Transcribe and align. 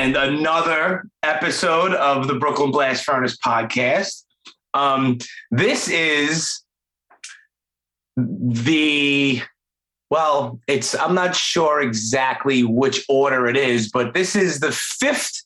and 0.00 0.16
another 0.16 1.04
episode 1.22 1.92
of 1.92 2.26
the 2.26 2.34
Brooklyn 2.34 2.70
Blast 2.70 3.04
Furnace 3.04 3.36
podcast. 3.36 4.24
Um, 4.72 5.18
this 5.50 5.90
is 5.90 6.62
the 8.16 9.42
well, 10.10 10.58
it's 10.66 10.94
I'm 10.94 11.14
not 11.14 11.36
sure 11.36 11.82
exactly 11.82 12.64
which 12.64 13.04
order 13.10 13.46
it 13.46 13.58
is, 13.58 13.90
but 13.90 14.14
this 14.14 14.34
is 14.34 14.60
the 14.60 14.72
fifth 14.72 15.44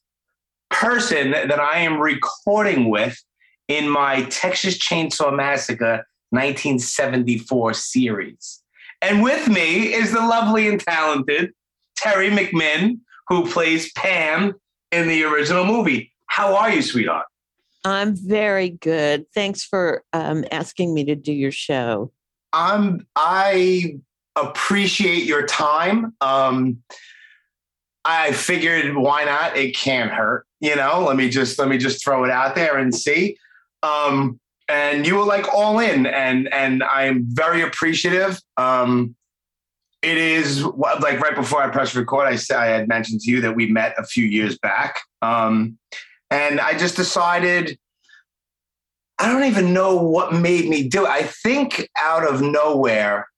person 0.71 1.33
that 1.33 1.59
I 1.59 1.79
am 1.79 1.99
recording 1.99 2.91
with 2.91 3.21
in 3.67 3.89
my 3.89 4.23
Texas 4.27 4.79
Chainsaw 4.79 5.35
Massacre 5.35 6.07
1974 6.31 7.75
series. 7.75 8.63
And 9.03 9.21
with 9.21 9.49
me 9.49 9.93
is 9.93 10.13
the 10.13 10.21
lovely 10.21 10.69
and 10.69 10.79
talented 10.79 11.53
Teri 11.99 12.31
McMinn, 12.31 13.01
who 13.28 13.48
plays 13.48 13.92
Pam 13.92 14.55
in 14.92 15.08
the 15.08 15.25
original 15.25 15.64
movie. 15.64 16.12
How 16.27 16.56
are 16.56 16.72
you, 16.72 16.83
sweetheart? 16.83 17.27
I'm 17.85 18.17
very 18.17 18.70
good. 18.70 19.27
Thanks 19.35 19.62
for 19.64 20.02
um, 20.12 20.45
asking 20.51 20.95
me 20.95 21.05
to 21.05 21.14
do 21.14 21.33
your 21.33 21.52
show. 21.52 22.13
I'm 22.52 23.07
I 23.17 23.98
appreciate 24.36 25.24
your 25.24 25.46
time. 25.46 26.14
Um, 26.20 26.83
I 28.05 28.33
figured 28.33 28.96
why 28.96 29.24
not? 29.24 29.57
It 29.57 29.77
can't 29.77 30.11
hurt, 30.11 30.46
you 30.61 30.77
know. 30.77 31.05
Let 31.07 31.17
me 31.17 31.29
just 31.29 31.58
let 31.58 31.68
me 31.68 31.79
just 31.79 32.02
throw 32.05 32.24
it 32.24 32.30
out 32.30 32.55
there 32.55 32.79
and 32.79 32.95
see. 32.95 33.36
Um, 33.83 34.40
and 34.68 35.07
you 35.07 35.17
were 35.17 35.24
like 35.24 35.52
all 35.52 35.79
in, 35.79 36.07
and 36.07 36.52
and 36.52 36.83
I'm 36.83 37.24
very 37.29 37.63
appreciative. 37.63 38.40
Um, 38.57 39.14
it 40.05 40.19
is 40.19 40.63
like 40.63 41.19
right 41.20 41.35
before 41.35 41.63
I 41.63 41.70
pressed 41.70 41.95
record, 41.95 42.27
I 42.27 42.37
said 42.37 42.59
I 42.59 42.67
had 42.67 42.89
mentioned 42.89 43.23
to 43.23 43.31
you 43.31 43.41
that 43.41 43.57
we 43.57 43.70
met 43.70 43.95
a 43.97 44.05
few 44.05 44.27
years 44.27 44.59
back, 44.59 45.01
um, 45.23 45.79
and 46.31 46.61
I 46.61 46.77
just 46.77 46.97
decided. 46.97 47.79
I 49.17 49.33
don't 49.33 49.45
even 49.45 49.73
know 49.73 49.95
what 49.95 50.35
made 50.35 50.69
me 50.69 50.89
do 50.89 51.05
it. 51.05 51.09
I 51.09 51.23
think 51.23 51.89
out 52.01 52.29
of 52.29 52.43
nowhere, 52.43 53.29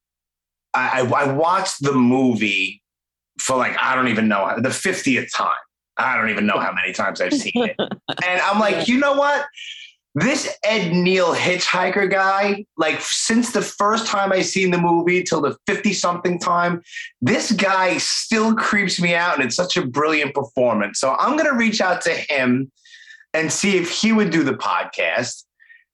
I, 0.72 1.00
I 1.02 1.30
watched 1.30 1.82
the 1.82 1.92
movie 1.92 2.82
for 3.38 3.58
like 3.58 3.76
I 3.78 3.94
don't 3.94 4.08
even 4.08 4.26
know 4.26 4.54
the 4.58 4.70
fiftieth 4.70 5.30
time. 5.32 5.54
I 5.98 6.16
don't 6.16 6.30
even 6.30 6.46
know 6.46 6.58
how 6.58 6.72
many 6.72 6.92
times 6.92 7.20
I've 7.20 7.32
seen 7.32 7.52
it, 7.64 7.76
and 7.78 8.40
I'm 8.42 8.58
like, 8.58 8.88
you 8.88 8.98
know 8.98 9.14
what? 9.14 9.46
This 10.18 10.56
Ed 10.64 10.94
Neal 10.94 11.34
hitchhiker 11.34 12.10
guy, 12.10 12.64
like 12.78 13.02
since 13.02 13.52
the 13.52 13.60
first 13.60 14.06
time 14.06 14.32
I 14.32 14.40
seen 14.40 14.70
the 14.70 14.78
movie 14.78 15.22
till 15.22 15.42
the 15.42 15.58
50 15.66 15.92
something 15.92 16.38
time, 16.38 16.80
this 17.20 17.52
guy 17.52 17.98
still 17.98 18.54
creeps 18.54 18.98
me 18.98 19.14
out 19.14 19.34
and 19.34 19.44
it's 19.44 19.54
such 19.54 19.76
a 19.76 19.86
brilliant 19.86 20.34
performance. 20.34 21.00
So 21.00 21.14
I'm 21.18 21.36
going 21.36 21.50
to 21.50 21.54
reach 21.54 21.82
out 21.82 22.00
to 22.00 22.10
him 22.12 22.72
and 23.34 23.52
see 23.52 23.76
if 23.76 23.90
he 23.90 24.14
would 24.14 24.30
do 24.30 24.42
the 24.42 24.54
podcast. 24.54 25.44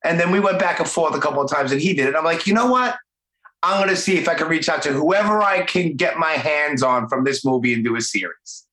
And 0.05 0.21
then 0.21 0.31
we 0.31 0.39
went 0.39 0.61
back 0.61 0.79
and 0.79 0.89
forth 0.89 1.17
a 1.17 1.21
couple 1.21 1.43
of 1.43 1.51
times 1.51 1.73
and 1.73 1.81
he 1.81 1.93
did 1.93 2.07
it. 2.07 2.15
I'm 2.15 2.25
like, 2.25 2.47
you 2.47 2.55
know 2.55 2.71
what? 2.71 2.97
I'm 3.65 3.79
going 3.79 3.89
to 3.89 4.01
see 4.01 4.19
if 4.19 4.29
I 4.29 4.35
can 4.35 4.47
reach 4.47 4.69
out 4.69 4.83
to 4.83 4.93
whoever 4.93 5.43
I 5.43 5.63
can 5.63 5.97
get 5.97 6.17
my 6.17 6.35
hands 6.35 6.85
on 6.85 7.09
from 7.09 7.25
this 7.25 7.45
movie 7.45 7.75
and 7.75 7.83
do 7.83 7.97
a 7.97 8.01
series. 8.01 8.69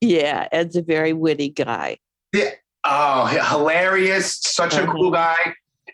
Yeah, 0.00 0.46
Ed's 0.52 0.76
a 0.76 0.82
very 0.82 1.12
witty 1.12 1.48
guy. 1.48 1.98
Yeah. 2.32 2.50
Oh, 2.84 3.26
hilarious. 3.26 4.40
Such 4.40 4.74
a 4.74 4.86
cool 4.86 5.10
guy. 5.10 5.36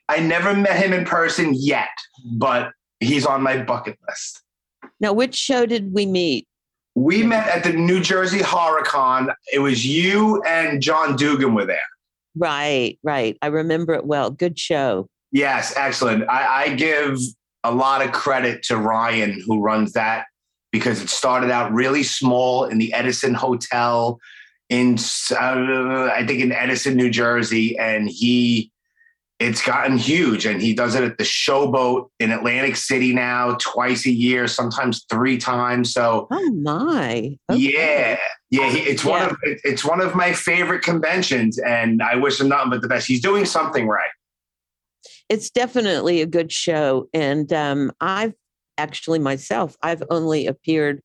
I 0.08 0.20
never 0.20 0.54
met 0.54 0.82
him 0.82 0.92
in 0.92 1.04
person 1.04 1.52
yet, 1.54 1.88
but 2.32 2.70
he's 3.00 3.26
on 3.26 3.42
my 3.42 3.62
bucket 3.62 3.98
list. 4.08 4.42
Now, 5.00 5.12
which 5.12 5.34
show 5.34 5.66
did 5.66 5.92
we 5.92 6.06
meet? 6.06 6.46
We 6.94 7.22
met 7.22 7.46
at 7.48 7.62
the 7.62 7.72
New 7.74 8.00
Jersey 8.00 8.38
HorrorCon. 8.38 9.34
It 9.52 9.60
was 9.60 9.86
you 9.86 10.42
and 10.42 10.80
John 10.82 11.14
Dugan 11.14 11.54
were 11.54 11.66
there. 11.66 11.78
Right, 12.34 12.98
right. 13.02 13.36
I 13.42 13.48
remember 13.48 13.94
it 13.94 14.06
well. 14.06 14.30
Good 14.30 14.58
show. 14.58 15.08
Yes, 15.30 15.74
excellent. 15.76 16.28
I, 16.28 16.64
I 16.64 16.74
give 16.74 17.18
a 17.64 17.72
lot 17.72 18.04
of 18.04 18.12
credit 18.12 18.62
to 18.64 18.76
Ryan, 18.76 19.42
who 19.46 19.60
runs 19.60 19.92
that, 19.92 20.24
because 20.72 21.02
it 21.02 21.10
started 21.10 21.50
out 21.50 21.72
really 21.72 22.02
small 22.02 22.64
in 22.64 22.78
the 22.78 22.92
Edison 22.94 23.34
Hotel 23.34 24.18
in 24.68 24.96
uh, 25.32 26.10
I 26.14 26.24
think 26.26 26.40
in 26.40 26.52
Edison, 26.52 26.96
New 26.96 27.10
Jersey, 27.10 27.78
and 27.78 28.08
he 28.08 28.72
it's 29.38 29.64
gotten 29.64 29.96
huge 29.96 30.46
and 30.46 30.60
he 30.60 30.74
does 30.74 30.96
it 30.96 31.04
at 31.04 31.16
the 31.16 31.22
showboat 31.22 32.08
in 32.18 32.32
Atlantic 32.32 32.74
City 32.74 33.14
now 33.14 33.56
twice 33.60 34.04
a 34.04 34.10
year, 34.10 34.48
sometimes 34.48 35.04
three 35.08 35.38
times. 35.38 35.92
So 35.92 36.26
oh 36.30 36.50
my, 36.54 37.38
okay. 37.48 37.58
yeah, 37.58 38.18
yeah, 38.50 38.70
he, 38.70 38.78
it's 38.80 39.04
yeah. 39.04 39.10
one 39.10 39.30
of 39.30 39.36
it's 39.42 39.84
one 39.84 40.00
of 40.00 40.14
my 40.14 40.32
favorite 40.32 40.82
conventions, 40.82 41.58
and 41.58 42.02
I 42.02 42.16
wish 42.16 42.40
him 42.40 42.48
nothing 42.48 42.70
but 42.70 42.82
the 42.82 42.88
best. 42.88 43.06
He's 43.06 43.22
doing 43.22 43.44
something 43.44 43.86
right. 43.86 44.10
It's 45.28 45.50
definitely 45.50 46.20
a 46.20 46.26
good 46.26 46.50
show, 46.50 47.08
and 47.14 47.52
um, 47.52 47.92
I've 48.00 48.34
actually 48.76 49.18
myself 49.18 49.76
I've 49.82 50.02
only 50.10 50.46
appeared 50.46 51.00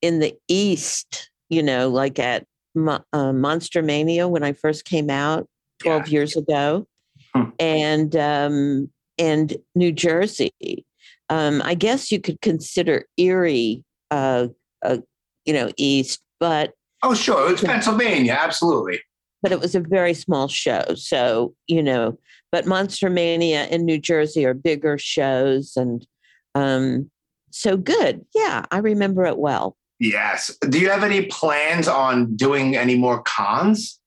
in 0.00 0.20
the 0.20 0.34
East, 0.48 1.30
you 1.48 1.62
know, 1.62 1.88
like 1.88 2.18
at 2.18 2.46
uh, 2.86 3.32
Monster 3.32 3.82
Mania 3.82 4.28
when 4.28 4.42
I 4.42 4.52
first 4.52 4.84
came 4.84 5.10
out 5.10 5.48
12 5.80 6.06
yeah. 6.06 6.12
years 6.12 6.36
ago, 6.36 6.86
hmm. 7.34 7.44
and 7.58 8.14
um, 8.16 8.90
and 9.18 9.56
New 9.74 9.92
Jersey. 9.92 10.84
Um, 11.30 11.60
I 11.64 11.74
guess 11.74 12.10
you 12.10 12.20
could 12.20 12.40
consider 12.40 13.04
Erie, 13.16 13.84
uh, 14.10 14.48
uh, 14.84 14.98
you 15.44 15.52
know, 15.52 15.70
east, 15.76 16.20
but 16.40 16.72
oh, 17.02 17.14
sure, 17.14 17.52
it's 17.52 17.62
Pennsylvania, 17.62 18.36
absolutely. 18.38 19.00
But 19.42 19.52
it 19.52 19.60
was 19.60 19.74
a 19.74 19.80
very 19.80 20.14
small 20.14 20.48
show, 20.48 20.84
so 20.94 21.54
you 21.66 21.82
know. 21.82 22.18
But 22.50 22.66
Monster 22.66 23.10
Mania 23.10 23.66
in 23.66 23.84
New 23.84 23.98
Jersey 23.98 24.46
are 24.46 24.54
bigger 24.54 24.98
shows, 24.98 25.76
and 25.76 26.06
um, 26.54 27.10
so 27.50 27.76
good. 27.76 28.24
Yeah, 28.34 28.64
I 28.70 28.78
remember 28.78 29.26
it 29.26 29.38
well. 29.38 29.76
Yes. 30.00 30.56
Do 30.68 30.78
you 30.78 30.90
have 30.90 31.02
any 31.02 31.26
plans 31.26 31.88
on 31.88 32.36
doing 32.36 32.76
any 32.76 32.96
more 32.96 33.22
cons? 33.22 33.98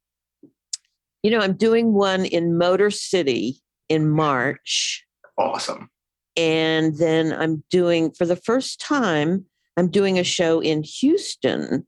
You 1.23 1.31
know, 1.31 1.39
I'm 1.39 1.53
doing 1.53 1.93
one 1.93 2.25
in 2.25 2.57
Motor 2.57 2.89
City 2.89 3.61
in 3.89 4.09
March. 4.09 5.05
Awesome. 5.37 5.89
And 6.37 6.97
then 6.97 7.33
I'm 7.33 7.63
doing, 7.69 8.11
for 8.11 8.25
the 8.25 8.37
first 8.37 8.79
time, 8.79 9.45
I'm 9.77 9.89
doing 9.89 10.17
a 10.17 10.23
show 10.23 10.61
in 10.61 10.83
Houston 10.83 11.85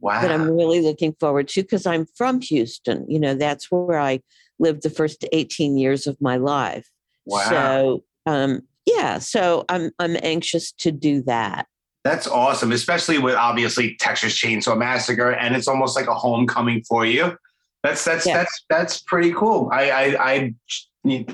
wow. 0.00 0.20
that 0.20 0.30
I'm 0.30 0.50
really 0.50 0.80
looking 0.80 1.14
forward 1.18 1.48
to 1.48 1.62
because 1.62 1.86
I'm 1.86 2.06
from 2.16 2.40
Houston. 2.42 3.06
You 3.08 3.18
know, 3.18 3.34
that's 3.34 3.70
where 3.70 3.98
I 3.98 4.20
lived 4.58 4.82
the 4.82 4.90
first 4.90 5.24
18 5.32 5.78
years 5.78 6.06
of 6.06 6.20
my 6.20 6.36
life. 6.36 6.88
Wow. 7.24 7.48
So, 7.48 8.04
um, 8.26 8.62
yeah, 8.84 9.18
so 9.18 9.64
I'm 9.68 9.90
I'm 9.98 10.16
anxious 10.22 10.72
to 10.72 10.92
do 10.92 11.22
that. 11.22 11.66
That's 12.06 12.28
awesome, 12.28 12.70
especially 12.70 13.18
with 13.18 13.34
obviously 13.34 13.96
Texas 13.96 14.38
Chainsaw 14.38 14.78
Massacre, 14.78 15.32
and 15.32 15.56
it's 15.56 15.66
almost 15.66 15.96
like 15.96 16.06
a 16.06 16.14
homecoming 16.14 16.84
for 16.84 17.04
you. 17.04 17.36
That's 17.82 18.04
that's 18.04 18.24
yeah. 18.24 18.36
that's 18.36 18.64
that's 18.70 19.02
pretty 19.02 19.32
cool. 19.32 19.70
I, 19.72 19.90
I 19.90 20.32
I 20.32 20.54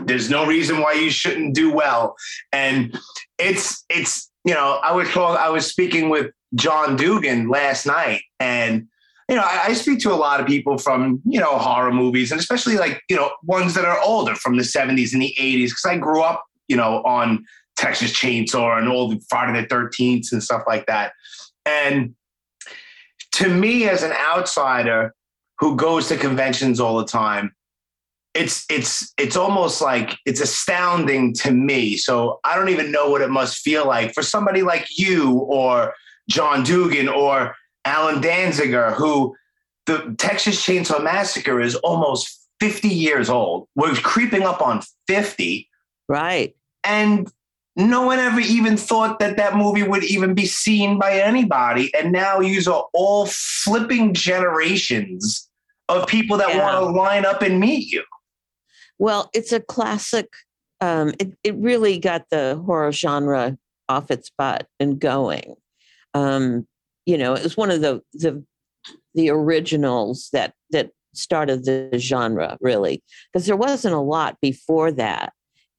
there's 0.04 0.30
no 0.30 0.46
reason 0.46 0.80
why 0.80 0.94
you 0.94 1.10
shouldn't 1.10 1.54
do 1.54 1.70
well, 1.74 2.16
and 2.52 2.98
it's 3.38 3.84
it's 3.90 4.30
you 4.46 4.54
know 4.54 4.80
I 4.82 4.92
was 4.92 5.10
told 5.10 5.36
I 5.36 5.50
was 5.50 5.66
speaking 5.66 6.08
with 6.08 6.32
John 6.54 6.96
Dugan 6.96 7.50
last 7.50 7.84
night, 7.84 8.22
and 8.40 8.88
you 9.28 9.36
know 9.36 9.42
I, 9.42 9.64
I 9.66 9.72
speak 9.74 9.98
to 10.00 10.12
a 10.12 10.16
lot 10.16 10.40
of 10.40 10.46
people 10.46 10.78
from 10.78 11.20
you 11.26 11.38
know 11.38 11.58
horror 11.58 11.92
movies, 11.92 12.32
and 12.32 12.40
especially 12.40 12.78
like 12.78 13.02
you 13.10 13.16
know 13.16 13.30
ones 13.44 13.74
that 13.74 13.84
are 13.84 14.00
older 14.00 14.34
from 14.36 14.56
the 14.56 14.62
70s 14.62 15.12
and 15.12 15.20
the 15.20 15.34
80s, 15.38 15.64
because 15.64 15.84
I 15.86 15.98
grew 15.98 16.22
up 16.22 16.42
you 16.66 16.78
know 16.78 17.02
on 17.02 17.44
Texas 17.82 18.12
Chainsaw 18.12 18.78
and 18.78 18.88
all 18.88 19.08
the 19.08 19.20
Friday 19.28 19.60
the 19.60 19.66
13th 19.66 20.30
and 20.32 20.42
stuff 20.42 20.62
like 20.68 20.86
that. 20.86 21.12
And 21.66 22.14
to 23.32 23.48
me, 23.48 23.88
as 23.88 24.04
an 24.04 24.12
outsider 24.12 25.14
who 25.58 25.74
goes 25.74 26.06
to 26.08 26.16
conventions 26.16 26.78
all 26.78 26.98
the 26.98 27.06
time, 27.06 27.54
it's 28.34 28.64
it's 28.70 29.12
it's 29.18 29.36
almost 29.36 29.82
like 29.82 30.16
it's 30.24 30.40
astounding 30.40 31.34
to 31.34 31.50
me. 31.50 31.96
So 31.96 32.40
I 32.44 32.54
don't 32.56 32.70
even 32.70 32.92
know 32.92 33.10
what 33.10 33.20
it 33.20 33.30
must 33.30 33.58
feel 33.58 33.86
like 33.86 34.14
for 34.14 34.22
somebody 34.22 34.62
like 34.62 34.86
you 34.96 35.38
or 35.40 35.94
John 36.30 36.62
Dugan 36.62 37.08
or 37.08 37.54
Allen 37.84 38.22
Danziger, 38.22 38.94
who 38.94 39.34
the 39.86 40.14
Texas 40.18 40.64
Chainsaw 40.64 41.02
Massacre 41.02 41.60
is 41.60 41.74
almost 41.76 42.48
50 42.60 42.88
years 42.88 43.28
old. 43.28 43.68
We're 43.74 43.94
creeping 43.96 44.44
up 44.44 44.62
on 44.62 44.82
50. 45.08 45.68
Right. 46.08 46.54
And 46.84 47.30
no 47.76 48.02
one 48.02 48.18
ever 48.18 48.40
even 48.40 48.76
thought 48.76 49.18
that 49.18 49.36
that 49.36 49.56
movie 49.56 49.82
would 49.82 50.04
even 50.04 50.34
be 50.34 50.46
seen 50.46 50.98
by 50.98 51.14
anybody. 51.14 51.92
And 51.94 52.12
now 52.12 52.40
you 52.40 52.60
are 52.70 52.86
all 52.92 53.26
flipping 53.26 54.12
generations 54.12 55.48
of 55.88 56.06
people 56.06 56.36
that 56.38 56.50
yeah. 56.50 56.62
want 56.62 56.76
to 56.76 57.00
line 57.00 57.24
up 57.24 57.42
and 57.42 57.58
meet 57.58 57.90
you. 57.90 58.04
Well, 58.98 59.30
it's 59.32 59.52
a 59.52 59.60
classic. 59.60 60.28
Um, 60.80 61.14
it, 61.18 61.32
it 61.44 61.54
really 61.56 61.98
got 61.98 62.26
the 62.30 62.62
horror 62.66 62.92
genre 62.92 63.56
off 63.88 64.10
its 64.10 64.30
butt 64.36 64.66
and 64.78 64.98
going. 64.98 65.54
Um, 66.14 66.66
you 67.06 67.16
know, 67.16 67.34
it 67.34 67.42
was 67.42 67.56
one 67.56 67.70
of 67.70 67.80
the, 67.80 68.02
the 68.12 68.44
the 69.14 69.30
originals 69.30 70.28
that 70.32 70.54
that 70.70 70.90
started 71.14 71.64
the 71.64 71.98
genre 71.98 72.56
really 72.60 73.02
because 73.32 73.46
there 73.46 73.56
wasn't 73.56 73.94
a 73.94 74.00
lot 74.00 74.38
before 74.40 74.90
that 74.90 75.32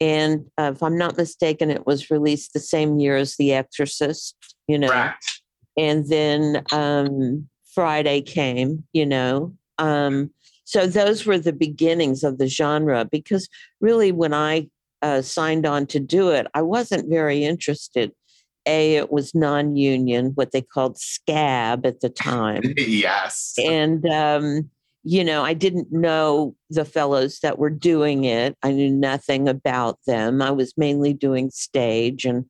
and 0.03 0.45
uh, 0.57 0.71
if 0.75 0.83
i'm 0.83 0.97
not 0.97 1.17
mistaken 1.17 1.71
it 1.71 1.87
was 1.87 2.11
released 2.11 2.53
the 2.53 2.59
same 2.59 2.99
year 2.99 3.15
as 3.15 3.37
the 3.37 3.53
exorcist 3.53 4.35
you 4.67 4.77
know 4.77 4.89
Correct. 4.89 5.41
and 5.77 6.09
then 6.09 6.63
um, 6.71 7.47
friday 7.73 8.21
came 8.21 8.83
you 8.93 9.05
know 9.05 9.55
um, 9.79 10.29
so 10.65 10.85
those 10.85 11.25
were 11.25 11.39
the 11.39 11.53
beginnings 11.53 12.23
of 12.23 12.37
the 12.37 12.47
genre 12.47 13.05
because 13.05 13.47
really 13.79 14.11
when 14.11 14.33
i 14.33 14.67
uh, 15.01 15.21
signed 15.21 15.65
on 15.65 15.85
to 15.87 15.99
do 15.99 16.29
it 16.29 16.47
i 16.53 16.61
wasn't 16.61 17.09
very 17.09 17.45
interested 17.45 18.11
a 18.65 18.95
it 18.95 19.11
was 19.11 19.33
non-union 19.33 20.31
what 20.35 20.51
they 20.51 20.61
called 20.61 20.97
scab 20.97 21.85
at 21.85 22.01
the 22.01 22.09
time 22.09 22.61
yes. 22.77 23.55
and 23.57 24.05
um, 24.07 24.69
you 25.03 25.23
know 25.23 25.43
i 25.43 25.53
didn't 25.53 25.91
know 25.91 26.55
the 26.69 26.85
fellows 26.85 27.39
that 27.41 27.59
were 27.59 27.69
doing 27.69 28.23
it. 28.23 28.57
I 28.63 28.71
knew 28.71 28.89
nothing 28.89 29.47
about 29.47 29.99
them. 30.07 30.41
I 30.41 30.51
was 30.51 30.73
mainly 30.77 31.13
doing 31.13 31.49
stage 31.51 32.25
and 32.25 32.45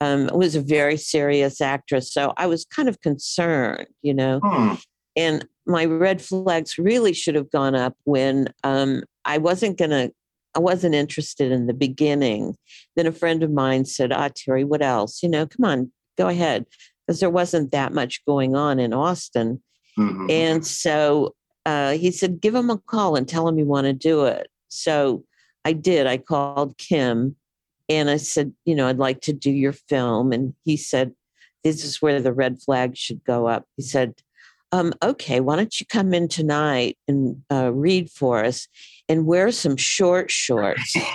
um, 0.00 0.28
I 0.30 0.36
was 0.36 0.54
a 0.54 0.60
very 0.60 0.96
serious 0.96 1.60
actress 1.60 2.12
so 2.12 2.32
i 2.36 2.46
was 2.46 2.64
kind 2.64 2.88
of 2.88 3.00
concerned 3.00 3.86
you 4.02 4.14
know? 4.14 4.40
Hmm. 4.42 4.74
and 5.16 5.46
my 5.66 5.86
red 5.86 6.20
flags 6.20 6.76
really 6.78 7.14
should 7.14 7.36
have 7.36 7.50
gone 7.50 7.74
up 7.74 7.96
when 8.04 8.52
um, 8.64 9.02
i 9.24 9.38
wasn't 9.38 9.78
going 9.78 9.90
to 9.90 10.12
i 10.54 10.60
wasn't 10.60 10.94
interested 10.94 11.50
in 11.50 11.66
the 11.66 11.74
beginning. 11.74 12.56
Then 12.96 13.06
a 13.06 13.12
friend 13.12 13.42
of 13.42 13.50
mine 13.50 13.84
said 13.86 14.12
ah 14.12 14.28
teri 14.28 14.64
what 14.64 14.82
else? 14.82 15.22
You 15.22 15.28
know 15.28 15.46
come 15.46 15.64
on 15.64 15.92
go 16.18 16.28
ahead. 16.28 16.66
Because 17.06 17.20
there 17.20 17.30
wasn't 17.30 17.70
that 17.72 17.92
much 17.92 18.24
going 18.24 18.56
on 18.56 18.78
in 18.78 18.92
austin. 18.92 19.62
Mhm. 19.98 20.30
and 20.30 20.66
so 20.66 21.34
uh, 21.66 21.92
he 21.92 22.10
said, 22.10 22.40
give 22.40 22.54
him 22.54 22.70
a 22.70 22.78
call 22.78 23.16
and 23.16 23.28
tell 23.28 23.48
him 23.48 23.58
you 23.58 23.64
want 23.64 23.86
to 23.86 23.92
do 23.92 24.24
it. 24.24 24.48
So 24.68 25.24
I 25.64 25.72
did. 25.72 26.06
I 26.06 26.18
called 26.18 26.76
Kim 26.78 27.36
and 27.88 28.10
I 28.10 28.16
said, 28.16 28.52
you 28.64 28.74
know, 28.74 28.86
I'd 28.88 28.98
like 28.98 29.20
to 29.22 29.32
do 29.32 29.50
your 29.50 29.72
film. 29.72 30.32
And 30.32 30.54
he 30.64 30.76
said, 30.76 31.12
this 31.62 31.84
is 31.84 32.02
where 32.02 32.20
the 32.20 32.32
red 32.32 32.60
flag 32.60 32.96
should 32.96 33.24
go 33.24 33.46
up. 33.46 33.66
He 33.76 33.82
said, 33.82 34.14
um, 34.72 34.92
okay, 35.02 35.40
why 35.40 35.56
don't 35.56 35.78
you 35.80 35.86
come 35.86 36.12
in 36.12 36.28
tonight 36.28 36.98
and 37.06 37.42
uh, 37.50 37.72
read 37.72 38.10
for 38.10 38.44
us 38.44 38.66
and 39.08 39.26
wear 39.26 39.52
some 39.52 39.76
short 39.76 40.30
shorts? 40.30 40.96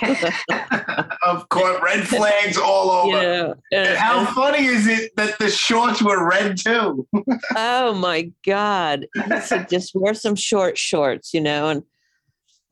of 1.30 1.48
course, 1.48 1.80
red 1.82 2.06
flags 2.06 2.56
all 2.56 2.90
over. 3.06 3.22
Yeah. 3.22 3.54
And 3.72 3.98
how 3.98 4.24
funny 4.26 4.66
is 4.66 4.86
it 4.86 5.12
that 5.16 5.38
the 5.38 5.50
shorts 5.50 6.02
were 6.02 6.28
red 6.28 6.56
too? 6.58 7.06
oh 7.56 7.94
my 7.94 8.32
God. 8.44 9.06
He 9.14 9.40
said, 9.40 9.68
just 9.68 9.94
wear 9.94 10.14
some 10.14 10.34
short 10.34 10.76
shorts, 10.76 11.32
you 11.32 11.40
know, 11.40 11.68
and 11.68 11.82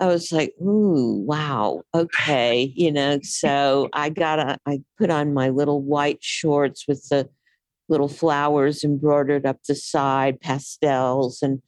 I 0.01 0.07
was 0.07 0.31
like, 0.31 0.55
ooh, 0.63 1.25
wow, 1.27 1.83
okay, 1.93 2.73
you 2.77 2.93
know. 2.93 3.19
So 3.23 3.89
I 3.93 4.11
got 4.11 4.39
a, 4.39 4.59
I 4.65 4.83
put 4.97 5.11
on 5.11 5.35
my 5.35 5.49
little 5.49 5.83
white 5.83 6.23
shorts 6.23 6.85
with 6.87 7.09
the 7.09 7.29
little 7.89 8.09
flowers 8.09 8.85
embroidered 8.85 9.45
up 9.45 9.59
the 9.67 9.75
side, 9.75 10.41
pastels, 10.41 11.43
and 11.43 11.63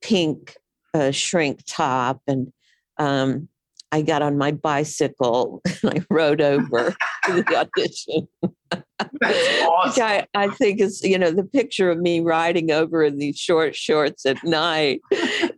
pink 0.00 0.56
uh, 0.94 1.10
shrink 1.10 1.60
top, 1.66 2.22
and 2.26 2.50
um, 2.98 3.48
I 3.92 4.02
got 4.02 4.22
on 4.22 4.36
my 4.36 4.52
bicycle 4.52 5.62
and 5.82 5.92
I 5.92 6.04
rode 6.10 6.40
over 6.40 6.94
to 7.24 7.32
the 7.42 7.56
audition. 7.76 8.28
That's 8.70 8.84
Which 9.12 9.68
awesome. 9.68 10.02
I, 10.04 10.26
I 10.34 10.48
think 10.48 10.80
is, 10.80 11.02
you 11.02 11.18
know, 11.18 11.30
the 11.30 11.44
picture 11.44 11.90
of 11.90 11.98
me 11.98 12.20
riding 12.20 12.70
over 12.70 13.02
in 13.02 13.18
these 13.18 13.38
short 13.38 13.76
shorts 13.76 14.26
at 14.26 14.42
night, 14.42 15.00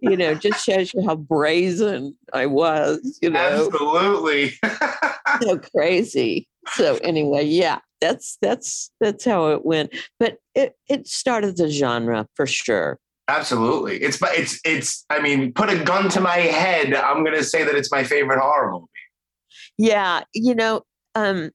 you 0.01 0.17
know, 0.17 0.35
just 0.35 0.65
shows 0.65 0.93
you 0.93 1.07
how 1.07 1.17
brazen 1.17 2.17
I 2.33 2.47
was, 2.47 3.19
you 3.23 3.31
know, 3.31 3.67
Absolutely. 3.67 4.55
so 5.41 5.59
crazy. 5.75 6.49
So 6.75 6.97
anyway, 7.03 7.45
yeah, 7.45 7.79
that's 8.01 8.39
that's 8.43 8.91
that's 9.01 9.25
how 9.25 9.49
it 9.49 9.65
went. 9.65 9.95
But 10.19 10.39
it 10.55 10.75
it 10.89 11.07
started 11.07 11.57
the 11.57 11.71
genre 11.71 12.27
for 12.35 12.47
sure. 12.47 12.99
Absolutely. 13.29 13.99
It's 14.03 14.17
but 14.17 14.31
it's 14.35 14.59
it's 14.65 15.05
I 15.11 15.21
mean, 15.21 15.53
put 15.53 15.69
a 15.69 15.85
gun 15.85 16.09
to 16.11 16.21
my 16.21 16.37
head, 16.37 16.95
I'm 16.95 17.23
gonna 17.25 17.45
say 17.45 17.63
that 17.63 17.75
it's 17.75 17.93
my 17.93 18.03
favorite 18.03 18.41
horror 18.41 18.73
movie. 18.73 18.87
Yeah, 19.77 20.23
you 20.35 20.55
know, 20.55 20.83
um, 21.15 21.51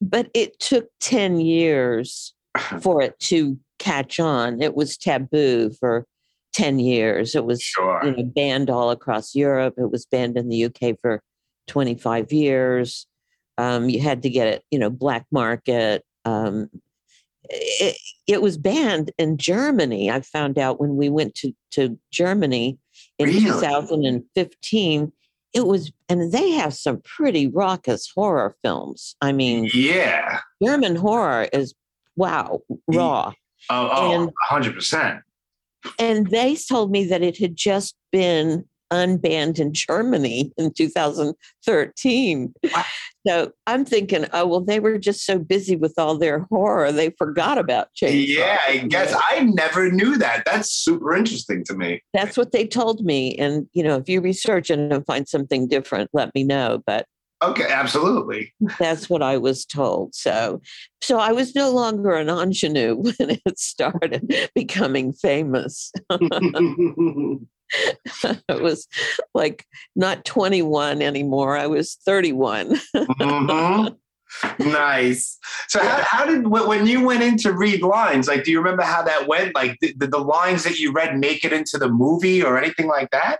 but 0.00 0.30
it 0.34 0.58
took 0.60 0.88
10 1.00 1.40
years 1.40 2.34
for 2.82 3.02
it 3.02 3.18
to 3.20 3.58
catch 3.78 4.20
on. 4.20 4.60
It 4.62 4.74
was 4.74 4.96
taboo 4.96 5.70
for 5.80 6.06
10 6.52 6.78
years. 6.78 7.34
It 7.34 7.44
was 7.44 7.60
Sure. 7.62 8.00
you 8.04 8.12
know, 8.12 8.22
banned 8.22 8.70
all 8.70 8.90
across 8.90 9.34
Europe. 9.34 9.74
It 9.78 9.90
was 9.90 10.06
banned 10.06 10.36
in 10.36 10.48
the 10.48 10.66
UK 10.66 10.96
for 11.00 11.20
25 11.66 12.32
years. 12.32 13.06
Um, 13.58 13.88
you 13.88 14.00
had 14.00 14.22
to 14.22 14.30
get 14.30 14.46
it, 14.46 14.62
you 14.70 14.78
know, 14.78 14.90
black 14.90 15.26
market. 15.32 16.04
Um, 16.24 16.68
it, 17.50 17.96
it 18.26 18.42
was 18.42 18.56
banned 18.58 19.10
in 19.18 19.36
Germany. 19.36 20.10
I 20.10 20.20
found 20.20 20.58
out 20.58 20.80
when 20.80 20.96
we 20.96 21.08
went 21.08 21.34
to, 21.36 21.52
to 21.72 21.98
Germany 22.12 22.78
in 23.18 23.26
Really? 23.28 23.40
2015. 23.40 25.12
It 25.52 25.66
was, 25.66 25.92
and 26.08 26.32
they 26.32 26.50
have 26.50 26.74
some 26.74 27.00
pretty 27.04 27.46
raucous 27.46 28.10
horror 28.12 28.56
films. 28.62 29.14
I 29.20 29.32
mean, 29.32 29.70
Yeah. 29.72 30.40
German 30.62 30.96
horror 30.96 31.48
is 31.52 31.74
wow, 32.16 32.60
raw. 32.88 33.32
Oh, 33.70 33.90
oh 33.92 34.12
And- 34.22 34.64
100%. 34.64 35.20
And 35.98 36.28
they 36.30 36.56
told 36.56 36.90
me 36.90 37.04
that 37.06 37.22
it 37.22 37.36
had 37.36 37.56
just 37.56 37.94
been 38.10 38.64
unbanned 38.90 39.58
in 39.58 39.74
Germany 39.74 40.50
in 40.56 40.72
2013. 40.72 42.54
Wow. 42.74 42.84
So 43.26 43.52
I'm 43.66 43.84
thinking, 43.84 44.26
oh, 44.32 44.46
well, 44.46 44.60
they 44.60 44.80
were 44.80 44.98
just 44.98 45.24
so 45.24 45.38
busy 45.38 45.76
with 45.76 45.94
all 45.96 46.18
their 46.18 46.40
horror, 46.50 46.92
they 46.92 47.10
forgot 47.10 47.58
about 47.58 47.88
chainsaw. 48.00 48.26
Yeah, 48.26 48.58
I 48.68 48.78
guess 48.78 49.14
I 49.30 49.40
never 49.44 49.90
knew 49.90 50.18
that. 50.18 50.44
That's 50.44 50.70
super 50.70 51.14
interesting 51.14 51.64
to 51.64 51.74
me. 51.74 52.02
That's 52.12 52.36
what 52.36 52.52
they 52.52 52.66
told 52.66 53.04
me. 53.04 53.34
And, 53.36 53.66
you 53.72 53.82
know, 53.82 53.96
if 53.96 54.08
you 54.08 54.20
research 54.20 54.70
and 54.70 55.04
find 55.06 55.26
something 55.26 55.68
different, 55.68 56.10
let 56.12 56.34
me 56.34 56.44
know. 56.44 56.82
But 56.86 57.06
Okay, 57.42 57.66
absolutely. 57.68 58.54
that's 58.78 59.10
what 59.10 59.22
I 59.22 59.36
was 59.36 59.64
told. 59.64 60.14
So, 60.14 60.62
so 61.02 61.18
I 61.18 61.32
was 61.32 61.54
no 61.54 61.70
longer 61.70 62.14
an 62.14 62.28
ingenue 62.28 62.94
when 63.18 63.38
it 63.44 63.58
started 63.58 64.50
becoming 64.54 65.12
famous. 65.12 65.92
I 68.48 68.54
was 68.54 68.86
like 69.34 69.66
not 69.96 70.24
21 70.24 71.02
anymore. 71.02 71.56
I 71.56 71.66
was 71.66 71.94
31. 72.04 72.80
Mhm. 72.96 73.96
Nice. 74.58 75.38
So 75.68 75.78
how, 75.80 76.02
how 76.02 76.26
did 76.26 76.48
when 76.48 76.86
you 76.86 77.04
went 77.04 77.22
in 77.22 77.36
to 77.38 77.52
read 77.52 77.82
lines, 77.82 78.26
like 78.26 78.44
do 78.44 78.50
you 78.50 78.58
remember 78.58 78.82
how 78.82 79.02
that 79.02 79.28
went? 79.28 79.54
Like 79.54 79.78
did, 79.80 79.98
did 79.98 80.10
the 80.10 80.18
lines 80.18 80.64
that 80.64 80.78
you 80.78 80.92
read 80.92 81.18
make 81.18 81.44
it 81.44 81.52
into 81.52 81.78
the 81.78 81.88
movie 81.88 82.42
or 82.42 82.58
anything 82.58 82.86
like 82.88 83.10
that? 83.10 83.38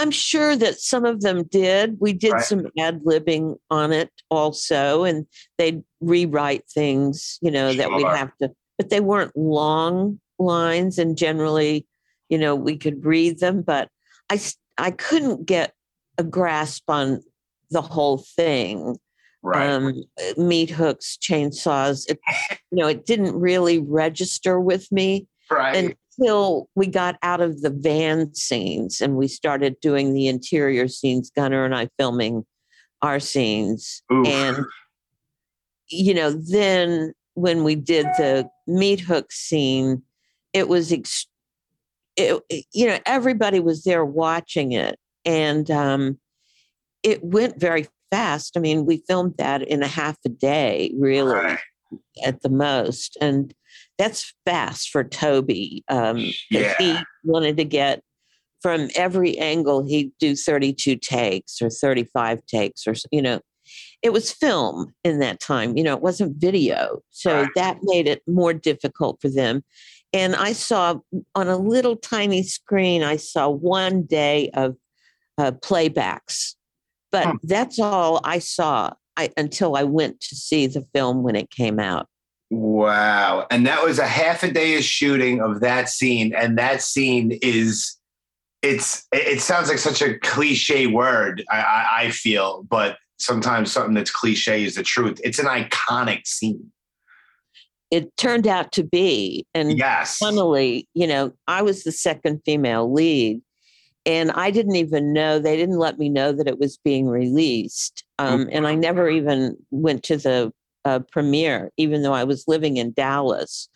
I'm 0.00 0.12
sure 0.12 0.54
that 0.54 0.78
some 0.78 1.04
of 1.04 1.22
them 1.22 1.42
did. 1.44 1.96
We 2.00 2.12
did 2.12 2.32
Right. 2.34 2.44
some 2.44 2.66
ad 2.78 3.00
libbing 3.02 3.56
on 3.68 3.92
it 3.92 4.10
also, 4.30 5.02
and 5.02 5.26
they'd 5.58 5.82
rewrite 6.00 6.68
things, 6.72 7.36
you 7.42 7.50
know, 7.50 7.72
that 7.72 7.90
we'd 7.90 8.06
have 8.06 8.30
to, 8.40 8.52
but 8.76 8.90
they 8.90 9.00
weren't 9.00 9.36
long 9.36 10.20
lines. 10.38 10.98
And 10.98 11.18
generally, 11.18 11.84
you 12.28 12.38
know, 12.38 12.54
we 12.54 12.76
could 12.76 13.04
read 13.04 13.40
them, 13.40 13.62
but 13.62 13.88
i 14.30 14.40
i 14.76 14.90
couldn't 14.90 15.46
get 15.46 15.72
a 16.18 16.24
grasp 16.24 16.84
on 16.88 17.22
the 17.70 17.82
whole 17.82 18.18
thing. 18.18 18.98
Right. 19.40 19.70
um, 19.70 20.02
meat 20.36 20.68
hooks, 20.68 21.16
chainsaws. 21.22 22.10
It, 22.10 22.18
you 22.72 22.78
know, 22.78 22.88
it 22.88 23.06
didn't 23.06 23.38
really 23.38 23.78
register 23.78 24.58
with 24.58 24.90
me 24.90 25.28
right. 25.48 25.94
until 26.18 26.68
we 26.74 26.88
got 26.88 27.16
out 27.22 27.40
of 27.40 27.62
the 27.62 27.70
van 27.70 28.34
scenes 28.34 29.00
and 29.00 29.16
we 29.16 29.28
started 29.28 29.76
doing 29.80 30.12
the 30.12 30.26
interior 30.26 30.88
scenes. 30.88 31.30
Gunnar 31.30 31.64
and 31.64 31.74
I 31.74 31.88
filming 31.98 32.44
our 33.00 33.20
scenes, 33.20 34.02
Oof. 34.12 34.26
and 34.26 34.64
you 35.88 36.14
know, 36.14 36.30
then 36.32 37.14
when 37.34 37.62
we 37.62 37.76
did 37.76 38.06
the 38.18 38.50
meat 38.66 39.00
hook 39.00 39.30
scene, 39.30 40.02
it 40.52 40.68
was. 40.68 40.92
Ex- 40.92 41.28
it, 42.18 42.42
it- 42.50 42.64
you 42.72 42.86
know, 42.86 42.98
everybody 43.06 43.60
was 43.60 43.84
there 43.84 44.04
watching 44.04 44.72
it, 44.72 44.98
and 45.24 45.70
um, 45.70 46.18
it 47.02 47.22
went 47.24 47.58
very 47.60 47.86
fast. 48.10 48.56
I 48.56 48.60
mean, 48.60 48.86
we 48.86 49.02
filmed 49.08 49.34
that 49.38 49.62
in 49.62 49.82
a 49.82 49.86
half 49.88 50.16
a 50.24 50.28
day, 50.28 50.92
really, 50.98 51.34
Right. 51.34 51.58
at 52.24 52.42
the 52.42 52.48
most, 52.50 53.16
and 53.20 53.54
that's 53.98 54.34
fast 54.44 54.90
for 54.90 55.04
Tobe. 55.04 55.50
Um, 55.88 56.30
Yeah. 56.50 56.74
he 56.78 56.96
wanted 57.24 57.56
to 57.58 57.64
get 57.64 58.02
from 58.62 58.88
every 58.96 59.38
angle. 59.38 59.84
He'd 59.86 60.12
do 60.18 60.34
thirty-two 60.34 60.96
takes 60.96 61.62
or 61.62 61.70
thirty-five 61.70 62.44
takes, 62.46 62.86
or 62.86 62.94
you 63.12 63.22
know, 63.22 63.40
it 64.02 64.12
was 64.12 64.32
film 64.32 64.94
in 65.04 65.18
that 65.20 65.40
time. 65.40 65.76
You 65.76 65.82
know, 65.84 65.94
it 65.94 66.02
wasn't 66.02 66.36
video, 66.36 67.00
so 67.10 67.42
Right. 67.42 67.50
that 67.56 67.78
made 67.82 68.08
it 68.08 68.22
more 68.26 68.52
difficult 68.54 69.20
for 69.20 69.28
them. 69.28 69.62
And 70.12 70.34
I 70.34 70.52
saw 70.52 71.00
on 71.34 71.48
a 71.48 71.56
little 71.56 71.96
tiny 71.96 72.42
screen, 72.42 73.02
I 73.02 73.16
saw 73.16 73.48
one 73.48 74.02
day 74.02 74.50
of 74.54 74.76
uh, 75.36 75.52
playbacks, 75.52 76.54
but 77.12 77.26
Hmm. 77.26 77.36
that's 77.42 77.78
all 77.78 78.20
I 78.24 78.38
saw 78.38 78.92
I, 79.16 79.30
until 79.36 79.76
I 79.76 79.84
went 79.84 80.20
to 80.22 80.36
see 80.36 80.66
the 80.66 80.86
film 80.94 81.22
when 81.22 81.36
it 81.36 81.50
came 81.50 81.78
out. 81.78 82.08
Wow. 82.50 83.46
And 83.50 83.66
that 83.66 83.84
was 83.84 83.98
a 83.98 84.06
half 84.06 84.42
a 84.42 84.50
day 84.50 84.76
of 84.78 84.84
shooting 84.84 85.40
of 85.42 85.60
that 85.60 85.88
scene. 85.90 86.34
And 86.34 86.56
that 86.56 86.80
scene 86.82 87.38
is 87.42 87.96
it's 88.62 89.06
it 89.12 89.36
it 89.36 89.40
sounds 89.40 89.68
like 89.68 89.78
such 89.78 90.00
a 90.02 90.18
cliche 90.20 90.86
word, 90.86 91.44
I, 91.50 91.60
I, 91.60 91.86
I 92.04 92.10
feel, 92.10 92.64
but 92.68 92.96
sometimes 93.18 93.70
something 93.70 93.94
that's 93.94 94.10
cliche 94.10 94.64
is 94.64 94.76
the 94.76 94.82
truth. 94.82 95.20
It's 95.22 95.38
an 95.38 95.46
iconic 95.46 96.26
scene. 96.26 96.72
It 97.90 98.14
turned 98.16 98.46
out 98.46 98.72
to 98.72 98.84
be, 98.84 99.46
and 99.54 99.78
Yes. 99.78 100.18
funnily, 100.18 100.86
you 100.94 101.06
know, 101.06 101.32
I 101.46 101.62
was 101.62 101.84
the 101.84 101.92
second 101.92 102.42
female 102.44 102.92
lead, 102.92 103.40
and 104.04 104.30
I 104.32 104.50
didn't 104.50 104.76
even 104.76 105.12
know 105.12 105.38
they 105.38 105.56
didn't 105.56 105.78
let 105.78 105.98
me 105.98 106.08
know 106.08 106.32
that 106.32 106.46
it 106.46 106.58
was 106.58 106.78
being 106.84 107.08
released, 107.08 108.04
um, 108.18 108.48
and 108.52 108.66
I 108.66 108.74
never 108.74 109.08
even 109.08 109.56
went 109.70 110.02
to 110.04 110.16
the 110.18 110.52
uh, 110.84 111.00
premiere, 111.10 111.70
even 111.76 112.02
though 112.02 112.12
I 112.14 112.24
was 112.24 112.44
living 112.46 112.76
in 112.76 112.92
Dallas. 112.92 113.68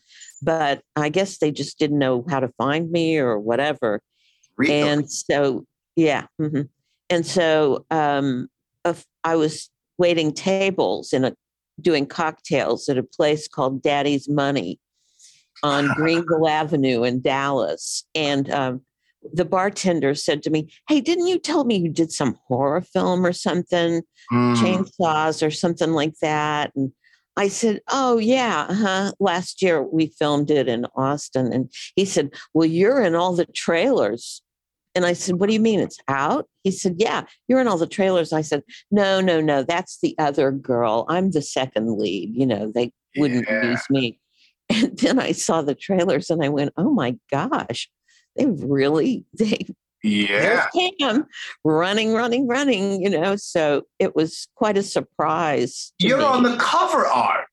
But 0.43 0.83
I 0.97 1.09
guess 1.09 1.39
they 1.39 1.51
just 1.53 1.79
didn't 1.79 1.99
know 1.99 2.25
how 2.29 2.41
to 2.41 2.49
find 2.59 2.91
me 2.91 3.17
or 3.19 3.39
whatever, 3.39 4.01
Really? 4.57 4.75
and 4.75 5.11
so 5.11 5.65
yeah, 5.97 6.27
mhm. 6.41 6.69
and 7.09 7.25
so 7.25 7.87
um, 7.91 8.49
I 9.25 9.37
was 9.37 9.71
waiting 9.99 10.33
tables 10.33 11.13
in 11.13 11.25
a 11.25 11.35
doing 11.83 12.07
cocktails 12.07 12.89
at 12.89 12.99
a 12.99 13.03
place 13.03 13.49
called 13.49 13.83
Daddy's 13.83 14.29
Money 14.29 14.79
on 15.63 15.89
Greenville 15.97 16.49
Avenue 16.49 17.03
in 17.05 17.21
Dallas. 17.21 18.05
And 18.15 18.51
um, 18.51 18.81
the 19.33 19.45
bartender 19.45 20.15
said 20.15 20.43
to 20.45 20.51
me, 20.51 20.69
Hey, 20.89 21.01
didn't 21.01 21.27
you 21.27 21.39
tell 21.39 21.65
me 21.65 21.77
you 21.77 21.89
did 21.91 22.13
some 22.13 22.39
horror 22.47 22.81
film 22.83 23.25
or 23.27 23.33
something, 23.33 24.03
Mm. 24.33 24.57
chainsaws 24.57 25.45
or 25.47 25.51
something 25.51 25.93
like 25.93 26.15
that? 26.23 26.73
And 26.77 26.93
I 27.37 27.49
said, 27.49 27.81
Oh, 27.89 28.19
yeah. 28.19 28.67
Uh-huh. 28.69 29.13
Last 29.21 29.63
year 29.63 29.83
we 29.83 30.07
filmed 30.19 30.51
it 30.51 30.69
in 30.69 30.87
Austin. 30.97 31.53
And 31.53 31.73
he 31.97 32.05
said, 32.05 32.31
Well, 32.55 32.67
you're 32.67 33.03
in 33.03 33.15
all 33.15 33.35
the 33.35 33.47
trailers. 33.47 34.43
And 34.95 35.07
I 35.07 35.13
said, 35.15 35.37
What 35.37 35.49
do 35.49 35.55
you 35.55 35.61
mean 35.61 35.81
it's 35.81 35.99
out? 36.09 36.47
He 36.65 36.71
said, 36.71 36.97
Yeah, 36.99 37.25
you're 37.49 37.61
in 37.61 37.69
all 37.69 37.79
the 37.79 37.87
trailers. 37.87 38.33
I 38.33 38.43
said, 38.43 38.63
No, 38.91 39.21
no, 39.21 39.41
no, 39.41 39.63
that's 39.63 39.99
the 40.03 40.15
other 40.19 40.51
girl. 40.53 41.07
I'm 41.09 41.31
the 41.31 41.43
second 41.43 41.99
lead. 41.99 42.33
You 42.35 42.47
know, 42.47 42.71
they 42.75 42.93
wouldn't 43.17 43.47
Yeah. 43.49 43.71
use 43.71 43.85
me. 43.91 44.19
And 44.71 44.97
then 44.99 45.19
I 45.19 45.33
saw 45.33 45.61
the 45.61 45.75
trailers 45.75 46.31
and 46.31 46.43
I 46.43 46.49
went, 46.49 46.73
Oh 46.77 46.91
my 46.91 47.17
gosh, 47.31 47.91
they've 48.37 48.63
really, 48.63 49.25
they, 49.39 49.67
Yeah. 50.03 50.41
there's 50.75 50.93
Pam 51.01 51.27
running, 51.65 52.15
running, 52.15 52.47
running, 52.49 53.03
you 53.03 53.11
know. 53.11 53.37
So 53.37 53.83
it 53.99 54.15
was 54.17 54.49
quite 54.55 54.79
a 54.79 54.83
surprise. 54.83 55.93
You're 55.99 56.19
me. 56.19 56.25
on 56.25 56.43
the 56.43 56.57
cover 56.57 57.07
art. 57.07 57.47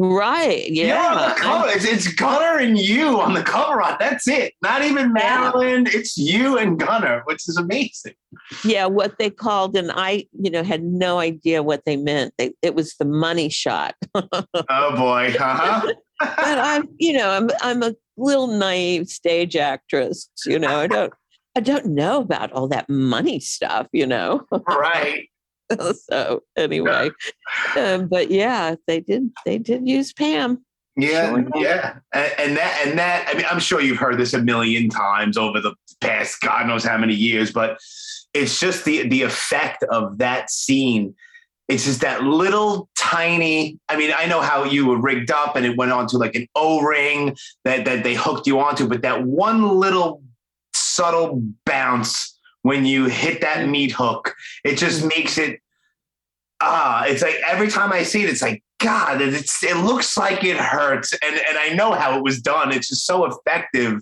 Right. 0.00 0.70
Yeah. 0.70 1.04
on 1.06 1.28
the 1.28 1.34
cover. 1.34 1.68
It's, 1.70 1.84
it's 1.84 2.08
Gunnar 2.14 2.58
and 2.58 2.78
you 2.78 3.20
on 3.20 3.34
the 3.34 3.42
cover 3.42 3.82
art. 3.82 3.98
That's 3.98 4.28
it. 4.28 4.54
Not 4.62 4.82
even 4.84 5.06
Yeah. 5.16 5.50
Marilyn. 5.52 5.86
It's 5.88 6.16
you 6.16 6.56
and 6.56 6.78
Gunnar, 6.78 7.22
which 7.24 7.48
is 7.48 7.56
amazing. 7.56 8.14
yeah 8.64 8.86
what 8.86 9.18
they 9.18 9.30
called 9.30 9.74
and 9.76 9.90
i 9.94 10.24
you 10.38 10.50
know 10.50 10.62
had 10.62 10.82
no 10.84 11.18
idea 11.18 11.62
what 11.62 11.82
they 11.86 11.96
meant 11.96 12.32
they, 12.38 12.52
it 12.62 12.74
was 12.74 12.94
the 12.98 13.04
money 13.04 13.48
shot 13.48 13.94
Oh 14.14 14.94
boy. 14.96 15.34
Uh-huh. 15.40 15.92
i'm 16.20 16.88
you 16.98 17.14
know 17.14 17.30
i'm 17.30 17.48
i'm 17.62 17.82
a 17.82 17.94
little 18.18 18.46
naive 18.48 19.08
stage 19.08 19.56
actress 19.56 20.28
you 20.46 20.58
know 20.58 20.78
i 20.78 20.86
don't 20.86 21.12
i 21.56 21.60
don't 21.60 21.86
know 21.86 22.20
about 22.20 22.52
all 22.52 22.68
that 22.68 22.88
money 22.88 23.40
stuff 23.40 23.86
you 23.92 24.06
know 24.06 24.42
right. 24.68 25.28
so 25.94 26.42
anyway 26.56 27.10
um, 27.76 28.06
but 28.08 28.30
yeah 28.30 28.74
they 28.86 29.00
did 29.00 29.30
they 29.44 29.58
did 29.58 29.86
use 29.86 30.12
pam 30.12 30.64
Yeah, 30.98 31.30
Sure 31.30 31.48
yeah, 31.54 31.98
and, 32.12 32.32
and 32.38 32.56
that 32.56 32.82
and 32.84 32.98
that. 32.98 33.28
I 33.28 33.34
mean, 33.34 33.46
I'm 33.48 33.60
sure 33.60 33.80
you've 33.80 33.98
heard 33.98 34.18
this 34.18 34.34
a 34.34 34.42
million 34.42 34.88
times 34.88 35.36
over 35.36 35.60
the 35.60 35.72
past 36.00 36.40
God 36.40 36.66
knows 36.66 36.82
how 36.82 36.98
many 36.98 37.14
years, 37.14 37.52
but 37.52 37.78
it's 38.34 38.58
just 38.58 38.84
the 38.84 39.08
the 39.08 39.22
effect 39.22 39.84
of 39.84 40.18
that 40.18 40.50
scene. 40.50 41.14
It's 41.68 41.84
just 41.84 42.00
that 42.00 42.24
little 42.24 42.88
tiny. 42.98 43.78
I 43.88 43.96
mean, 43.96 44.12
I 44.16 44.26
know 44.26 44.40
how 44.40 44.64
you 44.64 44.86
were 44.86 45.00
rigged 45.00 45.30
up, 45.30 45.54
and 45.54 45.64
it 45.64 45.76
went 45.76 45.92
onto 45.92 46.16
like 46.16 46.34
an 46.34 46.48
O 46.56 46.80
ring 46.82 47.36
that 47.64 47.84
that 47.84 48.02
they 48.02 48.14
hooked 48.14 48.48
you 48.48 48.58
onto, 48.58 48.88
but 48.88 49.02
that 49.02 49.24
one 49.24 49.68
little 49.78 50.22
subtle 50.74 51.42
bounce 51.64 52.37
when 52.62 52.84
you 52.84 53.06
hit 53.06 53.40
that 53.40 53.68
meat 53.68 53.92
hook, 53.92 54.34
it 54.64 54.76
just 54.76 55.04
makes 55.04 55.38
it. 55.38 55.60
Ah, 56.60 57.04
it's 57.06 57.22
like 57.22 57.36
every 57.48 57.68
time 57.68 57.92
I 57.92 58.02
see 58.02 58.24
it, 58.24 58.30
it's 58.30 58.42
like 58.42 58.62
God, 58.80 59.20
it's 59.20 59.62
it 59.62 59.76
looks 59.76 60.16
like 60.16 60.42
it 60.44 60.56
hurts, 60.56 61.12
and 61.12 61.36
and 61.36 61.58
I 61.58 61.70
know 61.74 61.92
how 61.92 62.16
it 62.16 62.22
was 62.22 62.40
done. 62.40 62.72
It's 62.72 62.88
just 62.88 63.06
so 63.06 63.24
effective 63.26 64.00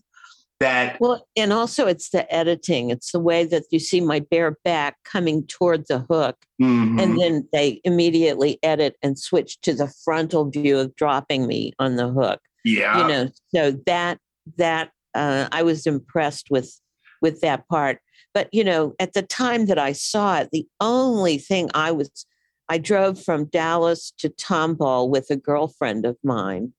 that 0.59 0.99
well 1.01 1.27
and 1.37 1.53
also 1.53 1.87
it's 1.87 2.11
the 2.11 2.33
editing. 2.35 2.91
It's 2.91 3.13
the 3.13 3.21
way 3.21 3.45
that 3.45 3.65
you 3.71 3.79
see 3.79 4.01
my 4.01 4.21
bare 4.21 4.57
back 4.65 4.97
coming 5.05 5.47
toward 5.47 5.87
the 5.89 5.99
hook. 6.11 6.37
Mhm. 6.61 6.99
and 7.03 7.21
then 7.21 7.47
they 7.53 7.83
immediately 7.85 8.59
edit 8.63 8.97
and 9.03 9.19
switch 9.19 9.61
to 9.61 9.75
the 9.75 9.89
frontal 9.89 10.49
view 10.51 10.79
of 10.79 10.97
dropping 10.97 11.47
me 11.47 11.75
on 11.79 11.97
the 11.97 12.09
hook. 12.09 12.41
Yeah, 12.65 12.99
you 13.03 13.07
know 13.09 13.31
so 13.55 13.73
that 13.87 14.19
that 14.57 14.91
uh, 15.15 15.49
i 15.53 15.63
was 15.63 15.87
impressed 15.87 16.49
with 16.51 16.81
with 17.23 17.41
that 17.43 17.69
part 17.69 17.99
but 18.37 18.53
you 18.53 18.63
know 18.63 18.95
at 19.01 19.15
the 19.15 19.23
time 19.23 19.65
that 19.65 19.79
i 19.79 19.93
saw 19.93 20.37
it 20.41 20.51
the 20.53 20.67
only 20.79 21.39
thing 21.39 21.71
i 21.73 21.91
was 21.91 22.27
i 22.69 22.77
drove 22.77 23.19
from 23.23 23.47
dallas 23.47 24.13
to 24.19 24.29
tomball 24.29 25.09
with 25.09 25.31
a 25.31 25.37
girlfriend 25.37 26.05
of 26.05 26.19
mine 26.23 26.71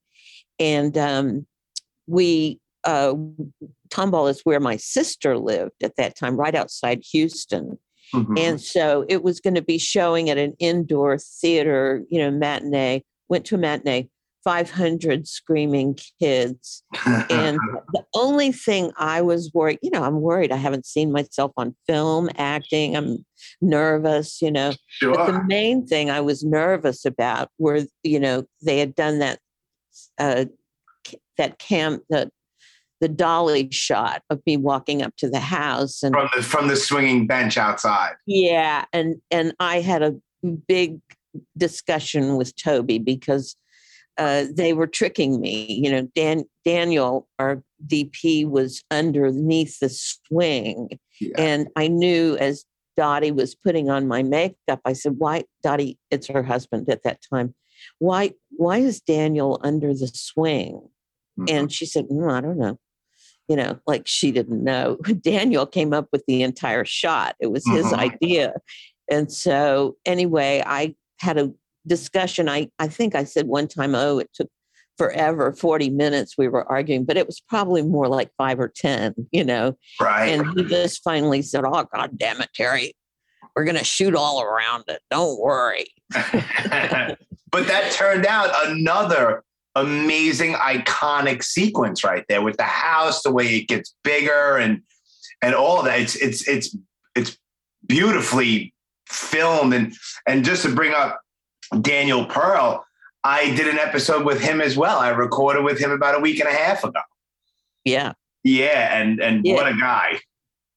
and 0.60 0.96
um, 0.96 1.44
we 2.06 2.60
uh, 2.84 3.12
tomball 3.88 4.30
is 4.30 4.40
where 4.42 4.60
my 4.60 4.76
sister 4.76 5.36
lived 5.36 5.82
at 5.82 5.96
that 5.96 6.16
time 6.16 6.36
right 6.36 6.54
outside 6.54 7.02
houston 7.12 7.76
Mhm. 8.14 8.38
and 8.38 8.60
so 8.60 9.04
it 9.08 9.22
was 9.22 9.38
going 9.38 9.56
to 9.56 9.62
be 9.62 9.76
showing 9.76 10.30
at 10.30 10.38
an 10.38 10.54
indoor 10.58 11.18
theater, 11.18 12.04
you 12.08 12.18
know, 12.18 12.30
matinee. 12.30 13.04
Went 13.28 13.44
to 13.46 13.56
a 13.56 13.58
matinee, 13.58 14.08
500 14.44 15.26
screaming 15.26 15.98
kids. 16.20 16.82
And 17.04 17.58
the 17.92 18.04
only 18.14 18.52
thing 18.52 18.92
I 18.96 19.22
was 19.22 19.50
worried, 19.52 19.78
you 19.82 19.90
know, 19.90 20.02
I'm 20.02 20.20
worried. 20.20 20.52
I 20.52 20.56
haven't 20.56 20.86
seen 20.86 21.12
myself 21.12 21.52
on 21.56 21.74
film 21.86 22.30
acting. 22.36 22.96
I'm 22.96 23.24
nervous, 23.60 24.40
you 24.40 24.50
know. 24.50 24.72
But 25.00 25.26
the 25.26 25.44
main 25.44 25.86
thing 25.86 26.10
I 26.10 26.20
was 26.20 26.44
nervous 26.44 27.04
about 27.04 27.50
were, 27.58 27.82
you 28.02 28.20
know, 28.20 28.44
they 28.62 28.78
had 28.78 28.94
done 28.94 29.18
that, 29.18 29.38
uh, 30.18 30.46
that 31.36 31.58
cam, 31.58 32.00
the, 32.08 32.30
the 33.00 33.08
dolly 33.08 33.68
shot 33.70 34.22
of 34.30 34.40
me 34.46 34.56
walking 34.56 35.02
up 35.02 35.14
to 35.18 35.30
the 35.30 35.40
house 35.40 36.02
and 36.02 36.14
from 36.14 36.28
the 36.34 36.42
from 36.42 36.66
the 36.66 36.74
swinging 36.74 37.28
bench 37.28 37.56
outside. 37.56 38.14
yeah, 38.26 38.86
and 38.92 39.20
and 39.30 39.54
I 39.60 39.80
had 39.80 40.02
a 40.02 40.16
big 40.66 40.98
discussion 41.56 42.36
with 42.36 42.56
Tobe 42.56 43.04
because 43.04 43.54
uh, 44.18 44.44
they 44.52 44.72
were 44.72 44.86
tricking 44.86 45.40
me. 45.40 45.80
You 45.82 45.90
know, 45.90 46.08
Dan 46.14 46.44
Daniel, 46.64 47.28
our 47.38 47.62
DP, 47.86 48.46
was 48.48 48.82
underneath 48.90 49.78
the 49.78 49.88
swing, 49.88 50.98
Yeah. 51.20 51.34
and 51.38 51.68
I 51.76 51.88
knew 51.88 52.36
as 52.38 52.64
Dottie 52.96 53.30
was 53.32 53.54
putting 53.54 53.88
on 53.90 54.08
my 54.08 54.22
makeup, 54.22 54.80
I 54.84 54.92
said, 54.92 55.14
"Why, 55.18 55.44
Dottie? 55.62 55.98
It's 56.10 56.26
her 56.26 56.42
husband 56.42 56.88
at 56.90 57.04
that 57.04 57.20
time. 57.32 57.54
Why, 58.00 58.32
why 58.50 58.78
is 58.78 59.00
Daniel 59.00 59.60
under 59.62 59.94
the 59.94 60.08
swing?" 60.12 60.88
Mhm. 61.38 61.50
And 61.50 61.72
she 61.72 61.86
said, 61.86 62.08
"Mm, 62.08 62.30
I 62.32 62.40
don't 62.40 62.58
know. 62.58 62.78
You 63.48 63.56
know, 63.56 63.78
like 63.86 64.06
she 64.06 64.30
didn't 64.32 64.62
know. 64.64 64.96
Daniel 65.22 65.64
came 65.64 65.92
up 65.94 66.08
with 66.12 66.24
the 66.26 66.42
entire 66.42 66.84
shot. 66.84 67.36
It 67.40 67.46
was 67.52 67.64
his 67.66 67.86
Mhm. 67.86 67.98
idea. 67.98 68.54
And 69.10 69.32
so, 69.32 69.96
anyway, 70.04 70.62
I 70.66 70.94
had 71.20 71.38
a 71.38 71.52
discussion. 71.88 72.48
I, 72.48 72.70
I 72.78 72.88
think 72.88 73.14
I 73.14 73.24
said 73.24 73.46
one 73.46 73.68
time, 73.68 73.94
oh, 73.94 74.18
it 74.18 74.30
took 74.34 74.48
forever 74.98 75.52
40 75.52 75.90
minutes 75.90 76.36
we 76.36 76.48
were 76.48 76.70
arguing, 76.70 77.04
but 77.04 77.16
it 77.16 77.26
was 77.26 77.40
probably 77.40 77.82
more 77.82 78.08
like 78.08 78.30
five 78.36 78.58
or 78.58 78.68
10, 78.68 79.14
you 79.30 79.44
know. 79.44 79.76
right. 80.00 80.26
And 80.26 80.58
he 80.58 80.64
just 80.64 81.02
finally 81.02 81.40
said, 81.40 81.64
oh, 81.64 81.86
God 81.94 82.18
damn 82.18 82.40
it, 82.40 82.50
Teri. 82.58 82.92
We're 83.56 83.64
going 83.64 83.76
to 83.76 83.84
shoot 83.84 84.14
all 84.14 84.42
around 84.42 84.84
it. 84.88 85.00
Don't 85.10 85.40
worry. 85.40 85.86
but 86.12 87.16
that 87.66 87.92
turned 87.92 88.26
out 88.26 88.50
another 88.68 89.42
amazing 89.74 90.54
iconic 90.54 91.42
sequence 91.42 92.02
right 92.02 92.24
there 92.28 92.42
with 92.42 92.56
the 92.56 92.64
house 92.64 93.22
the 93.22 93.32
way 93.32 93.56
it 93.56 93.68
gets 93.68 93.94
bigger 94.02 94.56
and 94.56 94.82
and 95.40 95.54
all 95.54 95.78
of 95.78 95.84
that 95.84 96.00
it's 96.00 96.16
it's 96.16 96.48
it's 96.48 96.76
it's 97.14 97.38
beautifully 97.86 98.74
filmed 99.06 99.72
and 99.72 99.94
and 100.26 100.44
just 100.44 100.62
to 100.62 100.74
bring 100.74 100.92
up 100.94 101.20
Daniel 101.80 102.24
Pearl 102.26 102.84
I 103.24 103.50
did 103.54 103.66
an 103.68 103.78
episode 103.78 104.24
with 104.24 104.40
him 104.40 104.60
as 104.60 104.76
well 104.76 104.98
I 104.98 105.08
recorded 105.10 105.64
with 105.64 105.78
him 105.78 105.90
about 105.90 106.14
a 106.16 106.20
week 106.20 106.40
and 106.40 106.48
a 106.48 106.52
half 106.52 106.84
ago 106.84 107.00
Yeah. 107.84 108.12
Yeah, 108.44 108.96
and 109.00 109.20
and 109.20 109.44
Yeah. 109.44 109.54
what 109.54 109.66
a 109.68 109.74
guy. 109.74 110.20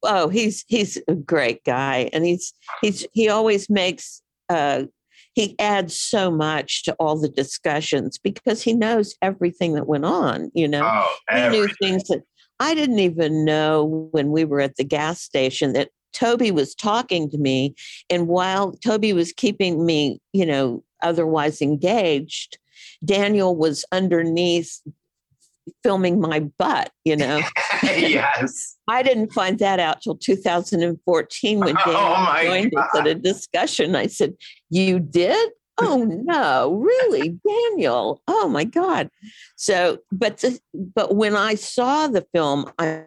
Oh, 0.03 0.29
he's 0.29 0.65
he's 0.67 0.97
a 1.07 1.13
great 1.13 1.63
guy, 1.63 2.09
and 2.11 2.25
he's 2.25 2.53
he's 2.81 3.05
he 3.13 3.29
always 3.29 3.69
makes 3.69 4.23
uh, 4.49 4.85
he 5.35 5.55
adds 5.59 5.95
so 5.97 6.31
much 6.31 6.83
to 6.85 6.93
all 6.95 7.17
the 7.19 7.29
discussions 7.29 8.17
because 8.17 8.63
he 8.63 8.73
knows 8.73 9.15
everything 9.21 9.73
that 9.75 9.85
went 9.87 10.05
on. 10.05 10.49
You 10.55 10.67
know, 10.67 10.81
Oh, 10.83 11.15
he 11.31 11.49
knew 11.49 11.67
things 11.79 12.07
that 12.07 12.23
I 12.59 12.73
didn't 12.73 12.99
even 12.99 13.45
know 13.45 14.09
when 14.11 14.31
we 14.31 14.43
were 14.43 14.59
at 14.59 14.75
the 14.75 14.83
gas 14.83 15.21
station 15.21 15.73
that 15.73 15.89
Tobe 16.13 16.51
was 16.51 16.75
talking 16.75 17.29
to 17.29 17.37
me. 17.37 17.75
And 18.09 18.27
while 18.27 18.73
Tobe 18.73 19.13
was 19.13 19.33
keeping 19.33 19.85
me, 19.85 20.19
you 20.33 20.45
know, 20.45 20.83
otherwise 21.01 21.61
engaged, 21.61 22.57
Daniel 23.03 23.55
was 23.55 23.85
underneath 23.91 24.81
filming 25.83 26.19
my 26.19 26.39
butt, 26.39 26.91
you 27.05 27.15
know. 27.15 27.41
yes. 27.83 28.77
I 28.87 29.03
didn't 29.03 29.31
find 29.31 29.59
that 29.59 29.79
out 29.79 30.01
till 30.01 30.15
2014 30.17 31.59
when 31.59 31.77
Oh, 31.85 31.91
Daniel 31.91 32.09
my 32.09 32.43
joined 32.43 32.75
us 32.75 32.95
at 32.95 33.07
a 33.07 33.15
discussion. 33.15 33.95
I 33.95 34.07
said, 34.07 34.33
You 34.69 34.99
did? 34.99 35.51
Oh 35.77 36.03
no, 36.03 36.75
really, 36.75 37.29
Daniel? 37.47 38.21
Oh 38.27 38.47
my 38.47 38.63
God. 38.63 39.09
So, 39.55 39.99
but 40.11 40.37
the, 40.37 40.59
but 40.73 41.15
when 41.15 41.35
I 41.35 41.55
saw 41.55 42.07
the 42.07 42.25
film, 42.33 42.69
I, 42.77 43.05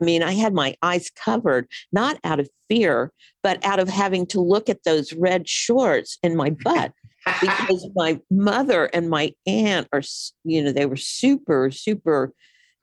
I 0.00 0.04
mean, 0.04 0.22
I 0.22 0.32
had 0.32 0.54
my 0.54 0.76
eyes 0.82 1.10
covered, 1.10 1.68
not 1.92 2.18
out 2.24 2.40
of 2.40 2.48
fear, 2.68 3.12
but 3.42 3.64
out 3.64 3.78
of 3.78 3.88
having 3.88 4.26
to 4.26 4.40
look 4.40 4.68
at 4.68 4.84
those 4.84 5.12
red 5.12 5.48
shorts 5.48 6.18
in 6.22 6.36
my 6.36 6.50
butt 6.50 6.92
because 7.40 7.88
my 7.94 8.20
mother 8.30 8.86
and 8.86 9.08
my 9.08 9.32
aunt 9.46 9.88
are, 9.92 10.02
you 10.44 10.62
know, 10.62 10.72
they 10.72 10.86
were 10.86 10.96
super, 10.96 11.70
super. 11.70 12.32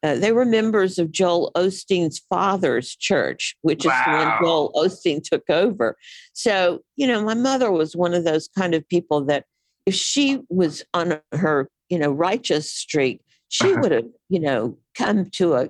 Uh, 0.04 0.16
they 0.16 0.32
were 0.32 0.46
members 0.46 0.98
of 0.98 1.12
Joel 1.12 1.52
Osteen's 1.56 2.20
father's 2.30 2.96
church, 2.96 3.56
which 3.62 3.86
is 3.86 3.92
when 4.08 4.32
Joel 4.42 4.72
Osteen 4.74 5.22
took 5.24 5.48
over. 5.50 5.96
So, 6.34 6.80
you 6.96 7.06
know, 7.06 7.24
my 7.24 7.36
mother 7.36 7.72
was 7.72 7.96
one 7.96 8.16
of 8.16 8.24
those 8.24 8.48
kind 8.58 8.74
of 8.74 8.88
people 8.90 9.24
that 9.26 9.46
if 9.86 9.94
she 9.94 10.40
was 10.50 10.84
on 10.96 11.20
her, 11.34 11.70
you 11.90 12.00
know, 12.00 12.12
righteous 12.12 12.74
streak, 12.74 13.22
she 13.50 13.76
would 13.76 13.92
have, 13.92 14.08
you 14.30 14.40
know, 14.40 14.78
come 14.96 15.30
to 15.32 15.54
a, 15.54 15.70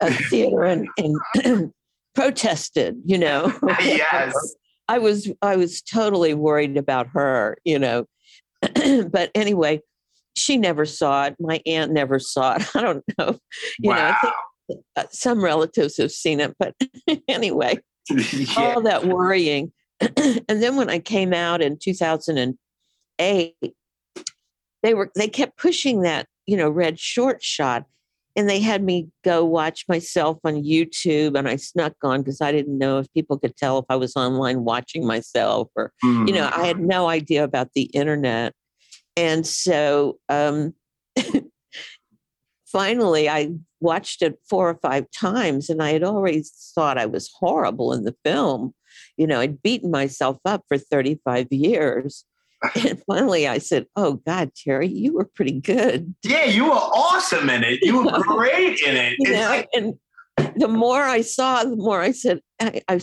a 0.00 0.12
theater 0.12 0.64
and, 0.64 0.88
and 1.36 1.72
protested, 2.14 3.00
you 3.04 3.18
know. 3.18 3.52
yes. 3.80 4.34
I 4.88 4.98
was 4.98 5.30
I 5.40 5.56
was 5.56 5.82
totally 5.82 6.34
worried 6.34 6.76
about 6.76 7.06
her, 7.08 7.56
you 7.64 7.78
know. 7.78 8.06
but 9.10 9.30
anyway, 9.34 9.80
she 10.34 10.56
never 10.56 10.84
saw 10.84 11.26
it. 11.26 11.36
My 11.38 11.62
aunt 11.66 11.92
never 11.92 12.18
saw 12.18 12.56
it. 12.56 12.64
I 12.76 12.80
don't 12.80 13.04
know. 13.18 13.38
You 13.78 13.90
know, 13.90 13.96
I 13.96 14.10
wow. 14.10 14.16
think 14.66 14.80
uh, 14.96 15.04
some 15.10 15.44
relatives 15.44 15.96
have 15.98 16.10
seen 16.10 16.40
it, 16.40 16.56
but 16.58 16.74
anyway, 17.28 17.78
yeah. 18.10 18.46
all 18.56 18.80
that 18.82 19.06
worrying. 19.06 19.72
and 20.00 20.42
then 20.48 20.76
when 20.76 20.90
I 20.90 20.98
came 20.98 21.32
out 21.32 21.62
in 21.62 21.78
2008, 21.78 23.54
they 24.82 24.94
were 24.94 25.12
they 25.14 25.28
kept 25.28 25.56
pushing 25.58 26.02
that, 26.02 26.26
you 26.46 26.56
know, 26.56 26.70
red 26.70 26.98
short 26.98 27.42
shot 27.42 27.84
and 28.40 28.48
they 28.48 28.58
had 28.58 28.82
me 28.82 29.06
go 29.22 29.44
watch 29.44 29.84
myself 29.86 30.38
on 30.44 30.54
YouTube 30.64 31.38
and 31.38 31.46
I 31.46 31.56
snuck 31.56 31.92
on 32.02 32.22
because 32.22 32.40
I 32.40 32.50
didn't 32.52 32.78
know 32.78 32.98
if 32.98 33.12
people 33.12 33.38
could 33.38 33.54
tell 33.54 33.78
if 33.78 33.84
I 33.90 33.96
was 33.96 34.16
online 34.16 34.64
watching 34.64 35.06
myself 35.06 35.68
or 35.76 35.92
you 36.02 36.32
know, 36.32 36.48
I 36.50 36.64
had 36.66 36.78
Mm. 36.78 36.86
no 36.86 37.06
idea 37.10 37.44
about 37.44 37.72
the 37.74 37.82
internet. 37.82 38.54
And 39.14 39.46
so 39.46 40.18
um, 40.30 40.72
finally, 42.66 43.28
I 43.28 43.50
watched 43.80 44.22
it 44.22 44.38
four 44.48 44.70
or 44.70 44.78
five 44.80 45.04
times 45.14 45.68
and 45.68 45.82
I 45.82 45.90
had 45.90 46.02
always 46.02 46.50
thought 46.74 46.96
I 46.96 47.06
was 47.06 47.30
horrible 47.38 47.92
in 47.92 48.04
the 48.04 48.16
film. 48.24 48.72
You 49.18 49.26
know, 49.26 49.40
I'd 49.40 49.60
beaten 49.62 49.90
myself 49.90 50.38
up 50.46 50.64
for 50.66 50.78
35 50.78 51.48
years. 51.50 52.24
And 52.74 53.02
finally, 53.06 53.48
I 53.48 53.58
said, 53.58 53.86
Oh, 53.96 54.14
God, 54.26 54.52
Teri, 54.54 54.90
you 54.94 55.14
were 55.14 55.24
pretty 55.24 55.60
good. 55.60 56.14
Yeah, 56.22 56.44
you 56.44 56.66
were 56.66 56.72
awesome 56.72 57.48
in 57.48 57.64
it. 57.64 57.78
You 57.82 58.04
were 58.04 58.18
great 58.22 58.80
in 58.80 58.96
it. 58.96 59.16
You 59.18 59.32
know, 59.32 59.48
like- 59.48 59.68
and 59.72 59.94
the 60.56 60.68
more 60.68 61.02
I 61.02 61.22
saw, 61.22 61.64
the 61.64 61.76
more 61.76 62.00
I 62.00 62.12
said, 62.12 62.40
I, 62.60 62.82
I, 62.88 63.00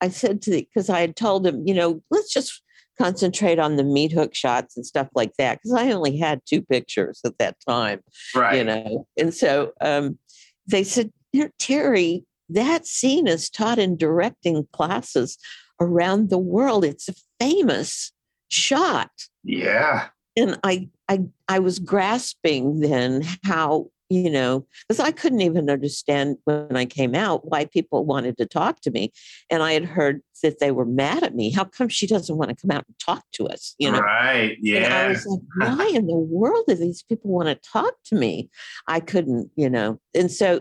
I 0.00 0.08
said 0.08 0.42
to 0.42 0.50
the, 0.50 0.68
because 0.72 0.88
I 0.88 1.00
had 1.00 1.16
told 1.16 1.46
him, 1.46 1.66
you 1.66 1.74
know, 1.74 2.02
let's 2.10 2.32
just 2.32 2.62
concentrate 2.98 3.58
on 3.58 3.76
the 3.76 3.84
meat 3.84 4.12
hook 4.12 4.34
shots 4.34 4.76
and 4.76 4.84
stuff 4.84 5.08
like 5.14 5.34
that. 5.38 5.58
Because 5.58 5.72
I 5.72 5.90
only 5.92 6.18
had 6.18 6.42
two 6.46 6.62
pictures 6.62 7.20
at 7.24 7.38
that 7.38 7.56
time, 7.66 8.00
right. 8.34 8.58
you 8.58 8.64
know. 8.64 9.06
And 9.16 9.32
so 9.32 9.72
um, 9.80 10.18
they 10.66 10.84
said, 10.84 11.12
Teri, 11.34 12.24
that 12.50 12.86
scene 12.86 13.26
is 13.26 13.48
taught 13.48 13.78
in 13.78 13.96
directing 13.96 14.66
classes 14.72 15.38
around 15.80 16.30
the 16.30 16.38
world. 16.38 16.84
It's 16.84 17.08
a 17.08 17.14
famous 17.38 18.12
shot 18.50 19.10
Yeah. 19.44 20.08
and 20.36 20.58
I, 20.62 20.88
I 21.08 21.20
I 21.48 21.58
was 21.58 21.78
grasping 21.78 22.80
then 22.80 23.22
how 23.44 23.88
you 24.08 24.28
know 24.28 24.66
because 24.88 25.00
I 25.00 25.12
couldn't 25.12 25.40
even 25.40 25.70
understand 25.70 26.36
when 26.44 26.76
I 26.76 26.84
came 26.84 27.14
out 27.14 27.48
why 27.48 27.64
people 27.64 28.04
wanted 28.04 28.36
to 28.38 28.46
talk 28.46 28.80
to 28.82 28.90
me, 28.90 29.12
and 29.50 29.62
I 29.62 29.72
had 29.72 29.84
heard 29.84 30.20
that 30.42 30.58
they 30.58 30.72
were 30.72 30.84
mad 30.86 31.22
at 31.22 31.34
me. 31.34 31.50
How 31.50 31.64
come 31.64 31.88
she 31.88 32.06
doesn't 32.06 32.36
want 32.36 32.50
to 32.50 32.56
come 32.56 32.70
out 32.76 32.84
and 32.88 32.98
talk 32.98 33.24
to 33.34 33.46
us? 33.46 33.74
You 33.78 33.92
know. 33.92 34.00
Right. 34.00 34.56
And 34.64 34.92
I 34.92 35.08
was 35.08 35.24
like, 35.26 35.40
why 35.56 35.92
in 35.94 36.06
the 36.06 36.16
world 36.16 36.64
do 36.66 36.74
these 36.74 37.02
people 37.04 37.30
want 37.30 37.48
to 37.48 37.54
talk 37.56 37.94
to 38.06 38.16
me? 38.16 38.50
I 38.88 38.98
couldn't, 39.00 39.50
you 39.54 39.70
know. 39.70 40.00
And 40.14 40.30
so 40.30 40.60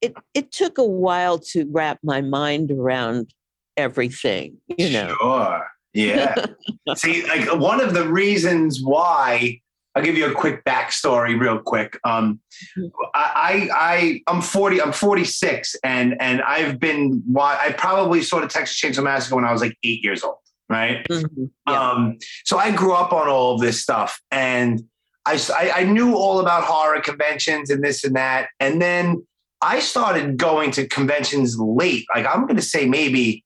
it 0.00 0.14
it 0.34 0.50
took 0.50 0.78
a 0.78 0.84
while 0.84 1.38
to 1.52 1.68
wrap 1.70 1.98
my 2.02 2.20
mind 2.20 2.70
around 2.72 3.32
everything, 3.76 4.56
you 4.66 4.90
know. 4.90 5.14
Sure. 5.20 5.66
Yeah. 6.06 6.34
See, 6.96 7.26
like 7.26 7.58
one 7.58 7.80
of 7.80 7.94
the 7.94 8.08
reasons 8.08 8.80
why 8.82 9.60
I'll 9.94 10.02
give 10.02 10.16
you 10.16 10.30
a 10.30 10.34
quick 10.34 10.64
backstory, 10.64 11.38
real 11.38 11.58
quick. 11.58 11.98
Um. 12.04 12.40
I, 12.76 12.90
I, 13.14 13.68
I, 13.74 14.22
I'm 14.28 14.42
40. 14.42 14.80
I'm 14.82 14.92
46, 14.92 15.76
and 15.82 16.16
and 16.20 16.42
I've 16.42 16.78
been. 16.78 17.22
I 17.36 17.74
probably 17.76 18.22
saw 18.22 18.40
the 18.40 18.48
Texas 18.48 18.80
Chainsaw 18.80 19.02
Massacre 19.02 19.34
when 19.36 19.44
I 19.44 19.52
was 19.52 19.60
like 19.60 19.76
eight 19.82 20.02
years 20.04 20.22
old, 20.22 20.36
right? 20.68 21.06
Mhm. 21.08 21.50
Yeah. 21.68 21.90
Um, 21.90 22.18
so 22.44 22.58
I 22.58 22.70
grew 22.70 22.94
up 22.94 23.12
on 23.12 23.28
all 23.28 23.54
of 23.54 23.60
this 23.60 23.82
stuff, 23.82 24.20
and 24.30 24.82
I 25.26 25.40
I 25.74 25.84
knew 25.84 26.14
all 26.14 26.40
about 26.40 26.64
horror 26.64 27.00
conventions 27.00 27.70
and 27.70 27.82
this 27.82 28.04
and 28.04 28.14
that, 28.16 28.48
and 28.60 28.80
then 28.80 29.26
I 29.60 29.80
started 29.80 30.36
going 30.36 30.70
to 30.72 30.86
conventions 30.86 31.58
late. 31.58 32.06
Like 32.14 32.26
I'm 32.26 32.42
going 32.42 32.56
to 32.56 32.62
say 32.62 32.86
maybe 32.86 33.44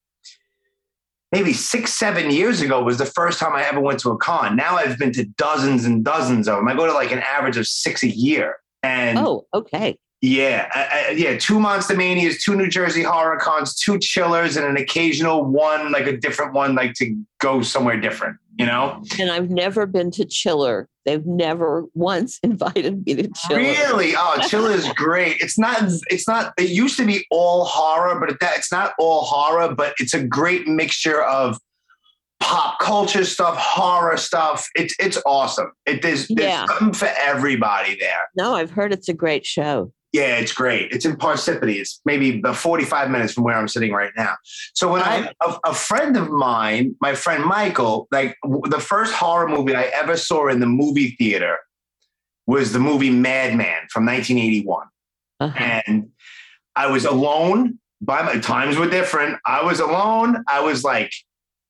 maybe 1.32 1.52
six 1.52 1.94
seven 1.94 2.30
years 2.30 2.60
ago 2.60 2.82
was 2.82 2.98
the 2.98 3.06
first 3.06 3.40
time 3.40 3.54
I 3.54 3.64
ever 3.64 3.80
went 3.80 3.98
to 4.00 4.10
a 4.10 4.16
con. 4.18 4.54
Now 4.54 4.76
I've 4.76 4.98
been 4.98 5.12
to 5.14 5.24
dozens 5.24 5.84
and 5.84 6.04
dozens 6.04 6.46
of 6.46 6.56
them. 6.56 6.68
I 6.68 6.74
go 6.74 6.86
to 6.86 6.92
like 6.92 7.10
an 7.10 7.20
average 7.20 7.56
of 7.56 7.66
six 7.66 8.02
a 8.02 8.08
year, 8.08 8.56
and 8.82 9.18
oh, 9.18 9.46
okay. 9.54 9.98
yeah, 10.20 10.68
I, 10.72 11.08
I, 11.08 11.10
yeah, 11.12 11.38
two 11.38 11.58
Monster 11.58 11.96
Manias, 11.96 12.44
two 12.44 12.54
New 12.54 12.68
Jersey 12.68 13.02
Horror 13.02 13.38
Cons, 13.38 13.74
two 13.74 13.98
Chillers, 13.98 14.56
and 14.56 14.66
an 14.66 14.76
occasional 14.76 15.44
one, 15.44 15.90
like 15.90 16.06
a 16.06 16.16
different 16.16 16.52
one, 16.52 16.74
like 16.74 16.94
to 16.94 17.16
go 17.40 17.62
somewhere 17.62 17.98
different. 17.98 18.36
You 18.58 18.66
know, 18.66 19.02
And 19.18 19.30
I've 19.30 19.48
never 19.50 19.86
been 19.86 20.10
to 20.12 20.24
Chiller. 20.26 20.88
They've 21.06 21.24
never 21.24 21.86
once 21.94 22.38
invited 22.42 23.04
me 23.06 23.14
to 23.14 23.28
Chiller. 23.46 23.60
really? 23.60 24.12
Oh, 24.16 24.38
Chiller 24.48 24.72
is 24.72 24.86
great. 24.92 25.38
It's 25.40 25.58
not. 25.58 25.82
It's 26.10 26.28
not. 26.28 26.52
It 26.58 26.68
used 26.70 26.96
to 26.98 27.06
be 27.06 27.26
all 27.30 27.64
horror, 27.64 28.20
but 28.20 28.38
that 28.40 28.58
it's 28.58 28.70
not 28.70 28.92
all 28.98 29.22
horror. 29.22 29.74
But 29.74 29.94
it's 29.98 30.14
a 30.14 30.22
great 30.22 30.66
mixture 30.68 31.22
of 31.22 31.58
pop 32.40 32.78
culture 32.80 33.24
stuff, 33.24 33.56
horror 33.56 34.16
stuff. 34.16 34.68
It's 34.74 34.94
it's 35.00 35.18
awesome. 35.24 35.72
It 35.86 36.02
there's, 36.02 36.28
there's 36.28 36.40
Yeah. 36.50 36.66
something 36.66 36.92
for 36.92 37.08
everybody 37.18 37.96
there. 37.98 38.20
No, 38.36 38.54
I've 38.54 38.70
heard 38.72 38.92
it's 38.92 39.08
a 39.08 39.14
great 39.14 39.46
show. 39.46 39.92
Yeah, 40.12 40.36
it's 40.36 40.52
great. 40.52 40.92
It's 40.92 41.06
in 41.06 41.16
Parsippany. 41.16 41.76
It's 41.76 42.00
maybe 42.04 42.38
about 42.38 42.56
45 42.56 43.10
minutes 43.10 43.32
from 43.32 43.44
where 43.44 43.56
I'm 43.56 43.66
sitting 43.66 43.92
right 43.92 44.12
now. 44.14 44.36
So 44.74 44.92
when 44.92 45.00
I 45.00 45.32
a, 45.40 45.58
a 45.64 45.74
friend 45.74 46.16
of 46.18 46.30
mine, 46.30 46.96
my 47.00 47.14
friend 47.14 47.44
Michael, 47.44 48.08
like 48.12 48.36
w- 48.42 48.62
the 48.66 48.78
first 48.78 49.14
horror 49.14 49.48
movie 49.48 49.74
I 49.74 49.84
ever 49.94 50.18
saw 50.18 50.48
in 50.48 50.60
the 50.60 50.66
movie 50.66 51.16
theater 51.18 51.56
was 52.46 52.72
the 52.72 52.78
movie 52.78 53.08
Madman 53.08 53.86
from 53.90 54.04
1981. 54.04 54.86
Uh-huh. 55.40 55.58
And 55.58 56.10
I 56.76 56.88
was 56.88 57.04
alone. 57.04 57.78
By 58.02 58.22
my 58.22 58.38
times 58.38 58.76
were 58.76 58.90
different. 58.90 59.38
I 59.46 59.62
was 59.62 59.80
alone. 59.80 60.44
I 60.48 60.60
was 60.60 60.84
like 60.84 61.12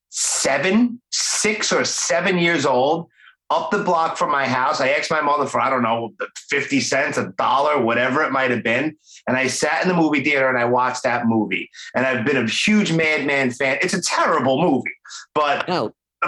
seven, 0.08 1.00
six 1.10 1.72
or 1.72 1.84
seven 1.84 2.38
years 2.38 2.66
old, 2.66 3.08
up 3.52 3.70
the 3.70 3.82
block 3.82 4.16
from 4.16 4.30
my 4.30 4.46
house. 4.46 4.80
I 4.80 4.88
asked 4.88 5.10
my 5.10 5.20
mother 5.20 5.46
for, 5.46 5.60
I 5.60 5.70
don't 5.70 5.82
know, 5.82 6.14
50 6.48 6.80
cents, 6.80 7.18
a 7.18 7.32
dollar, 7.38 7.80
whatever 7.80 8.22
it 8.22 8.32
might 8.32 8.50
have 8.50 8.62
been. 8.62 8.96
And 9.26 9.36
I 9.36 9.46
sat 9.46 9.82
in 9.82 9.88
the 9.88 9.94
movie 9.94 10.24
theater 10.24 10.48
and 10.48 10.58
I 10.58 10.64
watched 10.64 11.02
that 11.04 11.26
movie. 11.26 11.70
And 11.94 12.06
I've 12.06 12.24
been 12.24 12.36
a 12.36 12.48
huge 12.48 12.92
Madman 12.92 13.50
fan. 13.50 13.78
It's 13.82 13.94
a 13.94 14.02
terrible 14.02 14.60
movie, 14.60 14.90
but 15.34 15.68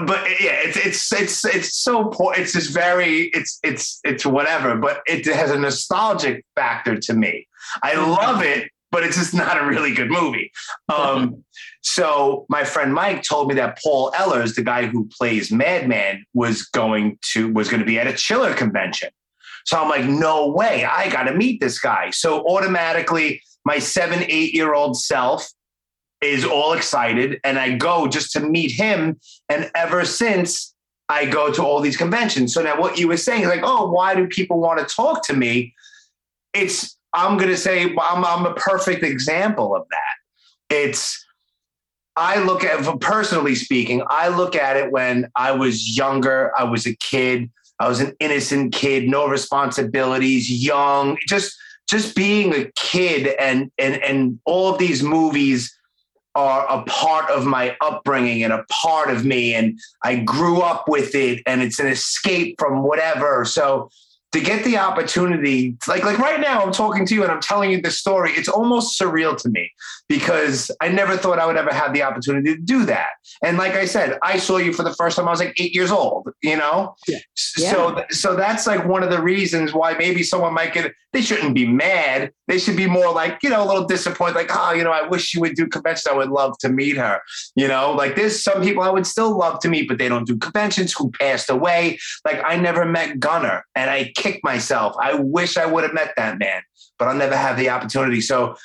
but 0.07 0.29
yeah, 0.41 0.57
it's 0.65 0.77
it's 0.77 1.13
it's 1.13 1.45
it's 1.45 1.77
so 1.77 2.07
poor. 2.07 2.35
It's 2.35 2.53
just 2.53 2.73
very 2.73 3.31
it's 3.33 3.61
it's 3.63 4.01
it's 4.05 4.27
whatever. 4.27 4.77
But 4.77 5.03
it 5.07 5.25
has 5.27 5.51
a 5.51 5.59
nostalgic 5.59 6.45
factor 6.57 6.99
to 6.99 7.15
me. 7.15 7.47
I 7.83 7.95
love 7.95 8.43
it, 8.43 8.71
but 8.95 9.03
it's 9.03 9.17
just 9.17 9.35
not 9.45 9.61
a 9.61 9.67
really 9.67 9.93
good 9.93 10.09
movie. 10.09 10.53
Um, 10.89 11.45
so 11.83 12.47
my 12.49 12.65
friend 12.65 12.95
Mike 12.95 13.25
told 13.25 13.49
me 13.49 13.57
that 13.57 13.79
Paul 13.83 14.13
Ehlers, 14.13 14.55
the 14.55 14.63
guy 14.63 14.87
who 14.87 15.09
plays 15.19 15.51
Madman, 15.51 16.25
was 16.33 16.63
going 16.63 17.19
to 17.33 17.53
was 17.53 17.69
going 17.69 17.81
to 17.81 17.87
be 17.87 17.99
at 17.99 18.07
a 18.07 18.15
Chiller 18.15 18.55
convention. 18.55 19.11
So 19.67 19.79
I'm 19.79 19.89
like, 19.89 20.05
no 20.05 20.49
way, 20.49 20.85
I 20.85 21.11
got 21.11 21.25
to 21.25 21.35
meet 21.35 21.61
this 21.61 21.81
guy. 21.81 22.11
So 22.11 22.47
automatically, 22.47 23.43
my 23.65 23.81
seven 23.81 24.25
eight 24.29 24.55
year 24.55 24.75
old 24.75 24.99
self 24.99 25.51
is 26.21 26.45
all 26.45 26.73
excited 26.73 27.39
and 27.45 27.59
I 27.59 27.77
go 27.77 28.07
just 28.07 28.33
to 28.33 28.41
meet 28.41 28.71
him. 28.71 29.19
And 29.49 29.71
ever 29.75 30.05
since 30.05 30.75
I 31.09 31.27
go 31.27 31.53
to 31.53 31.63
all 31.63 31.81
these 31.81 31.99
conventions. 31.99 32.55
So 32.55 32.63
now 32.63 32.81
what 32.81 32.99
you 32.99 33.09
were 33.09 33.19
saying 33.19 33.43
is 33.43 33.49
like, 33.49 33.61
oh, 33.63 33.91
why 33.91 34.15
do 34.15 34.27
people 34.27 34.59
want 34.59 34.79
to 34.79 34.95
talk 34.95 35.27
to 35.27 35.35
me? 35.35 35.75
It's, 36.55 36.97
I'm 37.15 37.37
going 37.37 37.51
to 37.51 37.57
say, 37.57 37.85
I'm, 37.85 38.25
I'm 38.25 38.45
a 38.45 38.55
perfect 38.55 39.05
example 39.05 39.75
of 39.75 39.87
that. 39.89 40.77
It's, 40.77 41.25
I 42.17 42.43
look 42.43 42.65
at, 42.65 43.01
personally 43.01 43.55
speaking, 43.55 44.03
I 44.09 44.29
look 44.29 44.57
at 44.57 44.77
it 44.77 44.91
when 44.91 45.31
I 45.37 45.53
was 45.53 45.97
younger, 45.97 46.53
I 46.59 46.65
was 46.65 46.87
a 46.87 46.95
kid, 46.97 47.51
I 47.79 47.89
was 47.89 48.01
an 48.01 48.15
innocent 48.21 48.73
kid, 48.73 49.09
no 49.09 49.29
responsibilities, 49.29 50.51
young, 50.51 51.17
just, 51.29 51.57
just 51.89 52.15
being 52.17 52.55
a 52.55 52.71
kid 52.77 53.35
and, 53.39 53.71
and, 53.79 54.03
and 54.03 54.41
all 54.45 54.73
of 54.73 54.79
these 54.79 55.03
movies 55.03 55.77
are 56.35 56.67
a 56.69 56.83
part 56.85 57.31
of 57.31 57.47
my 57.47 57.77
upbringing 57.81 58.43
and 58.43 58.53
a 58.53 58.65
part 58.71 59.11
of 59.11 59.25
me. 59.25 59.55
And 59.55 59.79
I 60.03 60.17
grew 60.17 60.61
up 60.63 60.89
with 60.89 61.15
it 61.15 61.43
and 61.47 61.63
it's 61.63 61.79
an 61.79 61.87
escape 61.87 62.57
from 62.59 62.83
whatever. 62.83 63.45
So 63.45 63.91
to 64.35 64.41
get 64.41 64.65
the 64.65 64.77
opportunity, 64.77 65.77
like, 65.87 66.03
like 66.03 66.19
right 66.19 66.41
now, 66.41 66.61
I'm 66.61 66.73
talking 66.73 67.07
to 67.07 67.15
you 67.15 67.23
and 67.23 67.31
I'm 67.31 67.41
telling 67.41 67.71
you 67.71 67.81
this 67.81 67.99
story. 67.99 68.33
It's 68.33 68.49
almost 68.49 69.01
surreal 69.01 69.41
to 69.41 69.49
me 69.49 69.71
because 70.09 70.73
I 70.81 70.89
never 70.89 71.17
thought 71.17 71.39
I 71.39 71.47
would 71.47 71.57
ever 71.57 71.73
have 71.73 71.95
the 71.95 72.03
opportunity 72.03 72.53
to 72.53 72.61
do 72.61 72.85
that. 72.87 73.11
And 73.45 73.57
like 73.59 73.75
I 73.75 73.85
said, 73.85 74.19
I 74.25 74.39
saw 74.39 74.57
you 74.57 74.73
for 74.73 74.83
the 74.83 74.93
first 74.95 75.17
time. 75.17 75.29
I 75.29 75.31
was 75.31 75.39
like 75.39 75.55
eight 75.61 75.73
years 75.73 75.93
old, 75.93 76.29
you 76.43 76.57
know? 76.57 76.97
Yeah. 77.07 77.19
So, 77.37 78.05
so 78.11 78.35
that's 78.35 78.67
like 78.67 78.85
one 78.85 79.05
of 79.05 79.11
the 79.11 79.23
reasons 79.23 79.73
why 79.73 79.95
maybe 79.95 80.25
someone 80.25 80.53
might 80.53 80.75
get, 80.75 80.93
they 81.13 81.23
shouldn't 81.23 81.55
be 81.55 81.65
mad. 81.65 82.33
They 82.49 82.59
should 82.59 82.77
be 82.77 82.89
more 82.89 83.13
like, 83.13 83.39
you 83.45 83.51
know, 83.51 83.65
a 83.65 83.69
little 83.69 83.87
disappointed, 83.87 84.35
like, 84.35 84.51
oh, 84.51 84.73
you 84.73 84.83
know, 84.83 84.91
I 84.91 85.07
wish 85.07 85.23
she 85.27 85.39
would 85.39 85.55
do 85.55 85.69
conventions. 85.69 86.09
I 86.09 86.13
would 86.13 86.31
love 86.31 86.59
to 86.59 86.69
meet 86.69 86.97
her. 86.97 87.21
You 87.55 87.69
know, 87.69 87.93
like 87.93 88.17
there's 88.17 88.43
some 88.43 88.63
people 88.63 88.83
I 88.83 88.91
would 88.91 89.07
still 89.07 89.39
love 89.39 89.61
to 89.61 89.69
meet, 89.69 89.87
but 89.87 89.99
they 89.99 90.09
don't 90.09 90.27
do 90.27 90.37
conventions 90.37 90.93
who 90.93 91.13
passed 91.13 91.49
away. 91.49 92.01
Like 92.25 92.43
I 92.45 92.57
never 92.57 92.85
met 92.85 93.21
Gunnar 93.21 93.65
and 93.77 93.91
I 93.91 94.13
kicked 94.25 94.43
myself. 94.43 94.97
I 94.99 95.15
wish 95.15 95.59
I 95.59 95.67
would 95.67 95.85
have 95.85 95.93
met 95.93 96.15
that 96.17 96.39
man, 96.39 96.63
but 96.99 97.09
I'll 97.09 97.15
never 97.15 97.37
have 97.37 97.59
the 97.59 97.69
opportunity. 97.69 98.23
So 98.23 98.57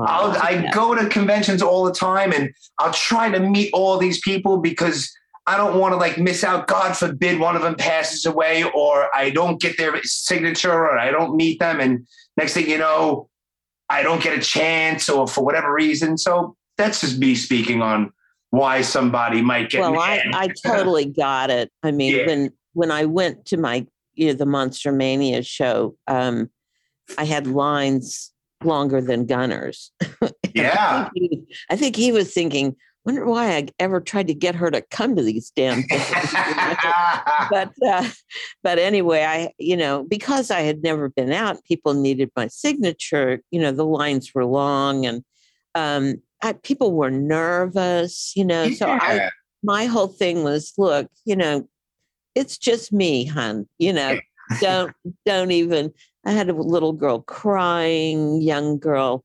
I'll, 0.00 0.30
I 0.30 0.70
go 0.72 0.94
to 0.94 1.08
conventions 1.08 1.60
all 1.60 1.84
the 1.84 1.92
time 1.92 2.32
and 2.32 2.54
I'll 2.78 2.92
try 2.92 3.28
to 3.28 3.40
meet 3.40 3.70
all 3.72 3.98
these 3.98 4.20
people 4.20 4.58
because 4.58 5.12
I 5.48 5.56
don't 5.56 5.80
want 5.80 5.92
to 5.92 5.96
like 5.96 6.18
miss 6.18 6.44
out. 6.44 6.68
God 6.68 6.96
forbid 6.96 7.40
one 7.40 7.56
of 7.56 7.62
them 7.62 7.74
passes 7.74 8.26
away 8.26 8.62
or 8.62 9.08
I 9.12 9.30
don't 9.30 9.60
get 9.60 9.76
their 9.76 10.00
signature 10.04 10.72
or 10.72 10.96
I 10.96 11.10
don't 11.10 11.34
meet 11.34 11.58
them. 11.58 11.80
And 11.80 12.06
next 12.36 12.54
thing 12.54 12.68
you 12.68 12.78
know, 12.78 13.28
I 13.90 14.04
don't 14.04 14.22
get 14.22 14.38
a 14.38 14.40
chance 14.40 15.08
or 15.08 15.26
for 15.26 15.44
whatever 15.44 15.72
reason. 15.74 16.16
So 16.16 16.54
that's 16.76 17.00
just 17.00 17.18
me 17.18 17.34
speaking 17.34 17.82
on 17.82 18.12
why 18.50 18.82
somebody 18.82 19.42
might 19.42 19.68
get 19.68 19.80
well, 19.80 19.98
I. 19.98 20.22
I 20.32 20.48
totally 20.64 21.06
got 21.06 21.50
it. 21.50 21.72
I 21.82 21.90
mean, 21.90 22.14
Yeah. 22.14 22.26
when 22.26 22.52
when 22.74 22.90
I 22.92 23.06
went 23.06 23.46
to 23.46 23.56
my 23.56 23.84
you 24.18 24.26
know 24.26 24.32
the 24.34 24.46
Monster 24.46 24.92
Mania 24.92 25.42
show, 25.42 25.96
um, 26.06 26.50
I 27.16 27.24
had 27.24 27.46
lines 27.46 28.32
longer 28.64 29.00
than 29.00 29.26
Gunnar's. 29.26 29.92
yeah. 30.54 31.06
I 31.06 31.10
think, 31.14 31.30
he, 31.30 31.56
I 31.70 31.76
think 31.76 31.96
he 31.96 32.12
was 32.12 32.34
thinking, 32.34 32.76
wonder 33.04 33.24
why 33.24 33.56
I 33.56 33.68
ever 33.78 34.00
tried 34.00 34.26
to 34.26 34.34
get 34.34 34.56
her 34.56 34.70
to 34.70 34.82
come 34.82 35.16
to 35.16 35.22
these 35.22 35.50
damn 35.54 35.82
things. 35.84 36.10
but 37.50 37.72
uh, 37.86 38.08
but 38.62 38.78
anyway, 38.78 39.24
I 39.24 39.52
you 39.58 39.76
know 39.76 40.04
because 40.04 40.50
I 40.50 40.60
had 40.60 40.82
never 40.82 41.08
been 41.08 41.32
out, 41.32 41.64
people 41.64 41.94
needed 41.94 42.30
my 42.36 42.48
signature. 42.48 43.40
You 43.50 43.60
know, 43.60 43.72
the 43.72 43.86
lines 43.86 44.34
were 44.34 44.44
long, 44.44 45.06
and 45.06 45.24
um, 45.74 46.16
I, 46.42 46.54
people 46.54 46.92
were 46.92 47.10
nervous. 47.10 48.32
You 48.34 48.44
know, 48.44 48.70
so 48.72 48.88
I 48.88 49.30
my 49.62 49.86
whole 49.86 50.08
thing 50.08 50.44
was, 50.44 50.72
look, 50.76 51.08
you 51.24 51.36
know, 51.36 51.68
it's 52.38 52.56
just 52.56 52.92
me, 52.92 53.24
hun. 53.24 53.68
You 53.78 53.92
know, 53.92 54.18
don't 54.60 54.94
don't 55.26 55.50
even. 55.50 55.92
I 56.24 56.32
had 56.32 56.48
a 56.48 56.54
little 56.54 56.92
girl 56.92 57.22
crying, 57.22 58.40
young 58.42 58.78
girl 58.78 59.24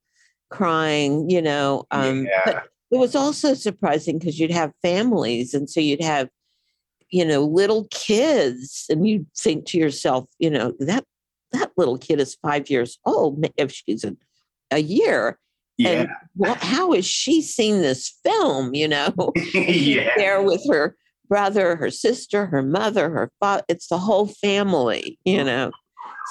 crying. 0.50 1.30
You 1.30 1.42
know, 1.42 1.86
um, 1.92 2.26
Yeah. 2.26 2.42
but 2.46 2.64
it 2.92 2.98
was 2.98 3.16
also 3.16 3.54
surprising 3.54 4.20
because 4.20 4.40
you'd 4.40 4.52
have 4.52 4.74
families, 4.82 5.54
and 5.54 5.70
so 5.70 5.80
you'd 5.80 6.04
have, 6.04 6.30
you 7.10 7.26
know, 7.26 7.44
little 7.44 7.88
kids, 7.92 8.86
and 8.90 9.08
you'd 9.08 9.28
think 9.36 9.66
to 9.68 9.78
yourself, 9.78 10.30
you 10.40 10.50
know, 10.50 10.74
that 10.80 11.04
that 11.52 11.72
little 11.78 11.98
kid 11.98 12.20
is 12.20 12.36
five 12.42 12.70
years 12.70 13.00
old. 13.06 13.46
If 13.58 13.72
she's 13.72 14.04
a, 14.04 14.16
a 14.72 14.80
year, 14.80 15.38
yeah. 15.78 15.90
and 15.90 16.10
what, 16.36 16.58
how 16.58 16.94
has 16.94 17.06
she 17.06 17.42
seen 17.42 17.82
this 17.82 18.20
film? 18.24 18.74
You 18.74 18.88
know, 18.88 19.14
yeah. 19.54 20.10
there 20.18 20.42
with 20.42 20.66
her 20.70 20.96
brother, 21.28 21.76
her 21.76 21.90
sister, 21.90 22.48
her 22.48 22.62
mother, 22.62 23.10
her 23.10 23.32
father. 23.40 23.64
It's 23.68 23.88
the 23.88 23.98
whole 23.98 24.28
family, 24.28 25.18
you 25.26 25.44
know. 25.44 25.72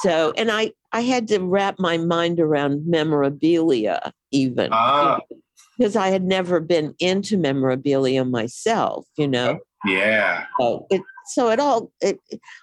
So, 0.03 0.33
and 0.37 0.51
I 0.51 0.73
I 0.93 1.01
had 1.01 1.29
to 1.29 1.39
wrap 1.41 1.77
my 1.79 1.97
mind 1.99 2.41
around 2.41 2.87
memorabilia, 2.87 4.13
even 4.31 4.71
Ah. 4.73 5.21
because 5.77 5.97
I 5.97 6.09
had 6.09 6.25
never 6.25 6.61
been 6.61 6.95
into 6.99 7.37
memorabilia 7.39 8.25
myself, 8.25 9.07
you 9.17 9.29
know. 9.29 9.59
Yeah. 9.85 10.45
So 10.61 10.87
it 10.91 11.03
so 11.27 11.51
it 11.51 11.59
all 11.61 11.91
it, 12.01 12.19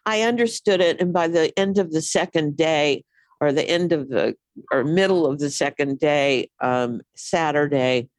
I 0.05 0.21
understood 0.21 0.81
it, 0.81 1.01
and 1.01 1.11
by 1.13 1.27
the 1.27 1.57
end 1.57 1.77
of 1.77 1.91
the 1.91 2.01
second 2.01 2.55
day, 2.57 3.03
or 3.41 3.51
the 3.51 3.69
end 3.69 3.91
of 3.91 4.09
the 4.09 4.35
or 4.71 4.83
middle 4.83 5.25
of 5.25 5.39
the 5.39 5.49
second 5.49 5.99
day, 5.99 6.49
um, 6.61 7.01
Saturday, 7.15 8.09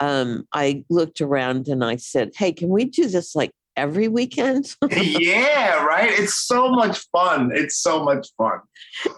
um, 0.00 0.46
I 0.52 0.84
looked 0.90 1.20
around 1.20 1.68
and 1.68 1.84
I 1.84 1.96
said, 1.96 2.32
"Hey, 2.36 2.52
can 2.52 2.68
we 2.68 2.84
do 2.84 3.08
this 3.08 3.34
like 3.34 3.50
every 3.76 4.08
weekend?" 4.08 4.76
yeah, 4.90 5.84
right. 5.84 6.10
It's 6.12 6.34
so 6.34 6.68
much 6.70 6.98
fun. 7.12 7.50
It's 7.54 7.78
so 7.78 8.02
much 8.04 8.28
fun. 8.36 8.60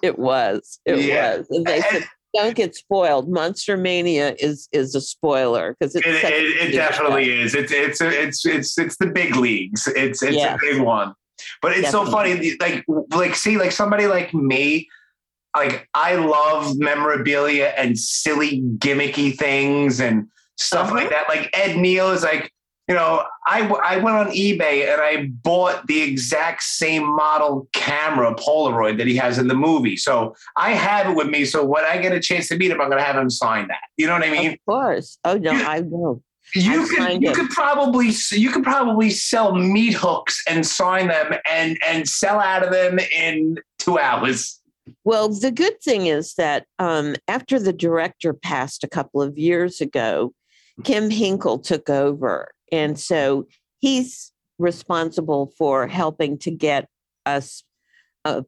it 0.03 0.19
was, 0.19 0.81
it 0.85 0.99
Yeah. 1.01 1.39
was, 1.39 1.47
and 1.51 1.67
they 1.67 1.81
said, 1.83 2.05
"Don't 2.35 2.55
get 2.55 2.75
spoiled. 2.77 3.29
Monster 3.29 3.77
Mania 3.77 4.35
is 4.39 4.69
is 4.73 4.95
a 4.95 5.01
spoiler 5.01 5.75
because 5.79 5.95
it's 5.97 6.07
It, 6.07 6.25
it, 6.25 6.69
it 6.69 6.73
definitely 6.73 7.31
is. 7.31 7.55
It's 7.55 7.73
it's 7.73 8.01
it's 8.01 8.47
it's 8.47 8.79
it's 8.79 8.97
the 8.99 9.07
big 9.07 9.37
leagues. 9.37 9.87
It's 9.89 10.23
it's 10.23 10.37
Yes. 10.37 10.59
a 10.63 10.67
big 10.73 10.83
one. 10.83 11.15
But 11.63 11.77
it's 11.79 11.91
so 11.91 12.05
funny. 12.05 12.57
Like 12.61 12.85
like 13.11 13.35
see 13.35 13.57
like 13.59 13.73
somebody 13.73 14.07
like 14.07 14.35
me. 14.35 14.89
Like 15.57 15.89
I 15.95 16.15
love 16.17 16.77
memorabilia 16.79 17.73
and 17.77 17.99
silly 17.99 18.61
gimmicky 18.79 19.37
things 19.37 19.99
and 20.01 20.29
stuff 20.59 20.91
like 20.91 21.11
that. 21.11 21.29
Like 21.29 21.51
Ed 21.55 21.77
Neal 21.77 22.11
is 22.11 22.23
like 22.23 22.53
you 22.89 22.95
know, 22.95 23.23
I, 23.47 23.69
I 23.85 23.99
went 23.99 24.17
on 24.17 24.29
eBay 24.29 24.91
and 24.91 25.01
I 25.03 25.27
bought 25.43 25.87
the 25.87 26.01
exact 26.01 26.63
same 26.63 27.05
model 27.05 27.69
camera 27.75 28.35
Polaroid 28.35 28.97
that 28.97 29.07
he 29.07 29.15
has 29.17 29.37
in 29.37 29.47
the 29.47 29.55
movie. 29.55 29.97
So 29.99 30.35
I 30.57 30.71
have 30.71 31.11
it 31.11 31.15
with 31.15 31.29
me. 31.29 31.45
So 31.45 31.65
when 31.67 31.85
I 31.85 31.99
get 31.99 32.13
a 32.13 32.21
chance 32.21 32.49
to 32.49 32.57
meet 32.57 32.71
him, 32.71 32.81
I'm 32.81 32.89
going 32.89 32.99
to 32.99 33.05
have 33.05 33.17
him 33.17 33.29
sign 33.29 33.69
that. 33.69 33.83
You 33.99 34.07
know 34.07 34.15
what 34.15 34.25
I 34.25 34.31
mean? 34.31 34.53
Of 34.53 34.59
course. 34.65 35.19
Oh 35.25 35.37
no, 35.37 35.51
I 35.51 35.81
know. 35.81 36.23
You 36.55 36.89
could 36.89 37.23
you 37.23 37.31
it. 37.31 37.37
could 37.37 37.51
probably 37.51 38.11
you 38.31 38.51
could 38.51 38.65
probably 38.65 39.11
sell 39.11 39.55
meat 39.55 39.93
hooks 39.93 40.43
and 40.49 40.67
sign 40.67 41.09
them 41.09 41.35
and 41.45 41.77
and 41.87 42.09
sell 42.09 42.41
out 42.41 42.65
of 42.65 42.73
them 42.73 42.99
in 42.99 43.59
two 43.79 43.99
hours. 43.99 44.59
Well, 45.05 45.29
the 45.29 45.51
good 45.51 45.83
thing 45.83 46.07
is 46.07 46.33
that 46.37 46.65
um, 46.79 47.17
after 47.29 47.59
the 47.59 47.75
director 47.75 48.33
passed 48.33 48.83
a 48.83 48.89
couple 48.89 49.21
of 49.21 49.37
years 49.37 49.83
ago, 49.83 50.33
Kim 50.85 51.11
Henkel 51.11 51.59
took 51.59 51.91
over. 51.91 52.51
And 52.71 52.99
so 52.99 53.47
he's 53.81 54.33
responsible 54.59 55.53
for 55.57 55.87
helping 55.87 56.39
to 56.39 56.51
get 56.51 56.89
us, 57.27 57.63
uh, 58.25 58.43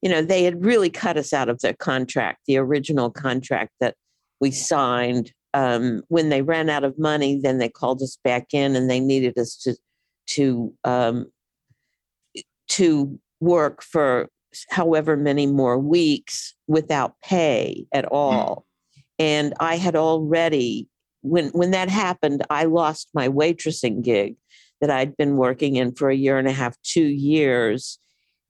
you 0.00 0.10
know, 0.10 0.22
they 0.22 0.44
had 0.44 0.64
really 0.64 0.90
cut 0.90 1.16
us 1.16 1.32
out 1.32 1.48
of 1.48 1.60
the 1.60 1.74
contract, 1.74 2.40
the 2.46 2.56
original 2.56 3.10
contract 3.10 3.72
that 3.80 3.94
we 4.40 4.50
signed. 4.50 5.32
Um, 5.54 6.02
when 6.08 6.30
they 6.30 6.40
ran 6.42 6.70
out 6.70 6.84
of 6.84 6.98
money, 6.98 7.38
then 7.40 7.58
they 7.58 7.68
called 7.68 8.00
us 8.02 8.18
back 8.24 8.54
in 8.54 8.74
and 8.74 8.88
they 8.88 9.00
needed 9.00 9.38
us 9.38 9.56
to, 9.58 9.76
to, 10.28 10.74
um, 10.84 11.26
to 12.68 13.18
work 13.40 13.82
for 13.82 14.28
however 14.70 15.16
many 15.16 15.46
more 15.46 15.78
weeks 15.78 16.54
without 16.66 17.14
pay 17.22 17.86
at 17.92 18.06
all. 18.06 18.64
And 19.18 19.52
I 19.60 19.76
had 19.76 19.94
already 19.94 20.88
when 21.22 21.48
when 21.48 21.70
that 21.72 21.88
happened, 21.88 22.44
I 22.50 22.64
lost 22.64 23.08
my 23.14 23.28
waitressing 23.28 24.02
gig. 24.02 24.36
that 24.82 24.90
I'd 24.90 25.16
been 25.16 25.36
working 25.36 25.76
in 25.76 25.94
for 25.94 26.10
a 26.10 26.16
year 26.16 26.38
and 26.38 26.48
a 26.48 26.52
half, 26.52 26.76
two 26.82 27.06
years, 27.06 27.98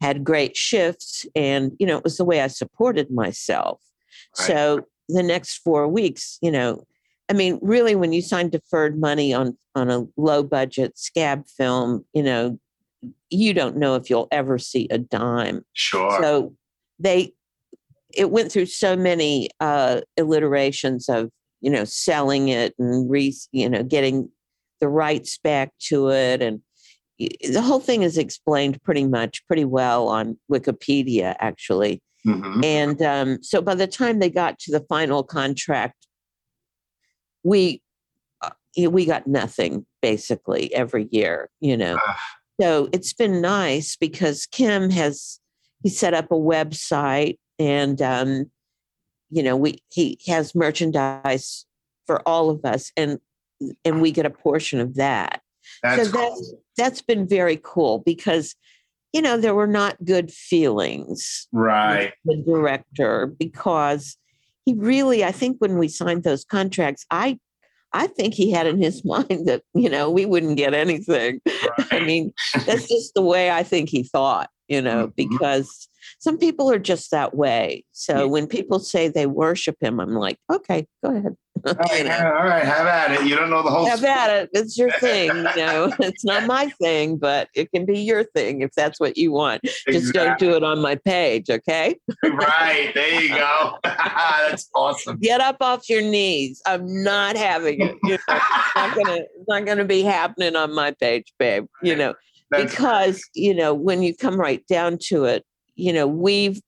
had 0.01 0.25
great 0.25 0.57
shifts. 0.57 1.27
And, 1.37 1.73
you 1.79 1.87
know, 1.87 1.99
it 1.99 2.05
was 2.05 2.17
the 2.17 2.25
way 2.25 2.41
I 2.41 2.47
supported 2.49 3.11
myself. 3.11 3.81
Right. 4.39 4.47
So 4.47 4.81
the 5.11 5.23
next 5.23 5.59
four 5.59 5.87
weeks, 5.87 6.39
you 6.41 6.51
know, 6.51 6.85
I 7.29 7.35
mean, 7.35 7.59
really, 7.63 7.95
when 7.95 8.15
you 8.15 8.23
sign 8.23 8.49
deferred 8.49 8.99
money 8.99 9.33
on 9.33 9.57
on 9.75 9.91
a 9.91 10.07
low 10.17 10.43
budget 10.43 10.99
scab 10.99 11.47
film, 11.47 12.05
you 12.15 12.23
know, 12.23 12.59
you 13.31 13.55
don't 13.55 13.77
know 13.77 13.95
if 13.95 14.09
you'll 14.11 14.29
ever 14.33 14.59
see 14.59 14.89
a 14.91 14.99
dime. 14.99 15.65
Sure. 15.75 16.19
So 16.21 16.55
they 16.99 17.33
it 18.15 18.31
went 18.31 18.51
through 18.53 18.67
so 18.67 18.97
many 18.97 19.51
uh 19.61 20.01
alliterations 20.19 21.09
of 21.09 21.31
you 21.63 21.71
know 21.71 21.85
selling 21.85 22.49
it 22.49 22.75
and 22.79 23.09
re 23.09 23.35
you 23.53 23.71
know 23.71 23.83
getting 23.83 24.29
the 24.81 24.89
rights 24.89 25.39
back 25.39 25.73
to 25.79 26.11
it. 26.11 26.43
And 26.43 26.61
the 27.19 27.63
whole 27.63 27.79
thing 27.79 28.03
is 28.03 28.19
explained 28.19 28.83
pretty 28.83 29.07
much 29.07 29.47
pretty 29.47 29.65
well 29.65 30.09
on 30.09 30.37
wikipedia 30.51 31.37
actually. 31.39 32.03
Mm-hmm. 32.27 32.63
and 32.63 33.03
um, 33.03 33.43
so 33.43 33.61
by 33.61 33.75
the 33.75 33.89
time 33.89 34.21
they 34.21 34.31
got 34.31 34.57
to 34.61 34.71
the 34.71 34.87
final 34.89 35.25
contract 35.25 36.07
we 37.43 37.83
uh, 38.43 38.51
we 38.91 39.05
got 39.05 39.27
nothing 39.27 39.85
basically 40.03 40.73
every 40.73 41.09
year 41.11 41.51
you 41.61 41.77
know. 41.77 41.99
So 42.61 42.89
it's 42.93 43.13
been 43.13 43.41
nice 43.41 43.97
because 43.97 44.47
kim 44.47 44.91
has 44.91 45.41
he 45.83 45.89
set 45.89 46.15
up 46.15 46.27
a 46.31 46.35
website 46.35 47.39
and 47.59 48.01
um, 48.01 48.51
you 49.33 49.43
know 49.43 49.57
we 49.57 49.83
he 49.91 50.19
has 50.29 50.55
merchandise 50.55 51.65
for 52.07 52.21
all 52.29 52.51
of 52.51 52.65
us 52.65 52.93
and 52.97 53.19
and 53.85 54.01
we 54.03 54.13
get 54.13 54.27
a 54.27 54.31
portion 54.31 54.79
of 54.79 54.95
that 54.95 55.41
that's 55.83 56.11
so 56.11 56.13
that's 56.13 56.51
cool. 56.51 56.63
that's 56.77 57.03
been 57.03 57.27
very 57.27 57.59
cool 57.63 58.01
because 58.01 58.55
you 59.13 59.23
know 59.23 59.37
there 59.39 59.55
were 59.55 59.67
not 59.67 59.97
good 60.05 60.31
feelings 60.31 61.49
right 61.53 62.13
the 62.25 62.37
director 62.47 63.27
because 63.27 64.17
he 64.65 64.75
really 64.75 65.25
i 65.25 65.33
think 65.33 65.57
when 65.59 65.79
we 65.79 65.89
signed 65.89 66.25
those 66.25 66.45
contracts 66.45 67.07
i 67.11 67.39
i 67.95 68.07
think 68.07 68.35
he 68.35 68.51
had 68.51 68.67
in 68.67 68.79
his 68.79 69.05
mind 69.05 69.47
that 69.47 69.63
you 69.75 69.89
know 69.89 70.11
we 70.11 70.27
wouldn't 70.27 70.57
get 70.57 70.75
anything 70.75 71.41
right. 71.47 71.93
i 71.93 72.01
mean 72.01 72.33
that's 72.67 72.89
just 72.89 73.15
the 73.15 73.23
way 73.23 73.51
i 73.51 73.63
think 73.63 73.89
he 73.89 74.03
thought 74.03 74.51
you 74.69 74.83
know 74.83 75.07
mm-hmm. 75.07 75.13
because 75.17 75.89
some 76.23 76.39
people 76.39 76.71
are 76.71 76.79
just 76.79 77.11
that 77.11 77.35
way. 77.35 77.85
So 77.91 78.19
yeah. 78.19 78.25
when 78.27 78.47
people 78.47 78.79
say 78.79 79.09
they 79.09 79.27
worship 79.27 79.77
him, 79.81 79.99
I'm 79.99 80.15
like, 80.15 80.39
okay, 80.49 80.87
go 81.05 81.11
ahead. 81.11 81.37
All 81.67 81.75
right, 81.75 81.99
you 81.99 82.05
know? 82.05 82.33
all 82.37 82.45
right, 82.45 82.65
have 82.65 82.87
at 82.87 83.11
it. 83.11 83.27
You 83.27 83.35
don't 83.35 83.51
know 83.51 83.65
the 83.65 83.71
whole. 83.71 83.87
Have 83.87 83.99
story. 83.99 84.13
at 84.13 84.31
it. 84.31 84.51
It's 84.53 84.79
your 84.79 84.93
thing. 85.01 85.31
You 85.31 85.43
know, 85.57 85.93
it's 85.99 86.25
not 86.25 86.47
my 86.47 86.69
thing, 86.81 87.17
but 87.17 87.49
it 87.57 87.73
can 87.73 87.85
be 87.85 87.99
your 87.99 88.23
thing 88.23 88.63
if 88.63 88.71
that's 88.77 89.01
what 89.01 89.17
you 89.19 89.33
want. 89.33 89.63
Exactly. 89.65 89.93
Just 89.95 90.13
don't 90.13 90.39
do 90.39 90.55
it 90.55 90.63
on 90.63 90.81
my 90.81 90.95
page, 90.95 91.51
okay? 91.51 91.97
right 92.23 92.93
there, 92.95 93.21
you 93.21 93.31
go. 93.31 93.79
that's 93.83 94.71
awesome. 94.77 95.19
Get 95.19 95.41
up 95.41 95.57
off 95.61 95.89
your 95.89 96.03
knees. 96.03 96.63
I'm 96.67 97.03
not 97.03 97.37
having 97.37 97.81
it. 97.81 97.97
You 98.05 98.11
know, 98.11 98.19
it's 98.29 98.75
not 98.77 98.97
gonna. 98.97 99.17
It's 99.17 99.49
not 99.49 99.67
gonna 99.67 99.85
be 99.85 100.03
happening 100.03 100.55
on 100.55 100.73
my 100.73 100.93
page, 100.93 101.33
babe. 101.41 101.67
You 101.83 101.97
know, 101.97 102.15
that's 102.53 102.71
because 102.71 103.29
you 103.35 103.57
know 103.57 103.75
when 103.75 104.05
you 104.05 104.15
come 104.15 104.41
right 104.41 104.65
down 104.69 104.99
to 105.09 105.25
it, 105.25 105.45
you 105.75 105.93
know, 105.93 106.07
we've 106.07 106.61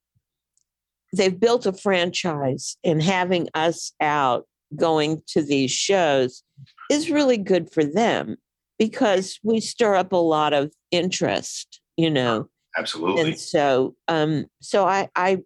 they've 1.12 1.38
built 1.38 1.66
a 1.66 1.72
franchise 1.72 2.76
and 2.82 3.02
having 3.02 3.48
us 3.54 3.92
out 4.00 4.46
going 4.74 5.22
to 5.28 5.42
these 5.42 5.70
shows 5.70 6.42
is 6.90 7.10
really 7.10 7.36
good 7.36 7.70
for 7.72 7.84
them 7.84 8.36
because 8.78 9.38
we 9.42 9.60
stir 9.60 9.94
up 9.94 10.12
a 10.12 10.16
lot 10.16 10.52
of 10.52 10.72
interest, 10.90 11.80
you 11.96 12.10
know. 12.10 12.48
Absolutely. 12.76 13.22
And 13.22 13.38
so 13.38 13.94
um 14.08 14.46
so 14.60 14.84
I 14.84 15.08
I 15.14 15.38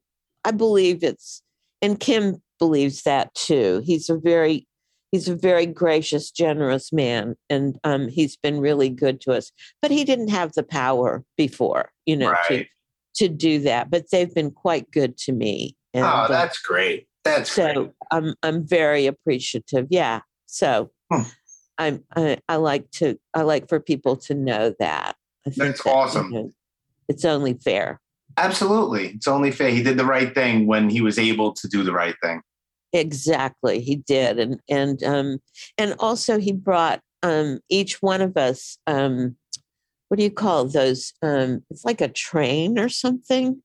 I 0.44 0.53
believe 0.53 1.05
it's 1.05 1.42
and 1.83 2.01
Kim 2.01 2.42
believes 2.59 3.03
that 3.03 3.35
too. 3.35 3.83
He's 3.85 4.09
a 4.09 4.16
very 4.16 4.66
he's 5.11 5.29
a 5.29 5.37
very 5.37 5.66
gracious, 5.66 6.31
generous 6.31 6.92
man, 6.92 7.37
and 7.49 7.79
um, 7.85 8.09
he's 8.09 8.37
been 8.37 8.61
really 8.61 8.88
good 8.88 9.21
to 9.23 9.33
us. 9.33 9.53
But 9.81 9.90
he 9.90 10.05
didn't 10.05 10.29
have 10.29 10.53
the 10.53 10.62
power 10.62 11.25
before, 11.37 11.90
you 12.07 12.16
know, 12.16 12.31
right. 12.31 12.49
to 12.49 12.64
to 13.16 13.29
do 13.29 13.61
that, 13.61 13.90
but 13.90 14.11
they've 14.11 14.35
been 14.35 14.51
quite 14.51 14.90
good 14.90 15.16
to 15.18 15.33
me. 15.33 15.77
And, 15.94 16.05
oh, 16.05 16.27
that's 16.29 16.59
great. 16.59 17.09
That's 17.25 17.51
so 17.51 17.73
great. 17.73 17.90
I'm 18.11 18.35
I'm 18.42 18.66
very 18.66 19.07
appreciative. 19.07 19.87
Yeah. 19.90 20.21
So 20.47 20.90
hmm. 21.12 21.23
I'm 21.79 22.05
I, 22.16 22.38
I, 22.49 22.57
like 22.57 22.90
to 22.92 23.18
I 23.35 23.42
like 23.42 23.68
for 23.68 23.81
people 23.81 24.16
to 24.16 24.35
know 24.35 24.75
that. 24.79 25.16
I 25.47 25.53
that's 25.57 25.83
that, 25.83 25.90
awesome. 25.90 26.33
You 26.33 26.38
know, 26.38 26.53
it's 27.09 27.25
only 27.25 27.55
fair. 27.55 28.01
Absolutely. 28.37 29.09
It's 29.09 29.27
only 29.27 29.51
fair. 29.51 29.71
He 29.71 29.83
did 29.83 29.97
the 29.97 30.05
right 30.05 30.33
thing 30.35 30.66
when 30.66 30.88
he 30.88 31.01
was 31.01 31.18
able 31.18 31.53
to 31.55 31.68
do 31.68 31.83
the 31.83 31.92
right 31.92 32.14
thing. 32.23 32.40
Exactly. 32.92 33.81
He 33.81 33.97
did. 33.97 34.38
And 34.38 34.61
and 34.68 35.03
um 35.03 35.38
and 35.77 35.94
also 35.99 36.38
he 36.38 36.53
brought 36.53 37.01
um 37.23 37.61
each 37.68 38.01
one 38.01 38.21
of 38.21 38.37
us 38.37 38.79
um 38.87 39.37
what 40.09 40.18
do 40.18 40.25
you 40.25 40.31
call 40.31 40.64
those? 40.64 41.12
Um, 41.23 41.64
it's 41.71 41.85
like 41.85 42.01
a 42.01 42.09
train 42.09 42.79
or 42.79 42.88
something. 42.88 43.62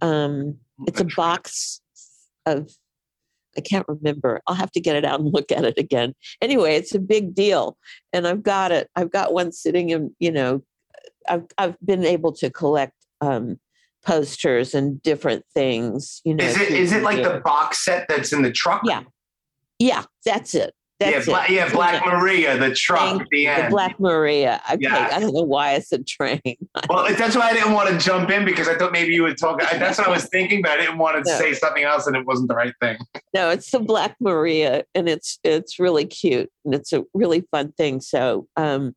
Um, 0.00 0.58
it's 0.86 1.00
a 1.00 1.04
box 1.04 1.80
of, 2.46 2.70
I 3.56 3.60
can't 3.60 3.88
remember. 3.88 4.40
I'll 4.46 4.54
have 4.54 4.70
to 4.72 4.80
get 4.80 4.96
it 4.96 5.04
out 5.04 5.20
and 5.20 5.32
look 5.34 5.50
at 5.50 5.64
it 5.64 5.78
again. 5.78 6.14
Anyway, 6.40 6.76
it's 6.76 6.94
a 6.94 7.00
big 7.00 7.34
deal, 7.34 7.76
and 8.12 8.26
I've 8.26 8.42
got 8.42 8.70
it. 8.70 8.88
I've 8.94 9.10
got 9.10 9.32
one 9.32 9.50
sitting 9.50 9.90
in. 9.90 10.14
You 10.20 10.30
know, 10.30 10.62
I've 11.28 11.46
I've 11.56 11.76
been 11.84 12.04
able 12.04 12.32
to 12.34 12.50
collect 12.50 12.92
um, 13.20 13.58
posters 14.04 14.74
and 14.74 15.02
different 15.02 15.44
things. 15.54 16.20
You 16.24 16.34
know, 16.34 16.44
is 16.44 16.60
it 16.60 16.70
is 16.70 16.92
it 16.92 17.02
like 17.02 17.22
the 17.22 17.40
box 17.40 17.84
set 17.84 18.06
that's 18.08 18.32
in 18.32 18.42
the 18.42 18.52
truck? 18.52 18.82
Yeah, 18.84 19.02
yeah, 19.78 20.04
that's 20.24 20.54
it. 20.54 20.74
That's 21.00 21.28
yeah, 21.28 21.46
yeah, 21.48 21.72
Black 21.72 22.04
Maria, 22.04 22.58
the 22.58 22.74
truck 22.74 23.20
at 23.20 23.28
the 23.30 23.46
end. 23.46 23.66
The 23.66 23.70
Black 23.70 24.00
Maria. 24.00 24.60
Okay, 24.68 24.78
yeah. 24.80 25.10
I 25.12 25.20
don't 25.20 25.32
know 25.32 25.42
why 25.42 25.70
I 25.74 25.78
said 25.78 26.08
train. 26.08 26.40
well, 26.88 27.14
that's 27.14 27.36
why 27.36 27.50
I 27.50 27.52
didn't 27.52 27.72
want 27.72 27.88
to 27.88 27.98
jump 27.98 28.30
in 28.30 28.44
because 28.44 28.66
I 28.66 28.76
thought 28.76 28.90
maybe 28.90 29.14
you 29.14 29.22
would 29.22 29.38
talk. 29.38 29.60
That's 29.60 29.98
what 29.98 30.08
I 30.08 30.10
was 30.10 30.24
thinking, 30.26 30.60
but 30.60 30.72
I 30.72 30.76
didn't 30.78 30.98
want 30.98 31.24
to 31.24 31.30
no. 31.30 31.38
say 31.38 31.52
something 31.52 31.84
else 31.84 32.08
and 32.08 32.16
it 32.16 32.26
wasn't 32.26 32.48
the 32.48 32.56
right 32.56 32.74
thing. 32.80 32.98
No, 33.32 33.50
it's 33.50 33.70
the 33.70 33.78
Black 33.78 34.16
Maria, 34.20 34.84
and 34.94 35.08
it's 35.08 35.38
it's 35.44 35.78
really 35.78 36.04
cute 36.04 36.50
and 36.64 36.74
it's 36.74 36.92
a 36.92 37.04
really 37.14 37.44
fun 37.52 37.72
thing. 37.72 38.00
So, 38.00 38.48
um, 38.56 38.96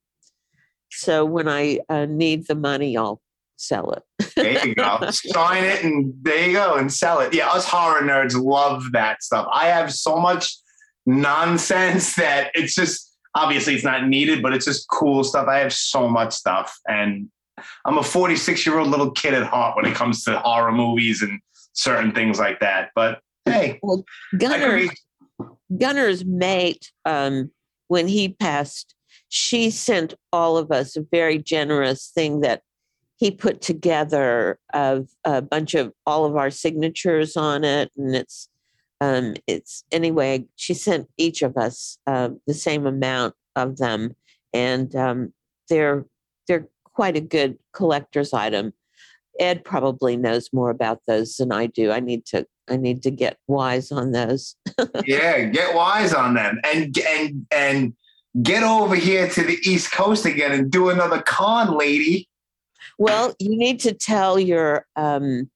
so 0.92 1.24
when 1.24 1.48
I 1.48 1.80
uh, 1.88 2.06
need 2.06 2.48
the 2.48 2.56
money, 2.56 2.98
I'll 2.98 3.22
sell 3.58 3.92
it. 3.92 4.04
there 4.36 4.68
you 4.68 4.74
go. 4.74 5.00
Sign 5.12 5.64
it, 5.64 5.84
and 5.84 6.14
there 6.24 6.48
you 6.48 6.54
go, 6.54 6.76
and 6.76 6.92
sell 6.92 7.20
it. 7.20 7.34
Yeah, 7.34 7.50
us 7.50 7.66
horror 7.66 8.02
nerds 8.02 8.36
love 8.36 8.92
that 8.94 9.22
stuff. 9.22 9.48
I 9.54 9.68
have 9.68 9.94
so 9.94 10.18
much 10.18 10.58
nonsense 11.06 12.16
that 12.16 12.52
it's 12.54 12.76
just 12.76 13.18
obviously 13.36 13.76
it's 13.76 13.84
not 13.84 14.08
needed, 14.08 14.42
but 14.42 14.54
it's 14.54 14.66
just 14.66 14.88
cool 14.90 15.24
stuff. 15.24 15.48
I 15.48 15.60
have 15.60 15.74
so 15.74 16.10
much 16.10 16.34
stuff, 16.34 16.78
and 16.88 17.30
I'm 17.86 17.98
a 17.98 18.04
46 18.04 18.66
year 18.66 18.80
old 18.80 18.90
little 18.90 19.12
kid 19.12 19.34
at 19.34 19.44
heart 19.44 19.76
when 19.76 19.86
it 19.86 19.96
comes 19.96 20.24
to 20.26 20.40
horror 20.40 20.72
movies 20.72 21.22
and 21.22 21.40
certain 21.74 22.12
things 22.12 22.40
like 22.40 22.60
that. 22.60 22.90
But 22.96 23.20
hey, 23.46 23.80
well, 23.82 24.04
Gunnar, 24.38 24.88
Gunnar's 25.78 26.26
mate, 26.26 26.92
um, 27.06 27.52
when 27.88 28.08
he 28.08 28.30
passed, 28.30 28.96
she 29.30 29.70
sent 29.70 30.14
all 30.34 30.58
of 30.58 30.72
us 30.72 30.96
a 30.96 31.06
very 31.10 31.38
generous 31.38 32.12
thing 32.14 32.42
that 32.42 32.62
he 33.18 33.32
put 33.32 33.62
together 33.62 34.58
of 34.74 35.08
a 35.24 35.42
bunch 35.42 35.76
of 35.76 35.94
all 36.08 36.26
of 36.26 36.36
our 36.36 36.50
signatures 36.50 37.38
on 37.38 37.64
it, 37.64 37.92
and 37.96 38.16
it's 38.16 38.50
um, 39.02 39.34
it's 39.48 39.84
anyway, 39.92 40.46
she 40.56 40.76
sent 40.76 41.10
each 41.18 41.42
of 41.42 41.58
us 41.58 41.98
uh, 42.06 42.30
the 42.46 42.54
same 42.54 42.86
amount 42.86 43.34
of 43.56 43.78
them, 43.78 44.16
and 44.54 44.96
um, 44.96 45.34
they're 45.70 46.06
they're 46.48 46.68
quite 46.84 47.18
a 47.18 47.22
good 47.22 47.58
collector's 47.74 48.32
item. 48.32 48.74
Ed 49.40 49.66
probably 49.66 50.18
knows 50.18 50.50
more 50.54 50.70
about 50.70 51.00
those 51.08 51.38
than 51.38 51.52
I 51.52 51.66
do. 51.66 51.92
I 51.92 52.00
need 52.00 52.28
to 52.28 52.46
I 52.70 52.78
need 52.78 53.02
to 53.02 53.12
get 53.12 53.38
wise 53.48 53.92
on 53.92 54.12
those. 54.12 54.56
yeah, 55.06 55.46
get 55.46 55.74
wise 55.76 56.14
on 56.14 56.36
them, 56.36 56.60
and 56.64 56.96
and 57.00 57.48
and 57.50 57.94
get 58.44 58.62
over 58.62 58.96
here 58.96 59.28
to 59.30 59.44
the 59.44 59.58
East 59.66 59.92
Coast 59.92 60.28
again 60.28 60.52
and 60.52 60.70
do 60.70 60.90
another 60.90 61.24
con, 61.24 61.76
lady. 61.76 62.30
Well, 63.00 63.34
you 63.40 63.58
need 63.58 63.80
to 63.80 63.94
tell 63.94 64.40
your 64.40 64.86
um, 64.96 65.50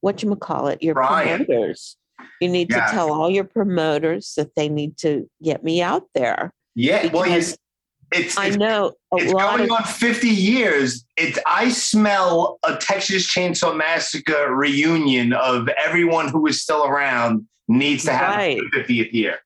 what 0.00 0.24
you 0.24 0.34
call 0.34 0.66
it, 0.66 0.82
your 0.82 0.94
Brian. 0.94 1.44
promoters 1.44 1.96
you 2.40 2.48
need 2.48 2.70
yeah. 2.70 2.86
to 2.86 2.92
tell 2.92 3.12
all 3.12 3.30
your 3.30 3.44
promoters 3.44 4.34
that 4.36 4.54
they 4.54 4.68
need 4.68 4.96
to 4.98 5.28
get 5.42 5.62
me 5.62 5.82
out 5.82 6.06
there. 6.14 6.52
Yeah, 6.74 7.06
well, 7.12 7.24
it's, 7.24 7.56
it's 8.12 8.38
I 8.38 8.50
know 8.50 8.92
it's 9.12 9.32
going 9.32 9.64
of, 9.64 9.70
on 9.70 9.84
50 9.84 10.28
years. 10.28 11.04
It's 11.16 11.38
I 11.46 11.68
smell 11.68 12.58
a 12.64 12.76
Texas 12.76 13.26
Chainsaw 13.32 13.76
Massacre 13.76 14.54
reunion 14.54 15.32
of 15.32 15.68
everyone 15.68 16.28
who 16.28 16.46
is 16.46 16.60
still 16.60 16.84
around 16.84 17.46
needs 17.68 18.04
to 18.04 18.12
have 18.12 18.36
right. 18.36 18.60
the 18.72 18.80
50th 18.80 19.12
year. 19.12 19.38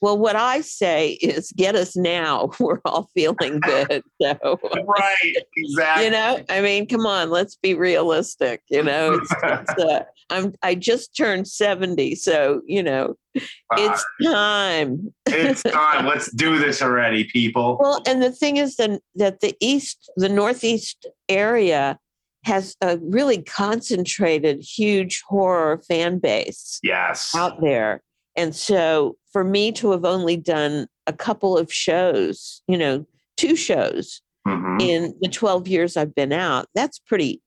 Well, 0.00 0.16
what 0.16 0.36
I 0.36 0.60
say 0.60 1.12
is 1.14 1.52
get 1.52 1.74
us 1.74 1.96
now. 1.96 2.50
We're 2.60 2.80
all 2.84 3.10
feeling 3.14 3.60
good. 3.60 4.02
So 4.20 4.58
right, 4.84 5.34
exactly. 5.56 6.06
You 6.06 6.10
know, 6.10 6.40
I 6.48 6.60
mean, 6.60 6.88
come 6.88 7.06
on, 7.06 7.30
let's 7.30 7.54
be 7.54 7.74
realistic. 7.74 8.62
You 8.68 8.82
know, 8.82 9.14
it's, 9.14 9.32
it's, 9.44 9.84
uh, 9.84 10.04
I'm 10.28 10.54
I 10.60 10.74
just 10.74 11.16
turned 11.16 11.46
70, 11.46 12.16
so 12.16 12.60
you 12.66 12.82
know, 12.82 13.14
it's 13.34 14.04
time. 14.24 15.14
it's 15.26 15.62
time. 15.62 16.04
Let's 16.04 16.32
do 16.32 16.58
this 16.58 16.82
already, 16.82 17.24
people. 17.24 17.78
Well, 17.80 18.02
and 18.08 18.20
the 18.20 18.32
thing 18.32 18.56
is 18.56 18.74
that 18.76 19.00
that 19.14 19.38
the 19.38 19.54
east, 19.60 20.10
the 20.16 20.28
northeast 20.28 21.06
area 21.28 21.96
has 22.44 22.76
a 22.80 22.98
really 22.98 23.42
concentrated, 23.42 24.62
huge 24.62 25.22
horror 25.28 25.80
fan 25.86 26.18
base. 26.18 26.80
Yes. 26.82 27.34
Out 27.36 27.60
there. 27.60 28.02
And 28.36 28.54
so 28.54 29.16
for 29.38 29.44
me 29.44 29.70
to 29.70 29.92
have 29.92 30.04
only 30.04 30.36
done 30.36 30.88
a 31.06 31.12
couple 31.12 31.56
of 31.56 31.72
shows, 31.72 32.60
you 32.66 32.76
know, 32.76 33.06
two 33.36 33.54
shows 33.54 34.20
mm-hmm. 34.44 34.80
in 34.80 35.14
the 35.20 35.28
12 35.28 35.68
years 35.68 35.96
I've 35.96 36.12
been 36.12 36.32
out, 36.32 36.66
that's 36.74 36.98
pretty, 36.98 37.40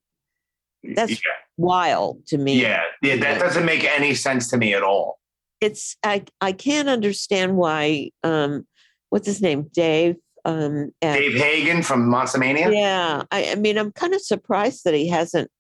that's 0.96 1.12
yeah. 1.12 1.18
wild 1.58 2.26
to 2.28 2.38
me. 2.38 2.62
Yeah. 2.62 2.84
Yeah. 3.02 3.18
That 3.18 3.42
doesn't 3.42 3.66
make 3.66 3.84
any 3.84 4.16
sense 4.16 4.48
to 4.52 4.58
me 4.58 4.74
at 4.74 4.84
all. 4.84 5.20
It's, 5.60 5.98
I, 6.02 6.24
I 6.40 6.54
can't 6.54 6.88
understand 6.88 7.58
why, 7.58 8.12
um, 8.24 8.66
what's 9.10 9.28
his 9.28 9.42
name? 9.42 9.70
Dave, 9.74 10.16
um, 10.46 10.94
Dave 11.02 11.34
Hagen 11.34 11.84
from 11.84 12.10
Monstermania. 12.10 12.74
Yeah. 12.74 13.24
I, 13.32 13.52
I 13.52 13.56
mean, 13.56 13.78
I'm 13.78 13.92
kind 13.92 14.14
of 14.14 14.22
surprised 14.22 14.86
that 14.86 14.94
he 14.94 15.10
hasn't 15.10 15.52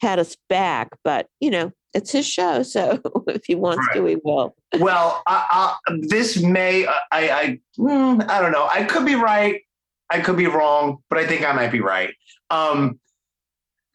had 0.00 0.18
us 0.18 0.36
back, 0.48 0.88
but 1.04 1.28
you 1.38 1.52
know, 1.52 1.70
it's 1.94 2.12
his 2.12 2.26
show, 2.26 2.62
so 2.62 3.00
if 3.28 3.44
he 3.46 3.54
wants 3.54 3.86
right. 3.88 3.96
to, 3.96 4.04
he 4.06 4.16
will. 4.22 4.54
well, 4.78 5.22
I, 5.26 5.76
I, 5.86 5.98
this 6.02 6.40
may 6.42 6.86
I 6.86 6.94
I 7.12 7.60
mm, 7.78 8.28
I 8.28 8.40
don't 8.40 8.52
know. 8.52 8.68
I 8.70 8.84
could 8.84 9.06
be 9.06 9.14
right. 9.14 9.62
I 10.10 10.20
could 10.20 10.36
be 10.36 10.46
wrong, 10.46 10.98
but 11.10 11.18
I 11.18 11.26
think 11.26 11.46
I 11.46 11.52
might 11.52 11.72
be 11.72 11.80
right. 11.80 12.14
Um, 12.50 12.98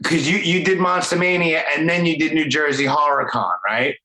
because 0.02 0.30
you 0.30 0.38
you 0.38 0.64
did 0.64 0.80
Monster 0.80 1.16
Mania 1.16 1.64
and 1.76 1.90
then 1.90 2.06
you 2.06 2.18
did 2.18 2.34
New 2.34 2.48
Jersey 2.48 2.86
Horror 2.86 3.28
Con, 3.30 3.54
right? 3.66 3.96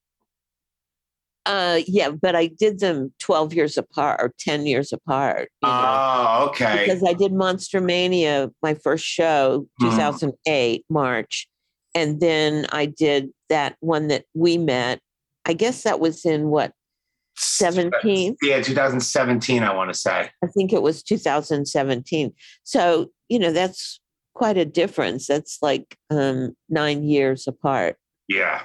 Uh, 1.48 1.81
yeah, 1.87 2.11
but 2.11 2.37
I 2.37 2.48
did 2.48 2.79
them 2.79 3.11
12 3.20 3.55
years 3.55 3.79
apart 3.79 4.20
or 4.20 4.35
10 4.38 4.66
years 4.66 4.92
apart. 4.92 5.51
Oh, 5.62 5.68
know, 5.68 6.51
okay. 6.51 6.85
Because 6.85 7.03
I 7.03 7.14
did 7.14 7.33
Monster 7.33 7.81
Mania, 7.81 8.51
my 8.62 8.74
first 8.74 9.07
show, 9.07 9.66
hmm. 9.81 9.90
2008, 9.90 10.81
mm. 10.81 10.85
March. 10.90 11.48
And 11.98 12.20
then 12.20 12.64
I 12.70 12.87
did 12.87 13.30
that 13.48 13.74
one 13.80 14.06
that 14.06 14.24
we 14.32 14.56
met. 14.56 15.00
I 15.44 15.52
guess 15.52 15.82
that 15.82 15.98
was 15.98 16.24
in 16.24 16.46
what 16.46 16.72
17? 17.37 18.37
Yeah, 18.40 18.62
2017, 18.62 19.64
I 19.64 19.74
want 19.74 19.92
to 19.92 19.98
say. 19.98 20.30
I 20.44 20.46
think 20.46 20.72
it 20.72 20.80
was 20.80 21.02
2017. 21.02 22.32
So, 22.62 23.11
you 23.28 23.40
know, 23.40 23.52
that's 23.52 23.98
quite 24.34 24.56
a 24.56 24.64
difference. 24.64 25.26
That's 25.26 25.58
like 25.61 25.98
um, 26.08 26.54
nine 26.68 27.02
years 27.02 27.48
apart. 27.48 27.96
Yeah. 28.28 28.62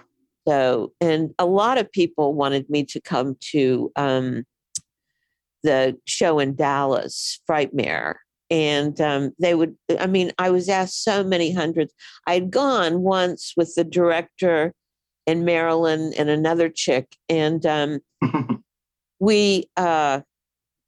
So, 0.48 0.94
and 1.02 1.34
a 1.40 1.48
lot 1.48 1.80
of 1.80 1.92
people 1.92 2.36
wanted 2.36 2.70
me 2.70 2.84
to 2.86 3.02
come 3.02 3.36
to 3.52 3.92
um, 3.96 4.44
the 5.64 5.98
show 6.06 6.38
in 6.38 6.54
Dallas, 6.54 7.40
Frightmare 7.50 8.18
and 8.50 9.00
um, 9.02 9.32
they 9.40 9.56
would 9.56 9.76
i 10.00 10.08
mean 10.08 10.32
i 10.38 10.50
was 10.50 10.70
asked 10.70 11.04
so 11.04 11.24
many 11.24 11.52
hundreds. 11.52 11.94
I'd 12.28 12.52
gone 12.52 13.02
once 13.02 13.54
with 13.56 13.76
the 13.76 13.84
director 13.84 14.74
and 15.28 15.46
marilyn 15.46 16.14
and 16.18 16.30
another 16.30 16.70
chick 16.70 17.16
and 17.30 17.66
um, 17.66 18.00
we 19.20 19.70
uh, 19.78 20.22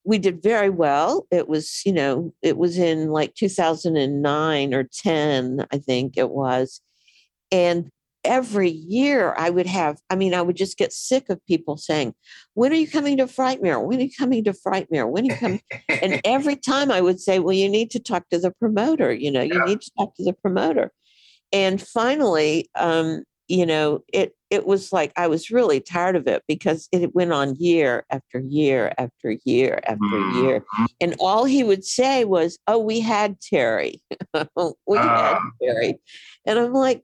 we 0.03 0.19
did 0.19 0.43
very 0.43 0.69
well. 0.69 1.25
It 1.31 1.47
was 1.47 1.81
you 1.85 1.93
know 1.93 2.33
it 2.41 2.57
was 2.57 2.77
in 2.77 3.09
like 3.09 3.33
2009 3.35 4.73
or 4.73 4.83
10 4.83 5.65
i 5.71 5.77
think 5.77 6.17
it 6.17 6.29
was. 6.29 6.81
And 7.51 7.89
every 8.25 8.69
year 8.69 9.33
I 9.37 9.49
would 9.49 9.67
have, 9.67 9.97
I 10.09 10.15
mean, 10.15 10.33
I 10.33 10.41
would 10.41 10.55
just 10.55 10.77
get 10.77 10.91
sick 10.91 11.29
of 11.29 11.45
people 11.45 11.77
saying, 11.77 12.13
When 12.53 12.71
are 12.71 12.75
you 12.75 12.89
coming 12.89 13.17
to 13.17 13.25
Frightmare? 13.25 13.83
When 13.83 13.99
are 13.99 14.03
you 14.03 14.11
coming 14.17 14.43
to 14.45 14.53
Frightmare? 14.53 15.09
When 15.09 15.23
are 15.23 15.33
you 15.33 15.39
coming? 15.39 15.61
and 15.89 16.19
every 16.25 16.55
time 16.55 16.91
I 16.91 17.01
would 17.01 17.19
say, 17.19 17.39
Well, 17.39 17.53
you 17.53 17.69
need 17.69 17.91
to 17.91 17.99
talk 17.99 18.27
to 18.29 18.39
the 18.39 18.51
promoter, 18.51 19.13
you 19.13 19.31
know, 19.31 19.41
you 19.41 19.55
yeah. 19.55 19.65
need 19.65 19.81
to 19.81 19.91
talk 19.97 20.15
to 20.15 20.23
the 20.23 20.33
promoter. 20.33 20.91
And 21.53 21.81
finally, 21.81 22.69
um, 22.75 23.23
you 23.47 23.65
know, 23.65 24.03
it 24.11 24.33
it 24.49 24.65
was 24.65 24.91
like 24.91 25.11
I 25.15 25.27
was 25.27 25.51
really 25.51 25.79
tired 25.79 26.15
of 26.15 26.27
it 26.27 26.43
because 26.47 26.87
it 26.91 27.13
went 27.13 27.33
on 27.33 27.55
year 27.55 28.05
after 28.09 28.39
year 28.39 28.93
after 28.97 29.37
year 29.43 29.79
after 29.85 30.03
mm-hmm. 30.03 30.43
year. 30.43 30.65
And 30.99 31.15
all 31.19 31.45
he 31.45 31.63
would 31.63 31.85
say 31.85 32.25
was, 32.25 32.57
Oh, 32.67 32.79
we 32.79 32.99
had 32.99 33.39
Teri. 33.39 33.99
we 34.87 34.97
uh. 34.97 35.07
had 35.07 35.39
Teri. 35.61 35.95
And 36.45 36.59
I'm 36.59 36.73
like, 36.73 37.03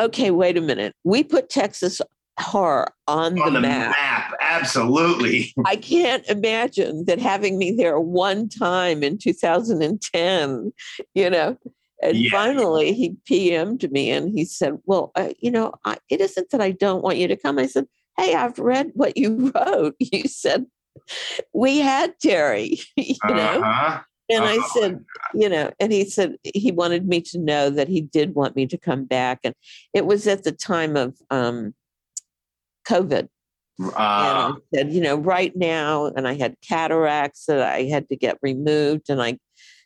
okay, 0.00 0.30
wait 0.30 0.56
a 0.56 0.60
minute. 0.60 0.94
We 1.04 1.24
put 1.24 1.48
Texas 1.48 2.00
horror 2.38 2.88
on, 3.08 3.38
on 3.40 3.54
the, 3.54 3.60
the 3.60 3.68
map. 3.68 3.90
map. 3.90 4.34
Absolutely. 4.40 5.54
I 5.64 5.76
can't 5.76 6.26
imagine 6.26 7.04
that 7.06 7.18
having 7.18 7.58
me 7.58 7.72
there 7.72 7.98
one 7.98 8.48
time 8.48 9.02
in 9.02 9.18
2010, 9.18 10.72
you 11.14 11.30
know. 11.30 11.56
And 12.02 12.16
yeah. 12.16 12.30
finally, 12.30 12.92
he 12.92 13.16
PM'd 13.28 13.90
me 13.90 14.10
and 14.10 14.30
he 14.30 14.44
said, 14.44 14.78
Well, 14.84 15.12
uh, 15.16 15.30
you 15.38 15.50
know, 15.50 15.72
I, 15.84 15.96
it 16.10 16.20
isn't 16.20 16.50
that 16.50 16.60
I 16.60 16.72
don't 16.72 17.02
want 17.02 17.16
you 17.16 17.26
to 17.28 17.36
come. 17.36 17.58
I 17.58 17.66
said, 17.66 17.86
Hey, 18.18 18.34
I've 18.34 18.58
read 18.58 18.90
what 18.94 19.16
you 19.16 19.50
wrote. 19.54 19.94
You 19.98 20.28
said, 20.28 20.66
We 21.54 21.78
had 21.78 22.14
Teri, 22.22 22.82
you 22.96 23.16
know. 23.26 24.00
And 24.28 24.44
I 24.44 24.58
said, 24.74 25.04
you 25.34 25.48
know, 25.48 25.70
and 25.78 25.92
he 25.92 26.04
said 26.04 26.36
he 26.42 26.72
wanted 26.72 27.06
me 27.06 27.20
to 27.22 27.38
know 27.38 27.70
that 27.70 27.88
he 27.88 28.00
did 28.00 28.34
want 28.34 28.56
me 28.56 28.66
to 28.66 28.76
come 28.76 29.04
back. 29.04 29.40
And 29.44 29.54
it 29.94 30.04
was 30.04 30.26
at 30.26 30.42
the 30.42 30.52
time 30.52 30.96
of 30.96 31.16
um, 31.30 31.74
COVID. 32.88 33.28
Uh, 33.78 33.86
and 33.86 33.94
I 33.98 34.52
said, 34.74 34.92
you 34.92 35.00
know, 35.00 35.16
right 35.16 35.54
now, 35.54 36.06
and 36.06 36.26
I 36.26 36.34
had 36.34 36.56
cataracts 36.66 37.46
that 37.46 37.60
I 37.60 37.84
had 37.84 38.08
to 38.08 38.16
get 38.16 38.38
removed, 38.42 39.10
and 39.10 39.22
I 39.22 39.38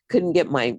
couldn't 0.09 0.33
get 0.33 0.51
my 0.51 0.79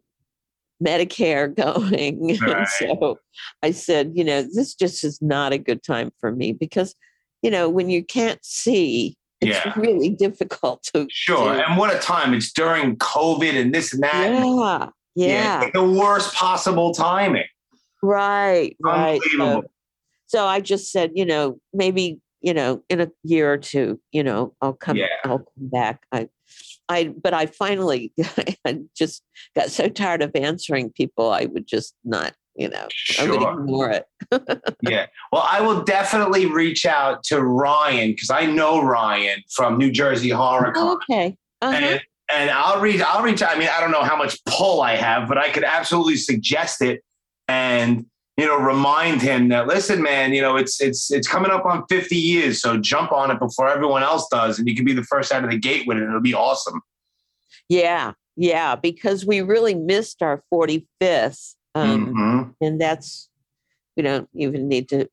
Medicare 0.83 1.53
going. 1.55 2.39
Right. 2.39 2.41
and 2.41 2.67
so 2.67 3.19
I 3.61 3.71
said, 3.71 4.13
you 4.15 4.23
know, 4.23 4.41
this 4.41 4.73
just 4.73 5.03
is 5.03 5.21
not 5.21 5.53
a 5.53 5.57
good 5.57 5.83
time 5.83 6.11
for 6.19 6.31
me 6.31 6.53
because, 6.53 6.95
you 7.41 7.51
know, 7.51 7.69
when 7.69 7.89
you 7.89 8.03
can't 8.03 8.43
see, 8.43 9.17
it's 9.41 9.65
yeah. 9.65 9.73
really 9.75 10.09
difficult 10.09 10.83
to 10.83 11.07
sure 11.09 11.53
to, 11.53 11.65
and 11.65 11.77
what 11.77 11.93
a 11.93 11.99
time 11.99 12.33
it's 12.33 12.51
during 12.51 12.95
covid 12.97 13.59
and 13.59 13.73
this 13.73 13.93
and 13.93 14.03
that 14.03 14.29
yeah 14.31 14.89
yeah, 15.15 15.61
yeah 15.63 15.69
the 15.73 15.83
worst 15.83 16.33
possible 16.33 16.93
timing 16.93 17.43
right 18.01 18.75
right 18.79 19.21
so, 19.37 19.63
so, 20.27 20.45
i 20.45 20.59
just 20.59 20.91
said 20.91 21.11
you 21.15 21.25
know 21.25 21.59
maybe 21.73 22.19
you 22.41 22.53
know 22.53 22.81
in 22.89 23.01
a 23.01 23.11
year 23.23 23.51
or 23.51 23.57
two 23.57 23.99
you 24.11 24.23
know 24.23 24.53
i'll 24.61 24.73
come 24.73 24.97
yeah. 24.97 25.07
i'll 25.25 25.39
come 25.39 25.45
back 25.57 26.03
i 26.11 26.27
I, 26.89 27.05
but 27.07 27.33
I 27.33 27.45
finally 27.45 28.11
I 28.65 28.81
just 28.97 29.23
got 29.55 29.71
so 29.71 29.87
tired 29.87 30.21
of 30.21 30.31
answering 30.35 30.89
people. 30.91 31.29
I 31.29 31.45
would 31.45 31.65
just 31.65 31.95
not 32.03 32.33
you 32.55 32.69
know, 32.69 32.87
sure. 32.89 33.25
I 33.25 33.29
would 33.29 33.59
ignore 33.59 33.89
it. 33.89 34.05
yeah. 34.81 35.07
Well, 35.31 35.45
I 35.49 35.61
will 35.61 35.83
definitely 35.83 36.45
reach 36.45 36.85
out 36.85 37.23
to 37.25 37.41
Ryan 37.41 38.11
because 38.11 38.29
I 38.29 38.45
know 38.45 38.83
Ryan 38.83 39.41
from 39.49 39.77
New 39.77 39.91
Jersey 39.91 40.29
Horror 40.29 40.73
oh, 40.75 40.93
okay. 40.95 41.37
Uh-huh. 41.61 41.75
And, 41.75 42.01
and 42.33 42.49
I'll 42.49 42.81
reach 42.81 43.01
I'll 43.01 43.23
reach 43.23 43.41
out. 43.41 43.55
I 43.55 43.59
mean, 43.59 43.69
I 43.71 43.79
don't 43.79 43.91
know 43.91 44.03
how 44.03 44.15
much 44.15 44.43
pull 44.45 44.81
I 44.81 44.95
have, 44.95 45.27
but 45.27 45.37
I 45.37 45.49
could 45.49 45.63
absolutely 45.63 46.17
suggest 46.17 46.81
it 46.81 47.03
and 47.47 48.05
you 48.37 48.47
know, 48.47 48.57
remind 48.57 49.21
him 49.21 49.49
that 49.49 49.67
listen, 49.67 50.01
man, 50.01 50.33
you 50.33 50.41
know, 50.41 50.55
it's 50.55 50.81
it's 50.81 51.11
it's 51.11 51.27
coming 51.27 51.51
up 51.51 51.65
on 51.65 51.85
50 51.89 52.15
years, 52.15 52.61
so 52.61 52.77
jump 52.77 53.11
on 53.11 53.29
it 53.29 53.39
before 53.39 53.67
everyone 53.67 54.03
else 54.03 54.27
does, 54.31 54.57
and 54.57 54.67
you 54.67 54.75
can 54.75 54.85
be 54.85 54.93
the 54.93 55.03
first 55.03 55.31
out 55.31 55.43
of 55.43 55.51
the 55.51 55.59
gate 55.59 55.85
with 55.85 55.97
it. 55.97 56.03
It'll 56.03 56.21
be 56.21 56.33
awesome. 56.33 56.81
Yeah, 57.69 58.13
yeah, 58.35 58.75
because 58.75 59.25
we 59.25 59.41
really 59.41 59.75
missed 59.75 60.23
our 60.23 60.41
45th 60.51 61.55
um, 61.75 62.07
mm-hmm. 62.07 62.65
And 62.65 62.79
that's, 62.79 63.29
we 63.95 64.03
don't 64.03 64.29
even 64.35 64.67
need 64.67 64.89
to, 64.89 65.07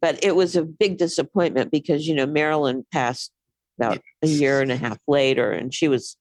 but 0.00 0.22
it 0.22 0.36
was 0.36 0.56
a 0.56 0.64
big 0.64 0.98
disappointment 0.98 1.70
because, 1.70 2.06
you 2.06 2.14
know, 2.14 2.26
Marilyn 2.26 2.84
passed 2.92 3.30
about 3.78 4.00
a 4.22 4.26
year 4.26 4.60
and 4.60 4.70
a 4.70 4.76
half 4.76 4.98
later 5.08 5.50
and 5.50 5.74
she 5.74 5.88
was 5.88 6.16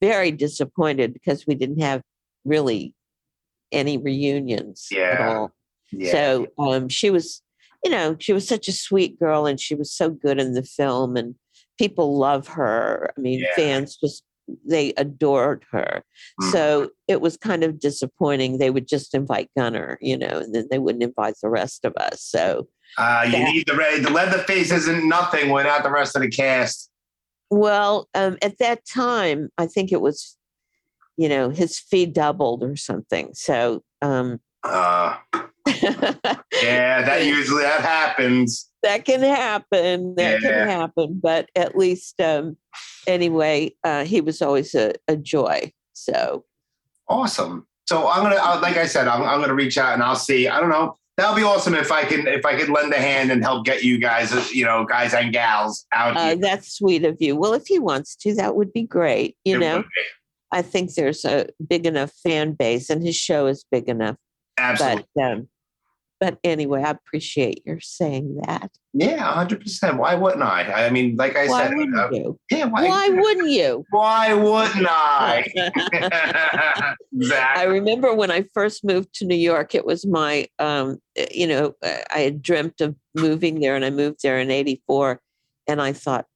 very 0.00 0.30
disappointed 0.30 1.12
because 1.12 1.46
we 1.46 1.54
didn't 1.54 1.80
have 1.80 2.02
really 2.44 2.94
any 3.72 3.98
reunions 3.98 4.88
yeah. 4.90 5.16
at 5.18 5.20
all. 5.20 5.52
Yeah. 5.92 6.12
So 6.12 6.46
um, 6.58 6.88
she 6.88 7.10
was, 7.10 7.42
you 7.84 7.90
know, 7.90 8.16
she 8.18 8.32
was 8.32 8.46
such 8.46 8.68
a 8.68 8.72
sweet 8.72 9.18
girl 9.18 9.46
and 9.46 9.60
she 9.60 9.74
was 9.74 9.92
so 9.92 10.10
good 10.10 10.40
in 10.40 10.54
the 10.54 10.62
film 10.62 11.16
and 11.16 11.34
people 11.78 12.16
love 12.18 12.48
her. 12.48 13.12
I 13.16 13.20
mean, 13.20 13.40
yeah. 13.40 13.54
fans 13.54 13.96
just 13.96 14.24
they 14.64 14.92
adored 14.96 15.64
her. 15.70 16.04
Mm. 16.40 16.52
So 16.52 16.90
it 17.08 17.20
was 17.20 17.36
kind 17.36 17.64
of 17.64 17.80
disappointing. 17.80 18.58
They 18.58 18.70
would 18.70 18.88
just 18.88 19.14
invite 19.14 19.50
Gunnar, 19.56 19.98
you 20.00 20.16
know, 20.16 20.38
and 20.38 20.54
then 20.54 20.68
they 20.70 20.78
wouldn't 20.78 21.02
invite 21.02 21.34
the 21.42 21.48
rest 21.48 21.84
of 21.84 21.94
us. 21.96 22.22
So 22.22 22.68
uh, 22.98 23.22
you 23.26 23.32
that, 23.32 23.52
need 23.52 23.66
the 23.66 23.76
red. 23.76 24.02
the 24.04 24.10
Leatherface 24.10 24.72
isn't 24.72 25.08
nothing 25.08 25.50
without 25.50 25.82
the 25.82 25.90
rest 25.90 26.16
of 26.16 26.22
the 26.22 26.30
cast. 26.30 26.90
Well, 27.50 28.08
um, 28.14 28.38
at 28.42 28.58
that 28.58 28.86
time, 28.86 29.50
I 29.58 29.66
think 29.66 29.92
it 29.92 30.00
was, 30.00 30.36
you 31.16 31.28
know, 31.28 31.50
his 31.50 31.78
fee 31.78 32.06
doubled 32.06 32.62
or 32.62 32.76
something. 32.76 33.30
So, 33.34 33.82
um, 34.02 34.40
Uh, 34.64 35.16
yeah, 35.66 37.02
that 37.02 37.24
usually 37.24 37.62
that 37.62 37.80
happens. 37.80 38.70
That 38.86 39.04
can 39.04 39.20
happen. 39.20 40.14
That 40.14 40.40
Yeah. 40.40 40.48
can 40.48 40.68
happen. 40.68 41.20
But 41.22 41.50
at 41.56 41.76
least, 41.76 42.20
um, 42.20 42.56
anyway, 43.06 43.72
uh, 43.84 44.04
he 44.04 44.20
was 44.20 44.40
always 44.40 44.74
a, 44.74 44.94
a 45.08 45.16
joy. 45.16 45.72
So, 45.92 46.44
Awesome. 47.08 47.66
So 47.88 48.08
I'm 48.08 48.22
gonna, 48.22 48.36
uh, 48.36 48.58
like 48.60 48.76
I 48.76 48.86
said, 48.86 49.06
I'm, 49.06 49.22
I'm 49.22 49.40
gonna 49.40 49.54
reach 49.54 49.78
out 49.78 49.94
and 49.94 50.02
I'll 50.02 50.16
see. 50.16 50.48
I 50.48 50.58
don't 50.60 50.70
know. 50.70 50.94
That'll 51.16 51.36
be 51.36 51.44
awesome 51.44 51.74
if 51.74 51.90
I 51.92 52.04
can, 52.04 52.26
if 52.26 52.44
I 52.44 52.58
could 52.58 52.68
lend 52.68 52.92
a 52.92 52.98
hand 52.98 53.30
and 53.30 53.42
help 53.42 53.64
get 53.64 53.82
you 53.84 53.98
guys, 53.98 54.32
uh, 54.32 54.44
you 54.52 54.64
know, 54.64 54.84
guys 54.84 55.14
and 55.14 55.32
gals 55.32 55.86
out 55.92 56.16
uh, 56.16 56.34
that's 56.34 56.72
sweet 56.74 57.04
of 57.04 57.16
you. 57.20 57.36
Well, 57.36 57.54
if 57.54 57.66
he 57.66 57.78
wants 57.78 58.16
to, 58.16 58.34
that 58.34 58.54
would 58.56 58.72
be 58.72 58.82
great. 58.82 59.36
You 59.44 59.56
It 59.56 59.60
know. 59.60 59.84
I 60.52 60.62
think 60.62 60.94
there's 60.94 61.24
a 61.24 61.48
big 61.66 61.86
enough 61.86 62.12
fan 62.22 62.52
base, 62.52 62.90
and 62.90 63.02
his 63.02 63.16
show 63.16 63.46
is 63.46 63.64
big 63.70 63.88
enough. 63.88 64.16
Absolutely. 64.58 65.04
But, 65.14 65.22
um, 65.22 65.48
but 66.20 66.38
anyway, 66.44 66.82
I 66.82 66.90
appreciate 66.90 67.62
your 67.66 67.80
saying 67.80 68.40
that. 68.46 68.70
yeah, 68.94 69.26
100. 69.26 69.60
percent 69.60 69.98
Why 69.98 70.14
wouldn't 70.14 70.42
I? 70.42 70.86
I 70.86 70.90
mean, 70.90 71.16
like 71.16 71.36
I 71.36 71.46
Why 71.48 71.64
said, 71.66 71.76
wouldn't 71.76 71.98
uh, 71.98 72.08
you? 72.10 72.38
yeah. 72.50 72.64
Why? 72.66 72.88
Why 72.88 73.08
wouldn't 73.10 73.50
you? 73.50 73.84
Why 73.90 74.34
wouldn't 74.34 74.86
I? 74.88 75.44
exactly. 77.14 77.62
I 77.62 77.64
remember 77.64 78.14
when 78.14 78.30
I 78.30 78.44
first 78.54 78.84
moved 78.84 79.14
to 79.14 79.24
New 79.26 79.36
York, 79.36 79.74
it 79.74 79.84
was 79.84 80.06
my, 80.06 80.48
um, 80.58 80.98
uh, 81.18 81.24
you 81.30 81.46
know, 81.46 81.74
uh, 81.82 81.98
I 82.14 82.20
had 82.20 82.42
dreamt 82.42 82.80
of 82.80 82.96
moving 83.14 83.60
there 83.60 83.76
and 83.76 83.84
I 83.84 83.90
moved 83.90 84.20
there 84.22 84.38
in 84.38 84.50
84. 84.50 85.20
And 85.68 85.82
I 85.82 85.92
thought, 85.92 86.26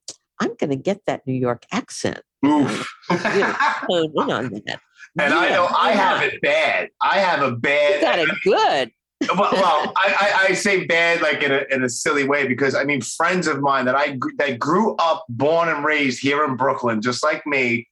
I'm 0.40 0.54
going 0.56 0.70
to 0.70 0.76
get 0.76 1.02
that 1.06 1.26
New 1.26 1.34
York 1.34 1.64
accent. 1.72 2.20
Oof. 2.44 2.88
Hone 3.08 4.12
in 4.14 4.30
on 4.30 4.50
that. 4.66 4.80
and 5.18 5.34
I 5.34 5.50
know 5.50 5.66
I 5.66 5.72
why 5.72 5.92
have 5.92 6.22
it 6.22 6.40
bad. 6.40 6.88
I 7.02 7.18
have 7.18 7.42
a 7.42 7.52
bad. 7.54 7.94
You 7.96 8.00
got 8.00 8.18
it 8.18 8.28
good. 8.42 8.90
Well, 9.28 9.52
well 9.52 9.92
I, 9.96 10.14
I, 10.18 10.46
I 10.48 10.52
say 10.54 10.86
bad 10.86 11.20
like 11.20 11.42
in 11.42 11.52
a, 11.52 11.64
in 11.70 11.84
a 11.84 11.88
silly 11.88 12.24
way 12.24 12.46
because 12.46 12.74
I 12.74 12.84
mean 12.84 13.00
friends 13.02 13.46
of 13.46 13.60
mine 13.60 13.84
that 13.84 13.94
I 13.94 14.18
that 14.38 14.58
grew 14.58 14.96
up, 14.96 15.24
born 15.28 15.68
and 15.68 15.84
raised 15.84 16.20
here 16.20 16.44
in 16.44 16.56
Brooklyn, 16.56 17.02
just 17.02 17.22
like 17.22 17.46
me. 17.46 17.86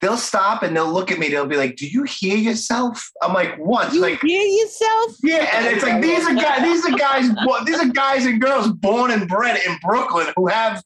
They'll 0.00 0.16
stop 0.16 0.62
and 0.62 0.76
they'll 0.76 0.92
look 0.92 1.10
at 1.10 1.18
me. 1.18 1.28
They'll 1.28 1.44
be 1.46 1.56
like, 1.56 1.74
"Do 1.74 1.88
you 1.88 2.04
hear 2.04 2.36
yourself?" 2.36 3.10
I'm 3.20 3.34
like, 3.34 3.56
"What?" 3.56 3.92
You 3.92 4.00
Like, 4.00 4.20
hear 4.20 4.40
yourself? 4.40 5.16
yeah, 5.24 5.50
and 5.56 5.66
it's 5.66 5.82
like 5.82 6.00
these 6.00 6.24
are 6.24 6.34
guys. 6.34 6.62
These 6.62 6.86
are 6.86 6.96
guys. 6.96 7.28
These 7.66 7.80
are 7.80 7.88
guys 7.88 8.24
and 8.24 8.40
girls 8.40 8.68
born 8.68 9.10
and 9.10 9.26
bred 9.28 9.58
in 9.66 9.76
Brooklyn 9.82 10.28
who 10.36 10.46
have 10.46 10.80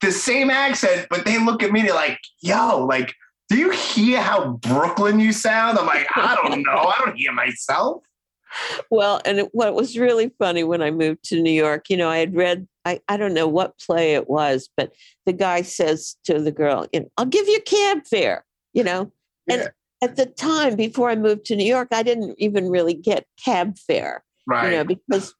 the 0.00 0.12
same 0.12 0.48
accent, 0.48 1.08
but 1.10 1.24
they 1.24 1.44
look 1.44 1.64
at 1.64 1.72
me. 1.72 1.82
They're 1.82 1.94
like, 1.94 2.18
"Yo, 2.40 2.84
like." 2.84 3.14
Do 3.48 3.58
you 3.58 3.70
hear 3.70 4.18
how 4.22 4.52
Brooklyn 4.62 5.20
you 5.20 5.30
sound? 5.30 5.76
I'm 5.78 5.84
like, 5.84 6.06
I 6.16 6.38
don't 6.42 6.62
know. 6.62 6.72
I 6.72 6.94
don't 7.04 7.16
hear 7.16 7.32
myself. 7.32 8.02
Well, 8.90 9.20
and 9.24 9.38
it, 9.38 9.48
what 9.52 9.74
was 9.74 9.96
really 9.98 10.30
funny 10.38 10.64
when 10.64 10.82
I 10.82 10.90
moved 10.90 11.24
to 11.24 11.40
New 11.40 11.52
York, 11.52 11.88
you 11.88 11.96
know, 11.96 12.08
I 12.08 12.18
had 12.18 12.34
read, 12.34 12.66
I, 12.84 13.00
I 13.08 13.16
don't 13.16 13.34
know 13.34 13.48
what 13.48 13.78
play 13.78 14.14
it 14.14 14.28
was, 14.28 14.68
but 14.76 14.92
the 15.26 15.32
guy 15.32 15.62
says 15.62 16.16
to 16.24 16.40
the 16.40 16.52
girl, 16.52 16.86
you 16.92 17.00
know, 17.00 17.08
I'll 17.16 17.24
give 17.26 17.48
you 17.48 17.60
cab 17.62 18.06
fare, 18.06 18.44
you 18.74 18.84
know. 18.84 19.10
Yeah. 19.46 19.54
And 19.54 19.70
at 20.02 20.16
the 20.16 20.26
time, 20.26 20.76
before 20.76 21.08
I 21.10 21.14
moved 21.16 21.44
to 21.46 21.56
New 21.56 21.64
York, 21.64 21.88
I 21.92 22.02
didn't 22.02 22.34
even 22.38 22.68
really 22.70 22.94
get 22.94 23.24
cab 23.42 23.78
fare, 23.78 24.24
Right. 24.46 24.70
you 24.72 24.76
know, 24.78 24.84
because 24.84 25.34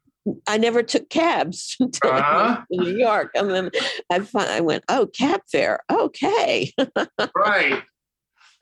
I 0.47 0.57
never 0.57 0.83
took 0.85 1.11
cabs 1.11 1.77
until 1.81 2.13
Uh-huh. 2.13 2.63
to 2.73 2.79
New 2.81 2.97
York. 2.97 3.31
And 3.35 3.51
then 3.51 3.71
I, 4.11 4.21
fin- 4.21 4.41
I 4.43 4.61
went, 4.61 4.85
oh, 4.89 5.07
cab 5.09 5.41
fare. 5.51 5.81
Okay. 5.91 6.73
right. 7.37 7.83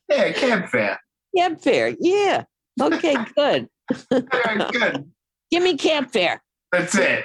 Yeah, 0.09 0.33
cab 0.33 0.69
fare. 0.71 0.99
cab 1.37 1.61
fare. 1.61 1.95
Yeah. 2.01 2.45
Okay, 2.81 3.15
good. 3.37 3.69
All 4.11 4.23
right, 4.45 4.73
good. 4.73 5.11
Give 5.51 5.63
me 5.63 5.77
cab 5.77 6.11
fare. 6.13 6.43
That's 6.73 6.95
it. 6.97 7.25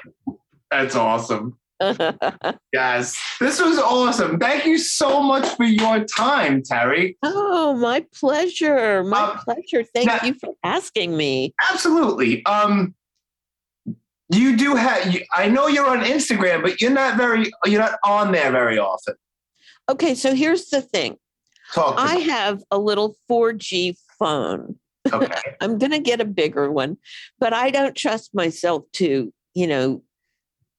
That's 0.72 0.96
awesome. 0.96 1.58
Guys, 2.74 3.18
This 3.40 3.62
was 3.62 3.78
awesome. 3.78 4.40
Thank 4.40 4.66
you 4.66 4.78
so 4.78 5.22
much 5.22 5.46
for 5.56 5.66
your 5.66 6.04
time, 6.06 6.64
Teri. 6.64 7.16
Oh, 7.22 7.76
my 7.76 8.06
pleasure. 8.18 9.04
My 9.04 9.32
Um, 9.32 9.38
pleasure. 9.40 9.84
Thank 9.94 10.08
now- 10.08 10.20
you 10.24 10.34
for 10.34 10.54
asking 10.64 11.16
me. 11.18 11.54
Absolutely. 11.70 12.44
Um 12.46 12.96
you 14.34 14.58
do 14.58 14.74
have 14.76 15.14
you, 15.14 15.22
I 15.34 15.48
know 15.50 15.68
you're 15.68 15.88
on 15.88 16.00
Instagram, 16.04 16.64
but 16.64 16.82
you're 16.82 16.90
not 16.90 17.16
very 17.16 17.52
you're 17.66 17.80
not 17.82 18.00
on 18.04 18.32
there 18.32 18.52
very 18.52 18.80
often. 18.80 19.14
Okay, 19.88 20.16
so 20.16 20.34
here's 20.34 20.70
the 20.70 20.82
thing 20.82 21.18
Talk 21.74 21.96
to 21.98 22.02
I 22.02 22.16
me. 22.16 22.24
have 22.24 22.64
a 22.72 22.80
little 22.80 23.16
4G 23.30 23.96
phone. 24.18 24.80
Okay. 25.12 25.42
I'm 25.62 25.78
going 25.78 25.92
to 25.92 26.00
get 26.00 26.22
a 26.22 26.26
bigger 26.26 26.72
one, 26.72 26.98
but 27.40 27.54
I 27.54 27.70
don't 27.72 27.96
trust 27.96 28.34
myself 28.34 28.84
to, 28.94 29.34
you 29.54 29.68
know, 29.68 30.04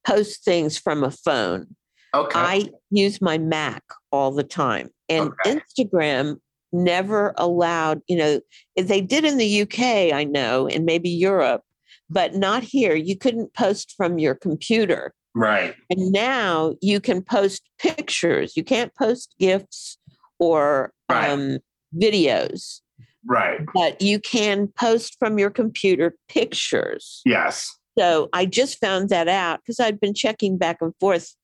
post 0.07 0.45
things 0.45 0.79
from 0.79 1.03
a 1.05 1.11
phone. 1.11 1.75
Okay. 2.15 2.39
I 2.39 2.69
use 2.91 3.21
my 3.21 3.39
Mac 3.39 3.83
all 4.13 4.31
the 4.33 4.45
time. 4.45 4.91
And 5.09 5.31
Okay. 5.45 5.61
Instagram 5.79 6.37
never 6.73 7.35
allowed, 7.37 8.03
you 8.09 8.17
know, 8.17 8.41
they 8.77 9.01
did 9.01 9.25
in 9.25 9.37
the 9.39 9.63
UK, 9.63 10.13
I 10.13 10.25
know, 10.25 10.67
and 10.67 10.85
maybe 10.85 11.09
Europe, 11.11 11.63
but 12.11 12.35
not 12.35 12.63
here. 12.63 12.95
You 12.95 13.17
couldn't 13.17 13.55
post 13.55 13.95
from 13.97 14.19
your 14.19 14.35
computer. 14.35 15.13
right. 15.35 15.75
And 15.91 16.13
now 16.13 16.75
you 16.81 16.99
can 17.01 17.21
post 17.23 17.63
pictures. 17.79 18.57
You 18.57 18.65
can't 18.65 18.95
post 18.95 19.35
GIFs 19.39 19.99
or 20.39 20.93
Right. 21.11 21.31
um, 21.31 21.59
videos, 21.95 22.81
Right. 23.27 23.61
but 23.75 24.01
you 24.01 24.19
can 24.21 24.69
post 24.69 25.17
from 25.19 25.39
your 25.39 25.51
computer 25.51 26.17
pictures. 26.29 27.23
Yes. 27.25 27.75
So 27.99 28.29
I 28.33 28.47
just 28.47 28.79
found 28.81 29.09
that 29.09 29.27
out 29.29 29.61
because 29.61 29.81
I'd 29.81 29.99
been 30.01 30.15
checking 30.15 30.59
back 30.59 30.79
and 30.81 30.93
forth 31.01 31.35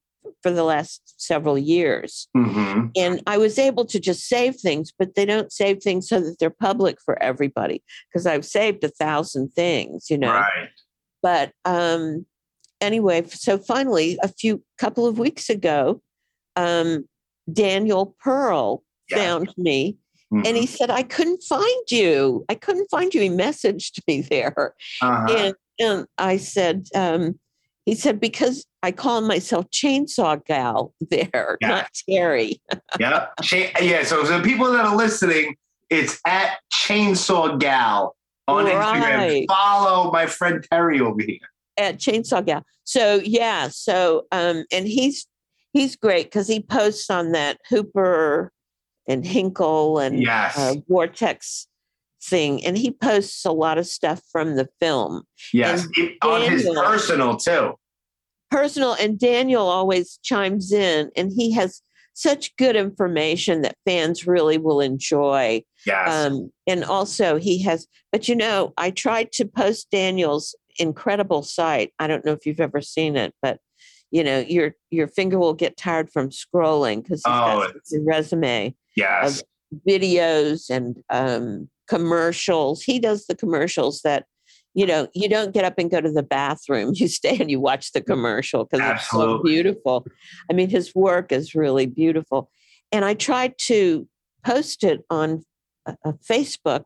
for 0.42 0.50
the 0.52 0.62
last 0.64 1.14
several 1.16 1.58
years. 1.58 2.28
hmm 2.34 2.86
And 2.94 3.22
I 3.26 3.38
was 3.38 3.58
able 3.58 3.84
to 3.86 3.98
just 3.98 4.28
save 4.28 4.56
things, 4.56 4.92
but 4.96 5.14
they 5.14 5.24
don't 5.24 5.52
save 5.52 5.82
things 5.82 6.08
so 6.08 6.20
that 6.20 6.36
they're 6.38 6.50
public 6.50 6.98
for 7.04 7.20
everybody 7.22 7.82
because 8.08 8.26
I've 8.26 8.44
saved 8.44 8.84
a 8.84 8.88
thousand 8.88 9.52
things, 9.54 10.10
you 10.10 10.18
know. 10.18 10.30
Right. 10.32 10.68
But 11.22 11.52
um, 11.64 12.26
anyway, 12.80 13.24
so 13.26 13.58
finally, 13.58 14.18
a 14.22 14.28
few 14.28 14.62
couple 14.78 15.06
of 15.06 15.18
weeks 15.18 15.48
ago, 15.50 16.02
um, 16.56 17.08
Daniel 17.52 18.14
Pearl 18.20 18.82
Yeah. 19.10 19.16
found 19.16 19.52
me 19.56 19.96
Mhm. 20.32 20.46
and 20.46 20.56
he 20.56 20.66
said, 20.66 20.90
I 20.90 21.02
couldn't 21.02 21.42
find 21.42 21.90
you. 21.90 22.44
I 22.48 22.54
couldn't 22.54 22.88
find 22.90 23.12
you. 23.12 23.20
He 23.20 23.28
messaged 23.28 23.98
me 24.06 24.22
there. 24.22 24.74
Uh-huh. 25.02 25.26
And, 25.36 25.54
and 25.78 26.06
I 26.18 26.36
said, 26.38 26.86
um, 26.94 27.38
he 27.84 27.94
said, 27.94 28.20
because 28.20 28.64
I 28.82 28.92
call 28.92 29.20
myself 29.22 29.66
Chainsaw 29.70 30.44
Gal 30.44 30.94
there, 31.10 31.58
Yeah. 31.60 31.68
not 31.68 31.90
Teri. 32.08 32.60
yeah. 33.00 33.26
Cha- 33.42 33.72
yeah. 33.80 34.04
So 34.04 34.22
the 34.22 34.40
people 34.42 34.70
that 34.72 34.84
are 34.84 34.96
listening, 34.96 35.56
it's 35.90 36.18
at 36.26 36.58
Chainsaw 36.72 37.58
Gal 37.58 38.16
on 38.48 38.66
Instagram. 38.66 39.44
Follow 39.48 40.10
my 40.10 40.26
friend 40.26 40.64
Teri 40.72 41.00
over 41.00 41.20
here. 41.22 41.38
at 41.76 41.98
Chainsaw 41.98 42.44
Gal. 42.44 42.64
So 42.84 43.20
yeah, 43.24 43.68
so 43.68 44.26
um, 44.32 44.64
and 44.72 44.86
he's 44.88 45.26
he's 45.72 45.94
great 45.96 46.26
because 46.26 46.48
he 46.48 46.60
posts 46.62 47.08
on 47.10 47.32
that 47.32 47.58
Hooper 47.68 48.50
and 49.08 49.26
Henkel 49.26 49.98
and 49.98 50.22
Yes. 50.22 50.56
uh, 50.58 50.74
Vortex 50.88 51.66
thing, 52.22 52.64
and 52.64 52.78
he 52.78 52.90
posts 52.92 53.44
a 53.44 53.52
lot 53.52 53.78
of 53.78 53.86
stuff 53.86 54.22
from 54.30 54.56
the 54.56 54.68
film, 54.80 55.22
yes. 55.52 55.84
and 55.84 55.92
It- 55.96 56.18
on 56.22 56.42
his 56.50 56.64
personal 56.64 57.36
too. 57.36 57.74
personal. 58.50 58.92
And 58.94 59.18
Daniel 59.18 59.66
always 59.66 60.18
chimes 60.22 60.72
in, 60.72 61.10
and 61.16 61.32
he 61.34 61.52
has 61.52 61.82
such 62.14 62.54
good 62.56 62.76
information 62.76 63.62
that 63.62 63.74
fans 63.86 64.26
really 64.26 64.58
will 64.58 64.80
enjoy. 64.80 65.62
Yes. 65.86 66.08
Um, 66.26 66.52
and 66.66 66.84
also 66.84 67.36
he 67.38 67.62
has, 67.62 67.86
but 68.12 68.28
you 68.28 68.36
know, 68.36 68.74
I 68.76 68.90
tried 68.90 69.32
to 69.32 69.46
post 69.46 69.90
Daniel's 69.90 70.54
incredible 70.78 71.42
site. 71.42 71.92
I 71.98 72.06
don't 72.06 72.24
know 72.24 72.32
if 72.32 72.44
you've 72.46 72.60
ever 72.60 72.82
seen 72.82 73.16
it, 73.16 73.34
but 73.40 73.58
you 74.10 74.22
know, 74.22 74.40
your 74.40 74.74
your 74.90 75.08
finger 75.08 75.38
will 75.38 75.54
get 75.54 75.78
tired 75.78 76.10
from 76.12 76.28
scrolling 76.28 77.02
because 77.02 77.22
he's 77.24 77.32
Oh, 77.34 77.66
got 77.66 77.70
a 77.70 78.00
resume, 78.02 78.74
yes. 78.96 79.42
videos 79.88 80.70
and 80.70 80.96
um, 81.10 81.68
commercials. 81.88 82.82
He 82.82 82.98
does 82.98 83.26
the 83.26 83.34
commercials 83.34 84.00
that, 84.02 84.26
you 84.74 84.86
know, 84.86 85.08
you 85.14 85.28
don't 85.28 85.52
get 85.52 85.64
up 85.64 85.74
and 85.78 85.90
go 85.90 86.00
to 86.00 86.10
the 86.10 86.22
bathroom. 86.22 86.94
You 86.96 87.08
stay 87.08 87.36
and 87.38 87.50
you 87.50 87.60
watch 87.60 87.92
the 87.92 88.00
commercial 88.00 88.64
because 88.64 88.94
it's 88.94 89.10
so 89.10 89.42
beautiful. 89.42 90.06
I 90.50 90.54
mean, 90.54 90.70
his 90.70 90.94
work 90.94 91.32
is 91.32 91.54
really 91.54 91.86
beautiful. 91.86 92.50
And 92.90 93.04
I 93.04 93.14
tried 93.14 93.54
to 93.66 94.06
post 94.44 94.84
it 94.84 95.04
on 95.08 95.44
uh, 95.86 96.12
Facebook, 96.28 96.84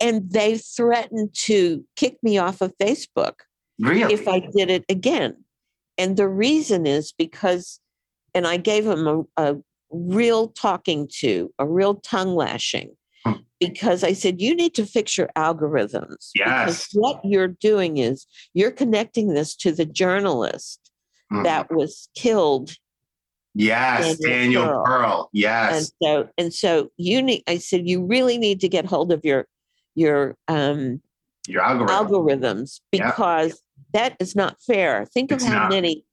and 0.00 0.30
they 0.30 0.58
threatened 0.58 1.34
to 1.44 1.84
kick 1.96 2.16
me 2.22 2.38
off 2.38 2.60
of 2.60 2.76
Facebook 2.78 3.34
really? 3.78 4.12
if 4.12 4.28
I 4.28 4.40
did 4.40 4.70
it 4.70 4.84
again. 4.88 5.44
And 5.96 6.16
the 6.16 6.28
reason 6.28 6.86
is 6.86 7.12
because, 7.12 7.80
and 8.34 8.46
I 8.46 8.56
gave 8.56 8.86
him 8.86 9.06
a, 9.06 9.22
a 9.36 9.56
real 9.94 10.48
talking 10.48 11.08
to, 11.20 11.52
a 11.58 11.66
real 11.66 11.94
tongue 11.96 12.34
lashing. 12.34 12.90
Hmm. 13.24 13.32
Because 13.60 14.04
I 14.04 14.12
said, 14.12 14.40
you 14.40 14.54
need 14.54 14.74
to 14.74 14.84
fix 14.86 15.16
your 15.16 15.28
algorithms. 15.36 16.30
Because 16.34 16.86
Yes. 16.86 16.88
what 16.92 17.20
you're 17.24 17.48
doing 17.48 17.96
is 17.98 18.26
you're 18.52 18.70
connecting 18.70 19.28
this 19.34 19.54
to 19.56 19.72
the 19.72 19.86
journalist 19.86 20.80
Mhm. 21.32 21.44
that 21.44 21.72
was 21.74 22.08
killed 22.14 22.76
yes, 23.54 24.18
Daniel 24.18 24.64
Daniel 24.64 24.64
Pearl. 24.66 24.84
Pearl. 24.84 25.20
and 25.22 25.28
Yes. 25.32 25.92
so 26.02 26.28
and 26.36 26.52
so 26.52 26.90
you 26.96 27.22
need 27.22 27.42
i 27.46 27.56
said 27.56 27.88
you 27.88 28.04
really 28.04 28.36
need 28.36 28.60
to 28.60 28.68
get 28.68 28.84
hold 28.84 29.10
of 29.12 29.24
your 29.24 29.46
your 29.94 30.36
um 30.48 31.00
Your 31.46 31.62
algorithm. 31.62 31.96
algorithms 31.96 32.80
because 32.90 33.62
that 33.92 34.16
is 34.20 34.34
not 34.36 34.60
fair 34.60 35.06
think 35.06 35.30
It's 35.32 35.44
of 35.44 35.48
how 35.50 35.60
not. 35.60 35.70
many 35.70 36.04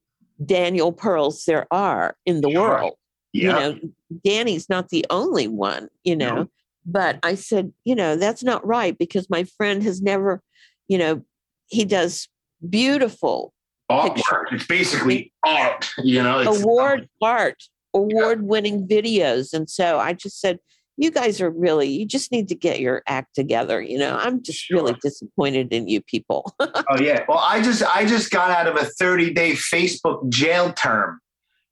daniel 0.44 0.92
pearls 0.92 1.44
there 1.46 1.66
are 1.72 2.16
in 2.24 2.40
the 2.40 2.50
Sure. 2.50 2.60
world 2.70 2.94
yeah. 3.32 3.42
you 3.42 3.74
know 3.74 3.80
danny's 4.24 4.68
not 4.68 4.88
the 4.90 5.06
only 5.10 5.48
one 5.48 5.88
you 6.04 6.16
know 6.16 6.34
No. 6.34 6.50
but 6.86 7.18
i 7.22 7.34
said 7.34 7.72
you 7.84 7.94
know 7.94 8.16
that's 8.16 8.42
not 8.42 8.66
right 8.66 8.96
because 8.96 9.28
my 9.30 9.44
friend 9.44 9.82
has 9.82 10.02
never 10.02 10.42
you 10.88 10.98
know 10.98 11.22
he 11.66 11.84
does 11.84 12.28
beautiful 12.68 13.52
Artwork. 13.90 14.52
It's 14.52 14.66
basically 14.66 15.32
art. 15.44 15.90
You 16.02 16.22
know. 16.22 16.40
It's, 16.40 16.62
award 16.62 17.08
art, 17.20 17.62
award 17.94 18.42
winning 18.42 18.86
videos. 18.86 19.52
And 19.52 19.68
so 19.68 19.98
I 19.98 20.14
just 20.14 20.40
said, 20.40 20.58
you 20.96 21.10
guys 21.10 21.40
are 21.40 21.50
really, 21.50 21.88
you 21.88 22.06
just 22.06 22.32
need 22.32 22.48
to 22.48 22.54
get 22.54 22.80
your 22.80 23.02
act 23.06 23.34
together. 23.34 23.80
You 23.80 23.98
know, 23.98 24.16
I'm 24.16 24.42
just 24.42 24.70
really 24.70 24.94
disappointed 25.02 25.72
in 25.72 25.88
you 25.88 26.00
people. 26.00 26.54
Oh 26.90 27.00
yeah. 27.00 27.24
Well, 27.28 27.38
I 27.38 27.62
just 27.62 27.82
I 27.82 28.04
just 28.04 28.30
got 28.30 28.50
out 28.50 28.66
of 28.66 28.76
a 28.76 28.84
30 28.84 29.32
day 29.32 29.52
Facebook 29.52 30.28
jail 30.28 30.72
term 30.72 31.20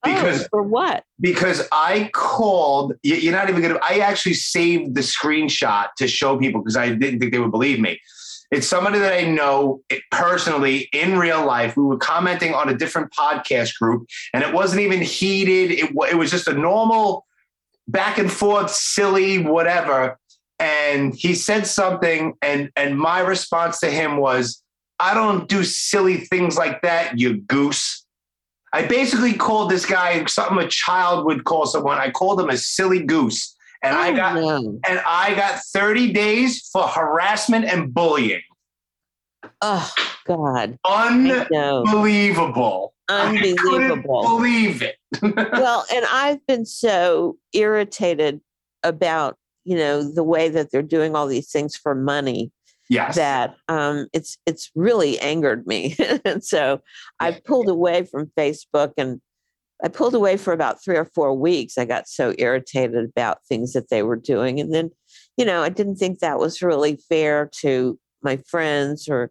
Oh, 0.02 0.14
because 0.14 0.44
oh, 0.44 0.46
for 0.50 0.62
what? 0.62 1.04
because 1.20 1.68
I 1.72 2.10
called. 2.14 2.94
You're 3.02 3.34
not 3.34 3.50
even 3.50 3.60
gonna. 3.60 3.78
I 3.82 3.98
actually 3.98 4.34
saved 4.34 4.94
the 4.94 5.02
screenshot 5.02 5.88
to 5.98 6.08
show 6.08 6.38
people 6.38 6.62
because 6.62 6.76
I 6.76 6.88
didn't 6.90 7.20
think 7.20 7.32
they 7.32 7.38
would 7.38 7.50
believe 7.50 7.80
me. 7.80 8.00
It's 8.50 8.66
somebody 8.66 8.98
that 8.98 9.12
I 9.12 9.22
know 9.22 9.82
eh, 9.90 9.98
personally 10.10 10.88
in 10.92 11.18
real 11.18 11.44
life. 11.44 11.76
We 11.76 11.84
were 11.84 11.98
commenting 11.98 12.54
on 12.54 12.68
a 12.68 12.74
different 12.74 13.12
podcast 13.12 13.78
group, 13.78 14.08
and 14.32 14.42
it 14.42 14.54
wasn't 14.54 14.80
even 14.80 15.02
heated. 15.02 15.70
It, 15.70 15.90
it 16.10 16.16
was 16.16 16.30
just 16.30 16.48
a 16.48 16.54
normal 16.54 17.26
back 17.86 18.18
and 18.18 18.32
forth, 18.32 18.70
silly, 18.70 19.38
whatever. 19.38 20.18
And 20.58 21.14
he 21.14 21.34
said 21.34 21.66
something, 21.66 22.34
and 22.40 22.70
and 22.74 22.98
my 22.98 23.20
response 23.20 23.80
to 23.80 23.90
him 23.90 24.16
was, 24.16 24.62
"I 24.98 25.12
don't 25.12 25.48
do 25.48 25.62
silly 25.62 26.18
things 26.18 26.56
like 26.56 26.80
that, 26.82 27.18
you 27.18 27.36
goose." 27.36 28.06
I 28.72 28.86
basically 28.86 29.32
called 29.34 29.70
this 29.70 29.84
guy 29.84 30.24
something 30.26 30.58
a 30.58 30.68
child 30.68 31.24
would 31.26 31.44
call 31.44 31.66
someone. 31.66 31.98
I 31.98 32.10
called 32.10 32.40
him 32.40 32.50
a 32.50 32.56
silly 32.56 33.02
goose, 33.04 33.56
and 33.82 33.96
I 33.96 34.12
Oh, 34.12 34.16
got 34.16 34.34
no. 34.36 34.78
and 34.88 35.00
I 35.06 35.34
got 35.34 35.60
30 35.72 36.12
days 36.12 36.68
for 36.72 36.84
harassment 36.86 37.64
and 37.64 37.92
bullying. 37.92 38.42
Oh, 39.62 39.92
God. 40.26 40.78
I. 40.84 41.08
Unbelievable. 41.86 42.94
I 43.08 43.26
Unbelievable. 43.28 44.22
believe 44.22 44.82
it. 44.82 44.96
well, 45.22 45.84
and 45.92 46.06
I've 46.12 46.46
been 46.46 46.64
so 46.64 47.36
irritated 47.52 48.40
about, 48.84 49.36
you 49.64 49.76
know, 49.76 50.02
the 50.02 50.22
way 50.22 50.48
that 50.48 50.70
they're 50.70 50.82
doing 50.82 51.16
all 51.16 51.26
these 51.26 51.50
things 51.50 51.74
for 51.76 51.94
money 51.94 52.52
yes. 52.90 53.14
that 53.16 53.54
um, 53.68 54.08
it's 54.12 54.36
it's 54.44 54.70
really 54.74 55.18
angered 55.20 55.66
me, 55.66 55.96
and 56.24 56.44
so 56.44 56.80
I 57.18 57.32
pulled 57.32 57.68
away 57.68 58.04
from 58.04 58.30
Facebook, 58.36 58.92
and 58.98 59.22
I 59.82 59.88
pulled 59.88 60.14
away 60.14 60.36
for 60.36 60.52
about 60.52 60.82
three 60.84 60.96
or 60.96 61.06
four 61.06 61.32
weeks. 61.32 61.78
I 61.78 61.86
got 61.86 62.08
so 62.08 62.34
irritated 62.36 63.08
about 63.08 63.38
things 63.48 63.72
that 63.72 63.88
they 63.88 64.02
were 64.02 64.16
doing, 64.16 64.60
and 64.60 64.74
then, 64.74 64.90
you 65.38 65.46
know, 65.46 65.62
I 65.62 65.70
didn't 65.70 65.96
think 65.96 66.18
that 66.18 66.38
was 66.38 66.60
really 66.60 66.98
fair 67.08 67.48
to 67.60 67.98
my 68.22 68.36
friends 68.48 69.08
or, 69.08 69.30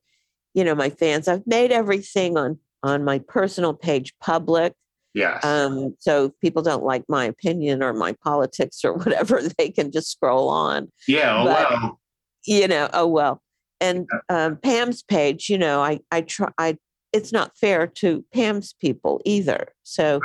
you 0.55 0.63
know, 0.63 0.73
my 0.73 0.89
fans. 0.89 1.27
I've 1.27 1.45
made 1.45 1.71
everything 1.71 2.37
on 2.37 2.57
on 2.81 3.03
my 3.03 3.19
personal 3.19 3.73
page 3.73 4.13
public. 4.21 4.73
yes. 5.13 5.43
Um, 5.43 5.95
so 5.99 6.25
if 6.25 6.31
people 6.39 6.63
don't 6.63 6.83
like 6.83 7.03
my 7.09 7.25
opinion 7.25 7.83
or 7.83 7.91
my 7.93 8.13
politics 8.23 8.85
or 8.85 8.93
whatever, 8.97 9.41
they 9.57 9.69
can 9.69 9.91
just 9.91 10.09
scroll 10.11 10.47
on 10.49 10.89
yeah. 11.07 11.41
oh, 11.41 11.45
but- 11.45 11.69
well. 11.69 11.99
you 12.45 12.67
know 12.69 12.89
oh 12.93 13.05
well 13.05 13.41
and 13.81 14.07
um, 14.29 14.57
pam's 14.57 15.03
page 15.03 15.49
you 15.49 15.57
know 15.57 15.81
i 15.81 15.99
i 16.11 16.21
try 16.21 16.49
i 16.57 16.77
it's 17.13 17.31
not 17.31 17.57
fair 17.57 17.87
to 17.87 18.23
pam's 18.33 18.73
people 18.73 19.21
either 19.25 19.69
so 19.83 20.19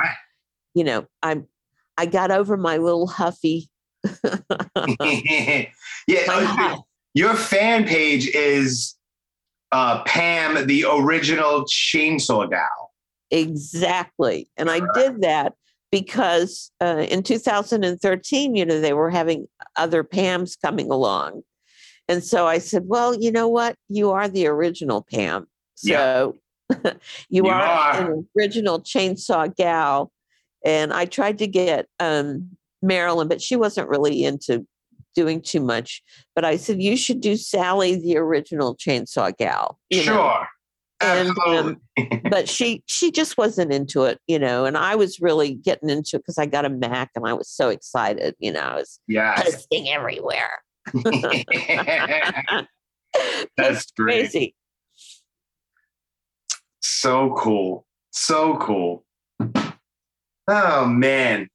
you 0.73 0.83
know 0.83 1.05
i'm 1.23 1.47
i 1.97 2.05
got 2.05 2.31
over 2.31 2.57
my 2.57 2.77
little 2.77 3.07
huffy 3.07 3.69
yeah. 5.03 5.65
huff. 6.27 6.79
Your 7.13 7.33
fan 7.33 7.85
page 7.85 8.27
is 8.27 8.95
uh, 9.71 10.03
Pam, 10.03 10.67
the 10.67 10.85
original 10.87 11.63
chainsaw 11.63 12.49
gal. 12.49 12.93
exactly 13.31 14.49
and 14.57 14.69
i 14.69 14.79
did 14.93 15.21
that 15.21 15.53
because 15.91 16.71
uh, 16.81 17.05
in 17.09 17.23
2013 17.23 18.55
you 18.55 18.65
know 18.65 18.79
they 18.79 18.93
were 18.93 19.09
having 19.09 19.47
other 19.77 20.03
pams 20.03 20.55
coming 20.61 20.91
along 20.91 21.41
and 22.07 22.23
so 22.23 22.45
i 22.47 22.57
said 22.57 22.83
well 22.85 23.15
you 23.15 23.31
know 23.31 23.47
what 23.47 23.75
you 23.89 24.11
are 24.11 24.27
the 24.27 24.47
original 24.47 25.05
pam 25.11 25.47
so 25.75 26.35
Yeah. 26.71 26.91
you, 27.29 27.43
You 27.43 27.47
are, 27.47 27.61
are. 27.61 28.11
an 28.11 28.27
original 28.37 28.81
chainsaw 28.81 29.53
gal 29.55 30.11
and 30.65 30.93
i 30.93 31.05
tried 31.05 31.37
to 31.39 31.47
get 31.47 31.87
um, 31.99 32.49
marilyn 32.81 33.27
but 33.27 33.41
she 33.41 33.55
wasn't 33.55 33.89
really 33.89 34.23
into 34.23 34.65
doing 35.13 35.41
too 35.41 35.61
much 35.61 36.01
but 36.33 36.43
i 36.43 36.55
said 36.57 36.81
you 36.81 36.97
should 36.97 37.21
do 37.21 37.37
sally 37.37 37.95
the 37.95 38.17
original 38.17 38.75
chainsaw 38.75 39.35
gal 39.37 39.79
you 39.89 40.05
know? 40.05 40.13
Sure. 40.13 40.47
And, 41.01 41.37
um, 41.45 41.81
but 42.29 42.47
she 42.47 42.81
she 42.85 43.11
just 43.11 43.37
wasn't 43.37 43.71
into 43.71 44.03
it 44.03 44.19
you 44.27 44.39
know 44.39 44.65
and 44.65 44.77
i 44.77 44.95
was 44.95 45.19
really 45.19 45.53
getting 45.53 45.89
into 45.89 46.15
it 46.15 46.19
because 46.19 46.37
i 46.37 46.45
got 46.45 46.65
a 46.65 46.69
mac 46.69 47.11
and 47.15 47.27
i 47.27 47.33
was 47.33 47.49
so 47.49 47.69
excited 47.69 48.33
you 48.39 48.51
know 48.51 48.61
i 48.61 48.75
was 48.75 48.99
yes. 49.07 49.43
posting 49.43 49.89
everywhere 49.89 50.63
That's 53.57 53.91
great. 53.91 54.29
crazy 54.31 54.55
So 56.81 57.35
cool. 57.37 57.85
So 58.11 58.57
cool. 58.57 59.05
Oh 60.47 60.85
man. 60.85 61.49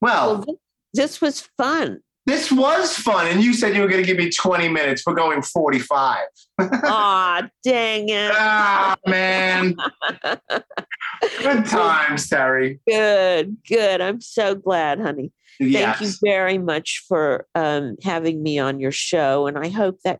well 0.00 0.44
Well, 0.44 0.44
this 0.92 1.20
was 1.20 1.48
fun 1.56 2.00
this 2.26 2.52
was 2.52 2.96
fun. 2.96 3.26
And 3.26 3.42
you 3.42 3.52
said 3.52 3.74
you 3.74 3.82
were 3.82 3.88
going 3.88 4.02
to 4.02 4.06
give 4.06 4.16
me 4.16 4.30
20 4.30 4.68
minutes. 4.68 5.02
We're 5.06 5.14
going 5.14 5.42
45. 5.42 6.18
Aw, 6.60 7.48
dang 7.64 8.08
it 8.08 8.30
ah, 8.34 8.96
man. 9.06 9.74
Good 11.42 11.64
times, 11.66 12.28
Teri. 12.28 12.78
good 12.88 13.56
good 13.68 14.00
i'm 14.00 14.20
so 14.20 14.54
glad 14.54 15.00
honey 15.00 15.32
Yes. 15.60 15.98
thank 15.98 16.00
you 16.00 16.16
very 16.24 16.58
much 16.58 17.04
for 17.08 17.46
um, 17.54 17.96
having 18.02 18.42
me 18.42 18.58
on 18.58 18.80
your 18.80 18.90
show 18.90 19.46
and 19.46 19.58
i 19.58 19.68
hope 19.68 19.98
that 20.04 20.18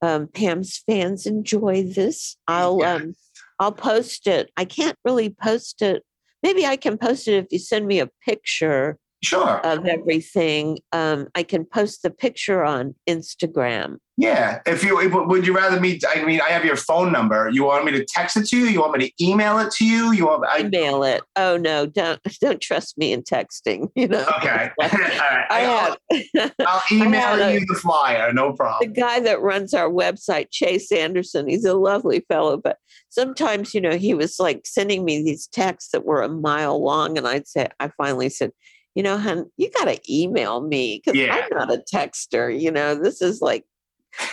um, 0.00 0.26
pam's 0.28 0.78
fans 0.86 1.26
enjoy 1.26 1.82
this 1.84 2.36
i'll 2.48 2.78
Yes. 2.80 3.00
um, 3.02 3.14
i'll 3.60 3.72
post 3.72 4.26
it 4.26 4.50
i 4.56 4.64
can't 4.64 4.96
really 5.04 5.30
post 5.30 5.82
it 5.82 6.02
maybe 6.42 6.66
i 6.66 6.76
can 6.76 6.98
post 6.98 7.28
it 7.28 7.34
if 7.34 7.46
you 7.50 7.58
send 7.58 7.86
me 7.86 8.00
a 8.00 8.08
picture 8.24 8.98
Sure. 9.22 9.60
of 9.64 9.86
everything 9.86 10.78
um, 10.92 11.28
i 11.34 11.42
can 11.42 11.64
post 11.64 12.02
the 12.02 12.10
picture 12.10 12.64
on 12.64 12.94
instagram 13.08 13.98
Yeah. 14.18 14.60
If 14.66 14.84
you 14.84 15.00
if- 15.00 15.12
would 15.14 15.46
you 15.46 15.54
rather 15.56 15.80
me? 15.80 15.98
I 16.14 16.22
mean, 16.22 16.40
I 16.40 16.50
have 16.50 16.64
your 16.66 16.76
phone 16.76 17.10
number. 17.12 17.48
You 17.50 17.64
want 17.64 17.84
me 17.86 17.92
to 17.92 18.04
text 18.04 18.36
it 18.36 18.46
to 18.48 18.58
you? 18.58 18.66
You 18.66 18.80
want 18.80 18.92
me 18.98 19.08
to 19.08 19.24
email 19.24 19.58
it 19.58 19.70
to 19.78 19.84
you? 19.86 20.12
You 20.12 20.26
want? 20.26 20.44
I, 20.46 20.60
email 20.60 21.02
it 21.02 21.22
oh 21.36 21.56
no 21.56 21.86
don't 21.86 22.20
don't 22.40 22.60
trust 22.60 22.98
me 22.98 23.12
in 23.14 23.22
texting 23.22 23.88
you 23.94 24.08
know 24.08 24.24
okay. 24.38 24.70
All 24.82 24.88
right. 24.88 25.46
i 25.50 25.96
I, 26.10 26.38
have 26.40 26.52
I'll 26.60 26.82
email 26.92 27.40
a- 27.40 27.54
you 27.54 27.60
the 27.66 27.78
flyer. 27.80 28.32
No 28.32 28.52
problem. 28.52 28.92
the 28.92 29.00
guy 29.00 29.20
that 29.20 29.40
runs 29.40 29.72
our 29.72 29.88
website, 29.88 30.48
Chase 30.50 30.92
Anderson, 30.92 31.48
he's 31.48 31.64
a 31.64 31.74
lovely 31.74 32.20
fellow, 32.28 32.56
but 32.58 32.76
sometimes, 33.08 33.72
you 33.74 33.80
know, 33.80 33.96
he 33.96 34.12
was 34.14 34.38
like 34.38 34.62
sending 34.66 35.04
me 35.04 35.22
these 35.22 35.46
texts 35.46 35.90
that 35.92 36.04
were 36.04 36.22
a 36.22 36.28
mile 36.28 36.82
long. 36.82 37.16
And 37.16 37.26
I'd 37.26 37.48
say, 37.48 37.68
I 37.80 37.88
finally 37.96 38.28
said, 38.28 38.52
you 38.94 39.02
know, 39.02 39.16
hun, 39.18 39.50
you 39.56 39.70
got 39.70 39.84
to 39.84 39.98
email 40.12 40.60
me 40.60 41.00
because 41.04 41.18
Yeah. 41.18 41.34
I'm 41.50 41.56
not 41.56 41.72
a 41.72 41.82
texter. 41.92 42.58
You 42.58 42.70
know, 42.70 42.94
this 42.94 43.22
is 43.22 43.40
like 43.40 43.64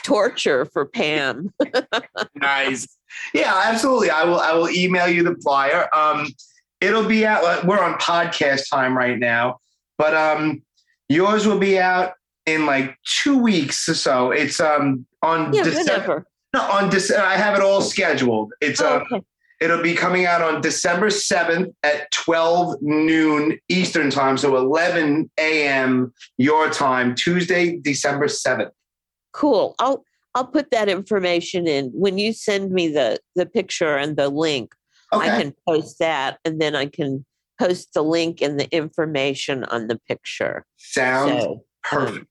torture 0.03 0.65
for 0.65 0.85
Pam. 0.85 1.53
nice. 2.35 2.87
Yeah, 3.33 3.61
absolutely. 3.65 4.09
I 4.09 4.23
will. 4.23 4.39
I 4.39 4.53
will 4.53 4.69
email 4.69 5.07
you 5.07 5.23
the 5.23 5.35
flyer. 5.41 5.87
Um, 5.95 6.27
it'll 6.81 7.05
be 7.05 7.25
out. 7.25 7.43
uh, 7.43 7.61
We're 7.65 7.81
on 7.83 7.95
podcast 7.99 8.69
time 8.69 8.95
right 8.97 9.17
now, 9.17 9.57
but 9.97 10.13
um, 10.15 10.61
yours 11.07 11.47
will 11.47 11.57
be 11.59 11.79
out 11.79 12.13
in 12.45 12.65
like 12.65 12.95
two 13.23 13.37
weeks 13.37 13.87
or 13.89 13.95
so. 13.95 14.31
It's 14.31 14.59
um 14.59 15.05
on 15.21 15.53
Yeah, 15.53 15.63
December. 15.63 15.91
whatever. 15.91 16.25
No, 16.53 16.61
on 16.61 16.89
December. 16.89 17.23
I 17.25 17.35
have 17.37 17.55
it 17.55 17.61
all 17.61 17.81
scheduled. 17.81 18.53
It's 18.61 18.81
Oh, 18.81 18.97
um, 18.97 19.03
okay. 19.11 19.25
It'll 19.59 19.81
be 19.81 19.93
coming 19.93 20.25
out 20.25 20.41
on 20.41 20.61
December 20.61 21.07
7th 21.07 21.73
at 21.83 22.09
12 22.11 22.81
noon 22.81 23.59
Eastern 23.67 24.09
time. 24.09 24.37
So 24.37 24.55
11 24.55 25.29
a.m. 25.37 26.13
your 26.37 26.69
time, 26.69 27.13
Tuesday, 27.15 27.77
December 27.77 28.27
7th. 28.27 28.71
Cool. 29.33 29.75
I'll 29.79 30.03
I'll 30.35 30.47
put 30.47 30.71
that 30.71 30.87
information 30.89 31.67
in 31.67 31.87
when 31.93 32.17
you 32.17 32.31
send 32.33 32.71
me 32.71 32.87
the 32.87 33.19
the 33.35 33.45
picture 33.45 33.97
and 33.97 34.15
the 34.15 34.29
link. 34.29 34.73
Okay. 35.11 35.29
I 35.29 35.41
can 35.41 35.53
post 35.67 35.99
that 35.99 36.39
and 36.45 36.61
then 36.61 36.75
I 36.75 36.85
can 36.85 37.25
post 37.59 37.93
the 37.93 38.03
link 38.03 38.41
and 38.41 38.59
the 38.59 38.69
information 38.73 39.65
on 39.65 39.87
the 39.87 39.99
picture. 40.07 40.65
Sounds 40.77 41.43
So, 41.43 41.65
perfect. 41.83 42.27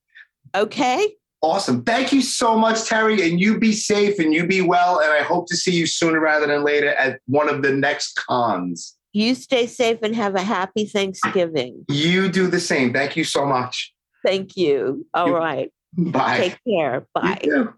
okay. 0.56 1.14
Awesome. 1.40 1.84
Thank 1.84 2.12
you 2.12 2.20
so 2.20 2.58
much, 2.58 2.76
Teri. 2.78 3.28
And 3.28 3.40
you 3.40 3.58
be 3.58 3.72
safe 3.72 4.18
and 4.18 4.34
you 4.34 4.46
be 4.46 4.60
well. 4.60 4.98
And 4.98 5.12
I 5.12 5.22
hope 5.22 5.46
to 5.48 5.56
see 5.56 5.72
you 5.72 5.86
sooner 5.86 6.18
rather 6.20 6.46
than 6.46 6.64
later 6.64 6.90
at 6.94 7.20
one 7.26 7.48
of 7.48 7.62
the 7.62 7.72
next 7.72 8.14
cons. 8.16 8.96
You 9.12 9.34
stay 9.34 9.66
safe 9.66 9.98
and 10.02 10.14
have 10.16 10.34
a 10.34 10.42
happy 10.42 10.84
Thanksgiving. 10.84 11.84
You 11.88 12.28
do 12.28 12.48
the 12.48 12.60
same. 12.60 12.92
Thank 12.92 13.16
you 13.16 13.24
so 13.24 13.46
much. 13.46 13.92
Thank 14.24 14.56
you. 14.56 15.06
All 15.14 15.28
You- 15.28 15.36
right. 15.36 15.72
Bye. 15.96 16.36
Take 16.38 16.58
care. 16.66 17.06
Bye. 17.14 17.68